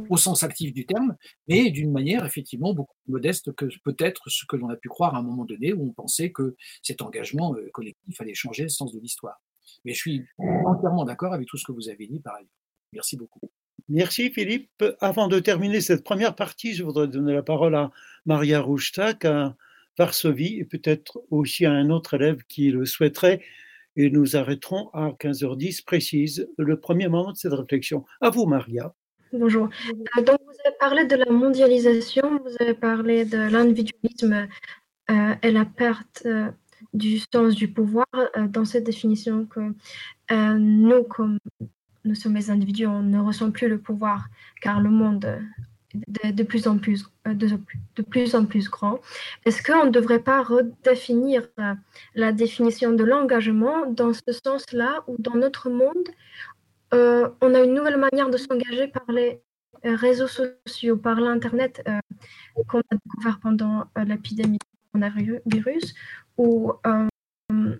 au 0.10 0.18
sens 0.18 0.44
actif 0.44 0.74
du 0.74 0.86
terme, 0.86 1.16
mais 1.48 1.70
d'une 1.70 1.92
manière 1.92 2.26
effectivement 2.26 2.74
beaucoup 2.74 2.96
plus 3.04 3.12
modeste 3.14 3.54
que 3.54 3.66
peut-être 3.84 4.30
ce 4.30 4.46
que 4.46 4.56
l'on 4.56 4.70
a 4.70 4.76
pu 4.76 4.90
croire 4.90 5.16
à 5.16 5.20
un 5.20 5.24
moment 5.24 5.46
donné 5.46 5.74
où 5.74 5.88
on 5.88 5.92
pensait 5.92 6.32
que 6.32 6.56
cet 6.82 7.02
engagement 7.02 7.56
euh, 7.56 7.70
collectif 7.72 8.20
allait 8.20 8.34
changer 8.34 8.64
le 8.64 8.70
sens 8.70 8.92
de 8.94 9.00
l'histoire. 9.00 9.42
Mais 9.84 9.94
je 9.94 9.98
suis 9.98 10.26
entièrement 10.66 11.06
d'accord 11.06 11.34
avec 11.34 11.48
tout 11.48 11.58
ce 11.58 11.66
que 11.66 11.72
vous 11.72 11.90
avez 11.90 12.08
dit 12.08 12.20
par 12.20 12.36
ailleurs. 12.36 12.50
Merci 12.94 13.18
beaucoup. 13.18 13.42
Merci 13.90 14.32
Philippe. 14.32 14.84
Avant 15.00 15.28
de 15.28 15.40
terminer 15.40 15.82
cette 15.82 16.04
première 16.04 16.36
partie, 16.36 16.74
je 16.74 16.84
voudrais 16.84 17.08
donner 17.08 17.34
la 17.34 17.44
parole 17.44 17.76
à 17.76 17.92
Maria 18.26 18.62
Rouchtak 18.62 19.26
à 19.26 19.56
Varsovie 19.98 20.60
et 20.60 20.66
peut-être 20.66 21.22
aussi 21.30 21.66
à 21.66 21.72
un 21.72 21.90
autre 21.90 22.16
élève 22.16 22.44
qui 22.48 22.72
le 22.72 22.86
souhaiterait. 22.86 23.42
Et 23.96 24.10
nous 24.10 24.36
arrêterons 24.36 24.90
à 24.94 25.12
15h10 25.12 25.86
précise 25.86 26.50
le 26.58 26.80
premier 26.80 27.08
moment 27.08 27.32
de 27.32 27.38
cette 27.38 27.54
réflexion. 27.54 28.06
À 28.22 28.30
vous, 28.30 28.46
Maria. 28.46 28.94
Bonjour. 29.32 29.70
Euh, 30.18 30.22
donc, 30.22 30.40
vous 30.46 30.58
avez 30.66 30.76
parlé 30.80 31.06
de 31.06 31.16
la 31.16 31.32
mondialisation, 31.32 32.40
vous 32.44 32.56
avez 32.60 32.74
parlé 32.74 33.26
de 33.26 33.38
l'individualisme 33.38 34.48
euh, 35.10 35.36
et 35.42 35.52
la 35.52 35.66
perte 35.66 36.24
euh, 36.26 36.50
du 36.94 37.20
sens 37.20 37.56
du 37.56 37.68
pouvoir 37.68 38.08
euh, 38.16 38.48
dans 38.48 38.66
cette 38.66 38.84
définition 38.84 39.46
que 39.46 39.74
euh, 40.32 40.58
nous, 40.58 41.04
comme 41.04 41.40
nous 42.04 42.16
sommes 42.16 42.36
les 42.36 42.50
individus, 42.50 42.88
on 42.88 43.02
ne 43.02 43.20
ressent 43.20 43.52
plus 43.52 43.68
le 43.68 43.78
pouvoir 43.78 44.28
car 44.62 44.80
le 44.82 44.90
monde 44.90 45.26
est 46.24 46.34
de, 46.34 46.44
plus 46.44 46.68
en 46.68 46.78
plus, 46.78 47.06
euh, 47.28 47.34
de, 47.34 47.48
de 47.96 48.02
plus 48.02 48.36
en 48.36 48.46
plus 48.46 48.70
grand. 48.70 49.00
Est-ce 49.46 49.64
qu'on 49.64 49.86
ne 49.86 49.92
devrait 49.92 50.20
pas 50.20 50.44
redéfinir 50.44 51.48
la 52.16 52.32
définition 52.32 52.94
de 52.94 53.04
l'engagement 53.04 53.90
dans 53.90 54.14
ce 54.14 54.32
sens-là 54.46 55.04
où 55.08 55.16
dans 55.20 55.36
notre 55.36 55.70
monde, 55.70 56.10
on 56.92 57.54
a 57.54 57.60
une 57.60 57.74
nouvelle 57.74 57.98
manière 57.98 58.30
de 58.30 58.38
s'engager 58.38 58.88
par 58.88 59.12
les 59.12 59.42
réseaux 59.84 60.30
sociaux, 60.30 60.96
par 60.96 61.20
l'Internet 61.20 61.84
qu'on 62.68 62.80
a 62.80 62.96
découvert 63.04 63.40
pendant 63.42 63.86
l'épidémie 63.98 64.60
du 64.60 65.02
coronavirus, 65.02 65.94
où 66.38 66.74
euh, 66.86 67.08
une 67.50 67.80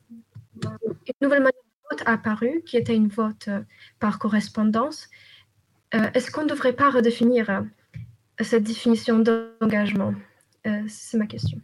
nouvelle 1.22 1.44
manière 1.44 1.52
de 1.52 1.96
vote 1.96 2.08
a 2.08 2.14
apparu, 2.14 2.62
qui 2.66 2.78
était 2.78 2.96
une 2.96 3.08
vote 3.08 3.48
euh, 3.48 3.62
par 4.00 4.20
correspondance. 4.20 5.10
Euh, 5.94 6.10
est-ce 6.14 6.32
qu'on 6.32 6.44
ne 6.44 6.50
devrait 6.50 6.74
pas 6.74 6.90
redéfinir 6.90 7.64
cette 8.42 8.64
définition 8.64 9.20
d'engagement? 9.20 10.14
C'est 10.88 11.18
ma 11.18 11.28
question. 11.28 11.62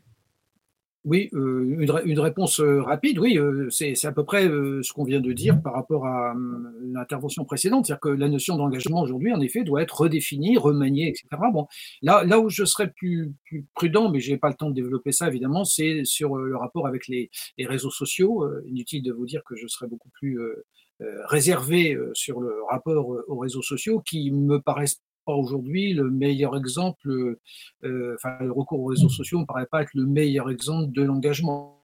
Oui, 1.03 1.29
euh, 1.33 1.63
une, 1.63 1.91
une, 2.05 2.19
réponse 2.19 2.59
euh, 2.59 2.83
rapide, 2.83 3.17
oui, 3.17 3.35
euh, 3.39 3.67
c'est 3.71 4.05
à 4.05 4.11
peu 4.11 4.23
près 4.23 4.43
ce 4.43 4.93
qu'on 4.93 5.03
vient 5.03 5.19
de 5.19 5.33
dire 5.33 5.59
par 5.59 5.73
rapport 5.73 6.05
à 6.05 6.35
l'intervention 6.79 7.43
précédente, 7.43 7.87
c'est-à-dire 7.87 8.01
que 8.01 8.09
la 8.09 8.29
notion 8.29 8.55
d'engagement 8.55 9.01
aujourd'hui, 9.01 9.33
en 9.33 9.41
effet, 9.41 9.63
doit 9.63 9.81
être 9.81 10.01
redéfinie, 10.01 10.57
remaniée, 10.57 11.07
etc. 11.07 11.27
Bon, 11.51 11.65
là, 12.03 12.23
là 12.23 12.39
où 12.39 12.49
je 12.49 12.65
serais 12.65 12.91
plus, 12.91 13.33
plus 13.45 13.65
prudent, 13.73 14.11
mais 14.11 14.19
j'ai 14.19 14.37
pas 14.37 14.49
le 14.49 14.53
temps 14.53 14.69
de 14.69 14.75
développer 14.75 15.11
ça, 15.11 15.27
évidemment, 15.27 15.65
c'est 15.65 16.05
sur 16.05 16.35
le 16.35 16.55
rapport 16.55 16.85
avec 16.85 17.07
les, 17.07 17.31
les 17.57 17.65
réseaux 17.65 17.89
sociaux. 17.89 18.47
inutile 18.67 19.01
de 19.01 19.11
vous 19.11 19.25
dire 19.25 19.43
que 19.43 19.55
je 19.55 19.65
serais 19.65 19.87
beaucoup 19.87 20.09
plus 20.09 20.39
réservé 20.99 21.97
sur 22.13 22.41
le 22.41 22.53
rapport 22.69 23.07
aux 23.27 23.39
réseaux 23.39 23.63
sociaux, 23.63 24.01
qui 24.05 24.29
me 24.29 24.59
paraissent 24.59 25.01
aujourd'hui 25.37 25.93
le 25.93 26.09
meilleur 26.09 26.57
exemple, 26.57 27.09
euh, 27.83 28.15
enfin 28.15 28.37
le 28.41 28.51
recours 28.51 28.81
aux 28.81 28.87
réseaux 28.87 29.09
sociaux 29.09 29.39
ne 29.39 29.45
paraît 29.45 29.65
pas 29.65 29.81
être 29.81 29.93
le 29.93 30.05
meilleur 30.05 30.49
exemple 30.49 30.91
de 30.91 31.01
l'engagement 31.01 31.80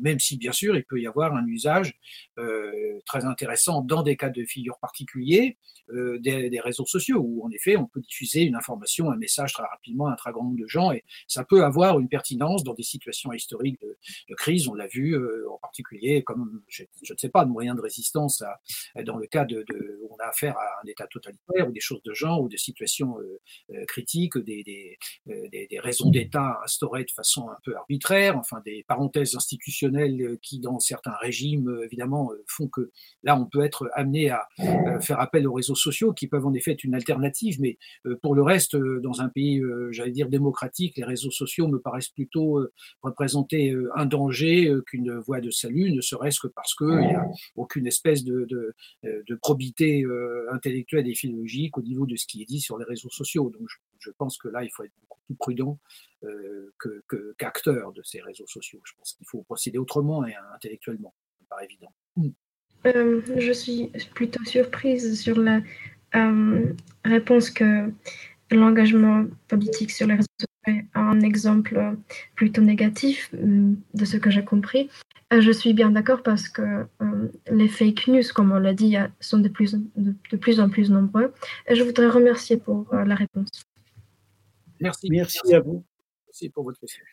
même 0.00 0.18
si 0.18 0.36
bien 0.36 0.52
sûr 0.52 0.76
il 0.76 0.84
peut 0.84 1.00
y 1.00 1.06
avoir 1.06 1.34
un 1.34 1.46
usage 1.46 1.94
euh, 2.38 3.00
très 3.06 3.24
intéressant 3.24 3.82
dans 3.82 4.02
des 4.02 4.16
cas 4.16 4.30
de 4.30 4.44
figure 4.44 4.78
particuliers 4.78 5.58
euh, 5.90 6.18
des, 6.20 6.48
des, 6.48 6.60
réseaux 6.60 6.86
sociaux, 6.86 7.18
où 7.18 7.44
en 7.44 7.50
effet 7.50 7.76
on 7.76 7.86
peut 7.86 8.00
diffuser 8.00 8.42
une 8.42 8.54
information, 8.54 9.10
un 9.10 9.16
message 9.16 9.52
très 9.52 9.64
rapidement 9.64 10.06
à 10.06 10.12
un 10.12 10.16
très 10.16 10.30
grand 10.30 10.44
nombre 10.44 10.58
de 10.58 10.66
gens, 10.66 10.92
et 10.92 11.04
ça 11.26 11.44
peut 11.44 11.64
avoir 11.64 11.98
une 11.98 12.08
pertinence 12.08 12.62
dans 12.62 12.74
des 12.74 12.84
situations 12.84 13.32
historiques 13.32 13.80
de, 13.82 13.98
de 14.28 14.34
crise, 14.34 14.68
on 14.68 14.74
l'a 14.74 14.86
vu 14.86 15.14
euh, 15.14 15.44
en 15.50 15.58
particulier 15.58 16.22
comme, 16.22 16.62
je, 16.68 16.84
je, 17.02 17.12
ne 17.12 17.18
sais 17.18 17.28
pas, 17.28 17.44
de 17.44 17.50
moyens 17.50 17.76
de 17.76 17.82
résistance 17.82 18.42
à, 18.42 19.02
dans 19.02 19.16
le 19.16 19.26
cas 19.26 19.44
de, 19.44 19.64
de, 19.68 19.98
où 20.02 20.14
on 20.14 20.16
a 20.22 20.28
affaire 20.28 20.56
à 20.56 20.80
un 20.82 20.86
État 20.86 21.06
totalitaire, 21.08 21.68
ou 21.68 21.72
des 21.72 21.80
choses 21.80 22.02
de 22.04 22.14
genre, 22.14 22.40
ou 22.40 22.48
des 22.48 22.58
situations 22.58 23.16
critiques, 23.88 24.38
des, 24.38 24.62
des, 24.62 24.98
des, 25.26 25.66
des 25.66 25.80
raisons 25.80 26.10
d'État 26.10 26.60
instaurées 26.64 27.04
de 27.04 27.10
façon 27.10 27.48
un 27.50 27.58
peu 27.64 27.76
arbitraire, 27.76 28.36
enfin 28.36 28.60
des 28.64 28.84
parenthèses 28.86 29.34
institutionnelles 29.34 29.71
euh, 29.82 30.36
qui, 30.42 30.60
dans 30.60 30.78
certains 30.78 31.14
régimes, 31.20 31.68
euh, 31.68 31.84
évidemment, 31.84 32.32
euh, 32.32 32.42
font 32.46 32.68
que 32.68 32.90
là, 33.22 33.38
on 33.38 33.46
peut 33.46 33.62
être 33.62 33.90
amené 33.94 34.30
à 34.30 34.46
faire 35.00 35.20
appel 35.20 35.46
aux 35.46 35.52
réseaux 35.52 35.74
sociaux, 35.74 36.12
qui 36.12 36.26
peuvent 36.26 36.46
en 36.46 36.54
effet 36.54 36.72
être 36.72 36.84
une 36.84 36.94
alternative, 36.94 37.58
mais 37.60 37.78
pour 38.22 38.34
le 38.34 38.42
reste, 38.42 38.76
dans 38.76 39.20
un 39.20 39.28
pays, 39.28 39.62
j'allais 39.90 40.10
dire, 40.10 40.28
démocratique, 40.28 40.96
les 40.96 41.04
réseaux 41.04 41.30
sociaux 41.30 41.68
me 41.68 41.78
paraissent 41.78 42.08
plutôt 42.08 42.60
représenter 43.02 43.74
un 43.94 44.06
danger 44.06 44.72
qu'une 44.86 45.18
voie 45.18 45.40
de 45.40 45.50
salut, 45.50 45.92
ne 45.92 46.00
serait-ce 46.00 46.40
que 46.40 46.48
parce 46.48 46.74
qu'il 46.74 46.86
n'y 46.86 47.14
a 47.14 47.26
aucune 47.56 47.86
espèce 47.86 48.24
de, 48.24 48.74
probité 49.40 50.04
intellectuelle 50.52 51.08
et 51.08 51.14
philologique 51.14 51.76
au 51.78 51.82
niveau 51.82 52.06
de 52.06 52.16
ce 52.16 52.26
qui 52.26 52.42
est 52.42 52.46
dit 52.46 52.60
sur 52.60 52.78
les 52.78 52.84
réseaux 52.84 53.10
sociaux. 53.10 53.50
Donc, 53.50 53.68
je, 53.68 53.76
je 54.02 54.10
pense 54.10 54.36
que 54.36 54.48
là, 54.48 54.64
il 54.64 54.70
faut 54.70 54.84
être 54.84 54.92
beaucoup 55.00 55.20
plus 55.26 55.36
prudent 55.36 55.78
euh, 56.24 56.72
qu'acteur 57.38 57.92
de 57.92 58.02
ces 58.02 58.20
réseaux 58.20 58.46
sociaux. 58.46 58.80
Je 58.84 58.92
pense 58.98 59.14
qu'il 59.14 59.26
faut 59.28 59.42
procéder 59.42 59.78
autrement 59.78 60.26
et 60.26 60.34
intellectuellement, 60.54 61.14
ça 61.50 61.56
me 61.56 61.64
évident. 61.64 61.92
Mm. 62.16 62.28
Euh, 62.86 63.22
je 63.36 63.52
suis 63.52 63.92
plutôt 64.14 64.44
surprise 64.44 65.20
sur 65.20 65.38
la 65.38 65.60
euh, 66.14 66.72
réponse 67.04 67.50
que 67.50 67.90
l'engagement 68.50 69.24
politique 69.48 69.90
sur 69.90 70.06
les 70.06 70.14
réseaux 70.14 70.26
sociaux 70.38 70.78
est 70.78 70.84
un 70.94 71.20
exemple 71.20 71.96
plutôt 72.34 72.60
négatif 72.60 73.30
euh, 73.34 73.72
de 73.94 74.04
ce 74.04 74.16
que 74.16 74.30
j'ai 74.30 74.44
compris. 74.44 74.90
Euh, 75.32 75.40
je 75.40 75.50
suis 75.50 75.72
bien 75.72 75.90
d'accord 75.90 76.22
parce 76.22 76.48
que 76.48 76.86
les 77.50 77.68
fake 77.68 78.08
news, 78.08 78.22
comme 78.34 78.52
on 78.52 78.58
l'a 78.58 78.74
dit, 78.74 78.96
sont 79.20 79.38
de 79.38 79.48
plus, 79.48 79.74
en 80.60 80.68
plus 80.68 80.90
nombreux. 80.90 81.32
Je 81.70 81.82
voudrais 81.82 82.08
remercier 82.08 82.58
pour 82.58 82.86
la 82.92 83.14
réponse. 83.14 83.48
Merci. 84.82 85.08
Merci, 85.10 85.38
Merci 85.44 85.54
à 85.54 85.60
vous. 85.60 85.84
Merci 86.26 86.48
pour 86.48 86.64
votre 86.64 86.78
question. 86.78 87.04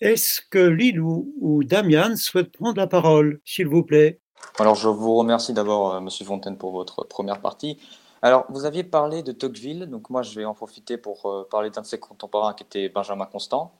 Est-ce 0.00 0.40
que 0.48 0.58
Lilou 0.58 1.34
ou 1.40 1.64
Damian 1.64 2.16
souhaitent 2.16 2.52
prendre 2.52 2.76
la 2.76 2.86
parole, 2.86 3.40
s'il 3.44 3.66
vous 3.66 3.82
plaît? 3.82 4.20
Alors, 4.58 4.76
je 4.76 4.88
vous 4.88 5.16
remercie 5.16 5.52
d'abord, 5.52 5.96
M. 5.96 6.04
Monsieur 6.04 6.24
Fontaine, 6.24 6.56
pour 6.56 6.70
votre 6.72 7.04
première 7.04 7.40
partie. 7.40 7.78
Alors, 8.22 8.46
vous 8.48 8.64
aviez 8.64 8.84
parlé 8.84 9.22
de 9.22 9.32
Tocqueville, 9.32 9.86
donc 9.86 10.10
moi, 10.10 10.22
je 10.22 10.38
vais 10.38 10.44
en 10.44 10.54
profiter 10.54 10.96
pour 10.96 11.46
parler 11.50 11.70
d'un 11.70 11.82
de 11.82 11.86
ses 11.86 11.98
contemporains 11.98 12.54
qui 12.54 12.62
était 12.62 12.88
Benjamin 12.88 13.26
Constant. 13.26 13.72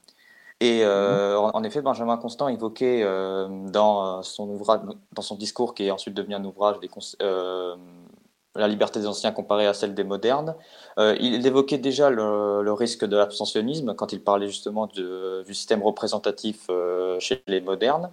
Et 0.60 0.80
euh, 0.82 1.38
en 1.38 1.62
effet, 1.62 1.82
Benjamin 1.82 2.16
Constant 2.16 2.48
évoquait 2.48 3.02
euh, 3.04 3.46
dans, 3.68 4.22
son 4.22 4.48
ouvrage, 4.48 4.80
dans 5.12 5.22
son 5.22 5.36
discours, 5.36 5.74
qui 5.74 5.86
est 5.86 5.90
ensuite 5.92 6.14
devenu 6.14 6.34
un 6.34 6.44
ouvrage, 6.44 6.80
des, 6.80 6.90
euh, 7.22 7.76
La 8.58 8.68
liberté 8.68 9.00
des 9.00 9.06
anciens 9.06 9.32
comparée 9.32 9.66
à 9.66 9.72
celle 9.72 9.94
des 9.94 10.04
modernes, 10.04 10.54
il 10.98 11.46
évoquait 11.46 11.78
déjà 11.78 12.10
le, 12.10 12.72
risque 12.72 13.04
de 13.04 13.16
l'abstentionnisme 13.16 13.94
quand 13.94 14.12
il 14.12 14.20
parlait 14.20 14.48
justement 14.48 14.86
du 14.86 15.54
système 15.54 15.82
représentatif 15.82 16.68
chez 17.20 17.42
les 17.46 17.60
modernes. 17.60 18.10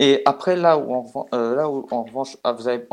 Et 0.00 0.22
après, 0.24 0.56
là 0.56 0.78
où, 0.78 0.94
en, 0.94 1.06
en, 1.32 2.02
revanche, 2.04 2.36
ah, 2.44 2.52
vous 2.52 2.68
avez, 2.68 2.86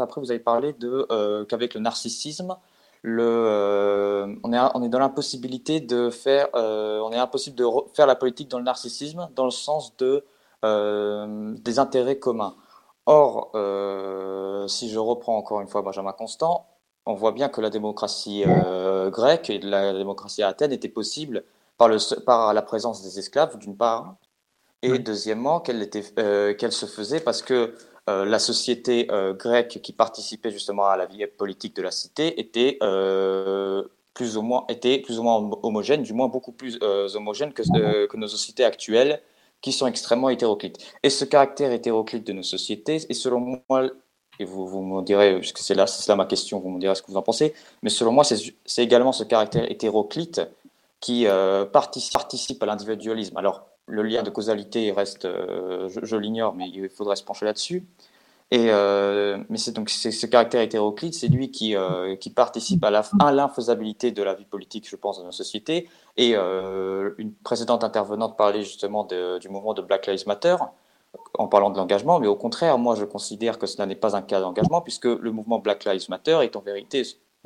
après, 0.00 0.20
vous 0.20 0.30
avez 0.30 0.40
parlé 0.40 0.72
de 0.74 1.44
qu'avec 1.48 1.74
le 1.74 1.80
narcissisme, 1.80 2.56
euh, 3.04 4.34
on, 4.42 4.52
est, 4.52 4.58
on 4.74 4.82
est 4.82 4.88
dans 4.88 4.98
l'impossibilité 4.98 5.80
de 5.80 6.10
faire, 6.10 6.48
euh, 6.54 7.00
on 7.00 7.12
est 7.12 7.16
impossible 7.16 7.56
de 7.56 7.66
faire 7.94 8.06
la 8.06 8.14
politique 8.14 8.48
dans 8.48 8.58
le 8.58 8.64
narcissisme, 8.64 9.28
dans 9.34 9.44
le 9.44 9.50
sens 9.50 9.96
de, 9.96 10.24
euh, 10.64 11.54
des 11.58 11.78
intérêts 11.78 12.18
communs. 12.18 12.54
Or, 13.06 13.50
si 14.68 14.90
je 14.90 14.98
reprends 14.98 15.36
encore 15.36 15.60
une 15.60 15.68
fois 15.68 15.82
Benjamin 15.82 16.12
Constant, 16.12 16.66
on 17.04 17.14
voit 17.14 17.32
bien 17.32 17.48
que 17.48 17.60
la 17.60 17.70
démocratie 17.70 18.44
grecque 19.08 19.50
et 19.50 19.58
la 19.58 19.92
démocratie 19.92 20.42
à 20.42 20.48
Athènes 20.48 20.72
était 20.72 20.88
possible 20.88 21.44
par, 21.78 21.88
le, 21.88 22.20
par 22.20 22.54
la 22.54 22.62
présence 22.62 23.02
des 23.02 23.18
esclaves, 23.18 23.58
d'une 23.58 23.76
part, 23.76 24.14
et 24.82 24.98
deuxièmement, 24.98 25.60
qu'elle 25.60 25.88
qu'elle 25.90 26.72
se 26.72 26.86
faisait 26.86 27.20
parce 27.20 27.42
que 27.42 27.74
euh, 28.10 28.24
la 28.24 28.40
société 28.40 29.06
euh, 29.12 29.32
grecque 29.32 29.78
qui 29.80 29.92
participait 29.92 30.50
justement 30.50 30.86
à 30.86 30.96
la 30.96 31.06
vie 31.06 31.24
politique 31.26 31.76
de 31.76 31.82
la 31.82 31.92
cité 31.92 32.40
était 32.40 32.78
euh, 32.82 33.84
plus 34.12 34.36
ou 34.36 34.42
moins 34.42 34.64
était 34.68 34.98
plus 34.98 35.20
ou 35.20 35.22
moins 35.22 35.36
homogène, 35.62 36.02
du 36.02 36.12
moins 36.12 36.26
beaucoup 36.26 36.50
plus 36.50 36.80
homogène 36.82 37.52
que, 37.52 37.62
que, 38.06 38.16
nos 38.16 38.26
sociétés 38.26 38.64
actuelles 38.64 39.22
qui 39.62 39.72
sont 39.72 39.86
extrêmement 39.86 40.28
hétéroclites. 40.28 40.78
Et 41.02 41.10
ce 41.10 41.24
caractère 41.24 41.72
hétéroclite 41.72 42.26
de 42.26 42.34
nos 42.34 42.42
sociétés 42.42 42.96
est 42.96 43.14
selon 43.14 43.62
moi 43.68 43.86
et 44.38 44.44
vous, 44.44 44.66
vous 44.66 44.82
me 44.82 45.02
direz, 45.02 45.38
puisque 45.38 45.58
c'est 45.58 45.74
là, 45.74 45.86
là 46.08 46.16
ma 46.16 46.26
question, 46.26 46.58
vous 46.58 46.70
me 46.70 46.80
direz 46.80 46.94
ce 46.94 47.02
que 47.02 47.10
vous 47.10 47.16
en 47.16 47.22
pensez, 47.22 47.54
mais 47.82 47.90
selon 47.90 48.12
moi, 48.12 48.24
c'est 48.24 48.82
également 48.82 49.12
ce 49.12 49.24
caractère 49.24 49.70
hétéroclite 49.70 50.40
qui 51.00 51.26
participe, 51.72 52.12
participe 52.14 52.62
à 52.62 52.66
l'individualisme. 52.66 53.36
Alors, 53.36 53.66
le 53.86 54.02
lien 54.02 54.22
de 54.22 54.30
causalité 54.30 54.92
reste, 54.92 55.24
euh, 55.24 55.88
je, 55.88 56.16
l'ignore, 56.16 56.54
mais 56.54 56.68
il 56.68 56.88
faudrait 56.88 57.16
se 57.16 57.24
pencher 57.24 57.44
là-dessus. 57.44 57.84
Et 58.50 58.66
euh, 58.68 59.38
mais 59.48 59.56
c'est 59.56 59.72
donc 59.72 59.88
ce 59.88 60.26
caractère 60.26 60.60
hétéroclite, 60.60 61.14
c'est 61.14 61.28
lui 61.28 61.50
qui, 61.50 61.74
euh, 61.74 62.16
qui 62.16 62.28
participe 62.28 62.84
à 62.84 63.32
l'infaisabilité 63.32 64.12
de 64.12 64.22
la 64.22 64.34
vie 64.34 64.44
politique, 64.44 64.88
je 64.88 64.96
pense, 64.96 65.18
de 65.18 65.24
nos 65.24 65.32
sociétés. 65.32 65.88
Et 66.16 66.34
une 66.34 67.34
précédente 67.42 67.84
intervenante 67.84 68.36
parlait 68.36 68.62
justement 68.62 69.04
du 69.04 69.48
mouvement 69.48 69.74
de 69.74 69.82
Black 69.82 70.06
Lives 70.06 70.26
Matter 70.26 70.56
en 71.34 71.48
parlant 71.48 71.70
de 71.70 71.76
l'engagement, 71.76 72.20
mais 72.20 72.26
au 72.26 72.36
contraire, 72.36 72.78
moi 72.78 72.94
je 72.94 73.04
considère 73.04 73.58
que 73.58 73.66
cela 73.66 73.86
n'est 73.86 73.96
pas 73.96 74.16
un 74.16 74.22
cas 74.22 74.40
d'engagement 74.40 74.80
puisque 74.80 75.06
le 75.06 75.30
mouvement 75.30 75.58
Black 75.58 75.84
Lives 75.84 76.08
Matter 76.08 76.38
est 76.42 76.56
en 76.56 76.60
vérité, 76.60 77.02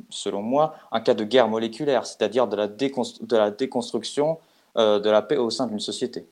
selon 0.09 0.41
moi, 0.41 0.75
un 0.91 1.01
cas 1.01 1.13
de 1.13 1.23
guerre 1.23 1.47
moléculaire, 1.47 2.05
c'est-à-dire 2.05 2.47
de, 2.47 2.55
de 2.55 3.37
la 3.37 3.51
déconstruction 3.51 4.39
euh, 4.77 4.99
de 4.99 5.09
la 5.09 5.21
paix 5.21 5.37
au 5.37 5.49
sein 5.49 5.67
d'une 5.67 5.79
société. 5.79 6.27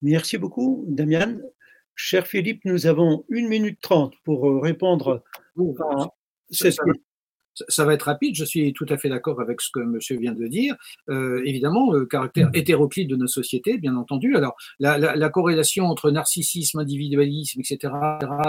Merci 0.00 0.38
beaucoup, 0.38 0.84
Damian. 0.86 1.38
Cher 1.94 2.26
Philippe, 2.26 2.64
nous 2.64 2.86
avons 2.86 3.24
une 3.28 3.48
minute 3.48 3.80
trente 3.80 4.14
pour 4.24 4.48
euh, 4.48 4.60
répondre 4.60 5.22
à 5.58 6.08
cette 6.50 6.76
question 6.76 7.02
ça 7.68 7.84
va 7.84 7.94
être 7.94 8.04
rapide, 8.04 8.34
je 8.34 8.44
suis 8.44 8.72
tout 8.72 8.86
à 8.88 8.96
fait 8.96 9.08
d'accord 9.08 9.40
avec 9.40 9.60
ce 9.60 9.70
que 9.70 9.80
monsieur 9.80 10.18
vient 10.18 10.32
de 10.32 10.46
dire. 10.46 10.76
Euh, 11.08 11.42
évidemment, 11.44 11.92
le 11.92 12.06
caractère 12.06 12.48
mm. 12.48 12.54
hétéroclite 12.54 13.08
de 13.08 13.16
nos 13.16 13.26
sociétés, 13.26 13.78
bien 13.78 13.96
entendu. 13.96 14.36
Alors, 14.36 14.56
la, 14.78 14.98
la, 14.98 15.16
la 15.16 15.28
corrélation 15.28 15.86
entre 15.86 16.10
narcissisme, 16.10 16.78
individualisme, 16.78 17.60
etc., 17.60 17.92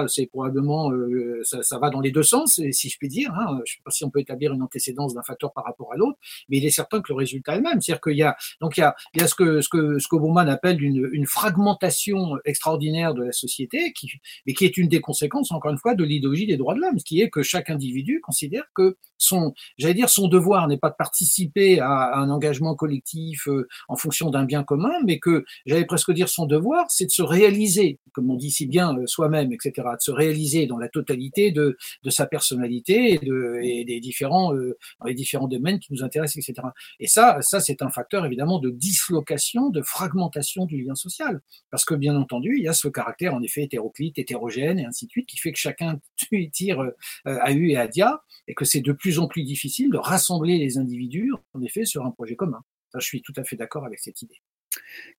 c'est 0.07 0.27
probablement, 0.27 0.91
euh, 0.91 1.41
ça, 1.43 1.63
ça, 1.63 1.79
va 1.79 1.89
dans 1.89 2.01
les 2.01 2.11
deux 2.11 2.23
sens, 2.23 2.61
si 2.71 2.89
je 2.89 2.97
puis 2.97 3.09
dire. 3.09 3.31
Hein. 3.33 3.47
Je 3.49 3.53
ne 3.53 3.65
sais 3.65 3.81
pas 3.83 3.91
si 3.91 4.03
on 4.03 4.09
peut 4.09 4.19
établir 4.19 4.53
une 4.53 4.61
antécédence 4.61 5.13
d'un 5.13 5.23
facteur 5.23 5.51
par 5.53 5.65
rapport 5.65 5.91
à 5.93 5.97
l'autre, 5.97 6.17
mais 6.49 6.57
il 6.57 6.65
est 6.65 6.71
certain 6.71 7.01
que 7.01 7.11
le 7.11 7.17
résultat 7.17 7.53
est 7.53 7.57
le 7.57 7.63
même. 7.63 7.81
C'est-à-dire 7.81 8.01
qu'il 8.01 8.17
y 8.17 8.23
a, 8.23 8.35
donc 8.61 8.77
il 8.77 8.81
y 8.81 8.83
a, 8.83 8.95
il 9.13 9.21
y 9.21 9.23
a 9.23 9.27
ce 9.27 9.35
que, 9.35 9.61
ce 9.61 9.69
que, 9.69 9.99
ce 9.99 10.07
que 10.07 10.15
Bauman 10.15 10.47
appelle 10.49 10.81
une, 10.81 11.09
une 11.11 11.25
fragmentation 11.25 12.37
extraordinaire 12.45 13.13
de 13.13 13.23
la 13.23 13.31
société, 13.31 13.93
qui, 13.93 14.09
mais 14.45 14.53
qui 14.53 14.65
est 14.65 14.77
une 14.77 14.87
des 14.87 15.01
conséquences, 15.01 15.51
encore 15.51 15.71
une 15.71 15.77
fois, 15.77 15.95
de 15.95 16.03
l'idéologie 16.03 16.47
des 16.47 16.57
droits 16.57 16.75
de 16.75 16.79
l'homme, 16.79 16.99
ce 16.99 17.05
qui 17.05 17.21
est 17.21 17.29
que 17.29 17.43
chaque 17.43 17.69
individu 17.69 18.21
considère 18.21 18.63
que 18.75 18.92
son, 19.23 19.53
j'allais 19.77 19.93
dire, 19.93 20.09
son 20.09 20.27
devoir 20.27 20.67
n'est 20.67 20.77
pas 20.77 20.89
de 20.89 20.95
participer 20.95 21.79
à, 21.79 22.15
un 22.15 22.29
engagement 22.29 22.75
collectif 22.75 23.47
euh, 23.47 23.67
en 23.87 23.95
fonction 23.95 24.29
d'un 24.29 24.43
bien 24.43 24.63
commun, 24.63 24.93
mais 25.05 25.19
que 25.19 25.45
j'allais 25.65 25.85
presque 25.85 26.11
dire 26.11 26.29
son 26.29 26.45
devoir, 26.45 26.85
c'est 26.89 27.05
de 27.05 27.11
se 27.11 27.21
réaliser, 27.21 27.99
comme 28.11 28.29
on 28.29 28.35
dit 28.35 28.51
si 28.51 28.67
bien 28.67 28.95
euh, 28.97 29.07
soi-même, 29.07 29.51
etc., 29.53 29.71
de 29.77 30.01
se 30.01 30.11
réaliser 30.11 30.67
dans 30.67 30.77
la 30.77 30.89
totalité 30.89 31.51
de, 31.51 31.77
de 32.03 32.09
sa 32.09 32.25
personnalité 32.25 33.13
et, 33.13 33.17
de, 33.19 33.59
et 33.61 33.85
des 33.85 33.99
différents, 33.99 34.53
euh, 34.53 34.77
dans 34.99 35.07
les 35.07 35.13
différents 35.13 35.47
domaines 35.47 35.79
qui 35.79 35.93
nous 35.93 36.03
intéressent, 36.03 36.37
etc. 36.47 36.67
Et 36.99 37.07
ça, 37.07 37.37
ça 37.41 37.59
c'est 37.59 37.81
un 37.81 37.89
facteur 37.89 38.25
évidemment 38.25 38.59
de 38.59 38.69
dislocation, 38.69 39.69
de 39.69 39.81
fragmentation 39.81 40.65
du 40.65 40.83
lien 40.83 40.95
social, 40.95 41.41
parce 41.71 41.85
que 41.85 41.95
bien 41.95 42.15
entendu, 42.15 42.55
il 42.57 42.63
y 42.63 42.67
a 42.67 42.73
ce 42.73 42.87
caractère 42.87 43.33
en 43.33 43.41
effet 43.41 43.63
hétéroclite, 43.63 44.19
hétérogène 44.19 44.79
et 44.79 44.85
ainsi 44.85 45.05
de 45.05 45.11
suite, 45.11 45.27
qui 45.27 45.37
fait 45.37 45.51
que 45.51 45.59
chacun 45.59 45.99
tire 46.51 46.83
à 47.25 47.51
U 47.51 47.71
et 47.71 47.77
à 47.77 47.87
Dia, 47.87 48.21
et 48.47 48.53
que 48.53 48.65
c'est 48.65 48.81
de 48.83 48.91
plus 48.91 49.19
en 49.19 49.27
plus 49.27 49.43
difficile 49.43 49.89
de 49.89 49.97
rassembler 49.97 50.57
les 50.57 50.77
individus, 50.77 51.33
en 51.53 51.61
effet, 51.61 51.85
sur 51.85 52.05
un 52.05 52.11
projet 52.11 52.35
commun. 52.35 52.61
Je 52.95 53.05
suis 53.05 53.21
tout 53.21 53.33
à 53.37 53.43
fait 53.43 53.55
d'accord 53.55 53.85
avec 53.85 53.99
cette 53.99 54.21
idée. 54.21 54.41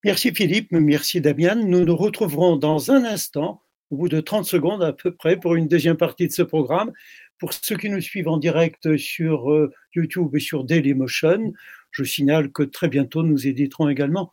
Merci 0.05 0.33
Philippe, 0.33 0.71
merci 0.73 1.21
Damien. 1.21 1.57
Nous 1.57 1.85
nous 1.85 1.97
retrouverons 1.97 2.57
dans 2.57 2.91
un 2.91 3.05
instant, 3.05 3.62
au 3.91 3.97
bout 3.97 4.09
de 4.09 4.21
30 4.21 4.45
secondes 4.45 4.83
à 4.83 4.93
peu 4.93 5.12
près, 5.12 5.39
pour 5.39 5.55
une 5.55 5.69
deuxième 5.69 5.97
partie 5.97 6.27
de 6.27 6.33
ce 6.33 6.43
programme. 6.43 6.93
Pour 7.39 7.53
ceux 7.53 7.77
qui 7.77 7.91
nous 7.91 8.01
suivent 8.01 8.29
en 8.29 8.39
direct 8.39 8.97
sur 8.97 9.51
euh, 9.51 9.73
YouTube 9.95 10.35
et 10.35 10.41
sur 10.41 10.65
Dailymotion, 10.65 11.53
je 11.91 12.05
signale 12.05 12.53
que 12.53 12.62
très 12.62 12.89
bientôt 12.89 13.23
nous 13.23 13.47
éditerons 13.47 13.89
également 13.89 14.33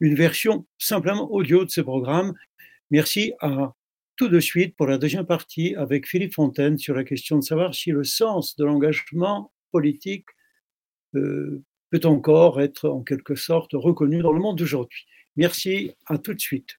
une 0.00 0.14
version 0.14 0.66
simplement 0.78 1.30
audio 1.30 1.64
de 1.64 1.70
ce 1.70 1.80
programme. 1.80 2.34
Merci 2.90 3.32
à 3.40 3.74
tout 4.16 4.28
de 4.28 4.40
suite 4.40 4.76
pour 4.76 4.86
la 4.86 4.98
deuxième 4.98 5.26
partie 5.26 5.74
avec 5.76 6.06
Philippe 6.06 6.34
Fontaine 6.34 6.78
sur 6.78 6.94
la 6.94 7.04
question 7.04 7.38
de 7.38 7.42
savoir 7.42 7.74
si 7.74 7.90
le 7.90 8.04
sens 8.04 8.56
de 8.56 8.64
l'engagement 8.64 9.52
politique 9.70 10.26
euh, 11.14 11.62
peut 11.90 12.00
encore 12.04 12.60
être 12.60 12.88
en 12.88 13.02
quelque 13.02 13.34
sorte 13.34 13.72
reconnu 13.72 14.22
dans 14.22 14.32
le 14.32 14.40
monde 14.40 14.58
d'aujourd'hui. 14.58 15.06
Merci, 15.36 15.92
à 16.06 16.18
tout 16.18 16.34
de 16.34 16.40
suite. 16.40 16.78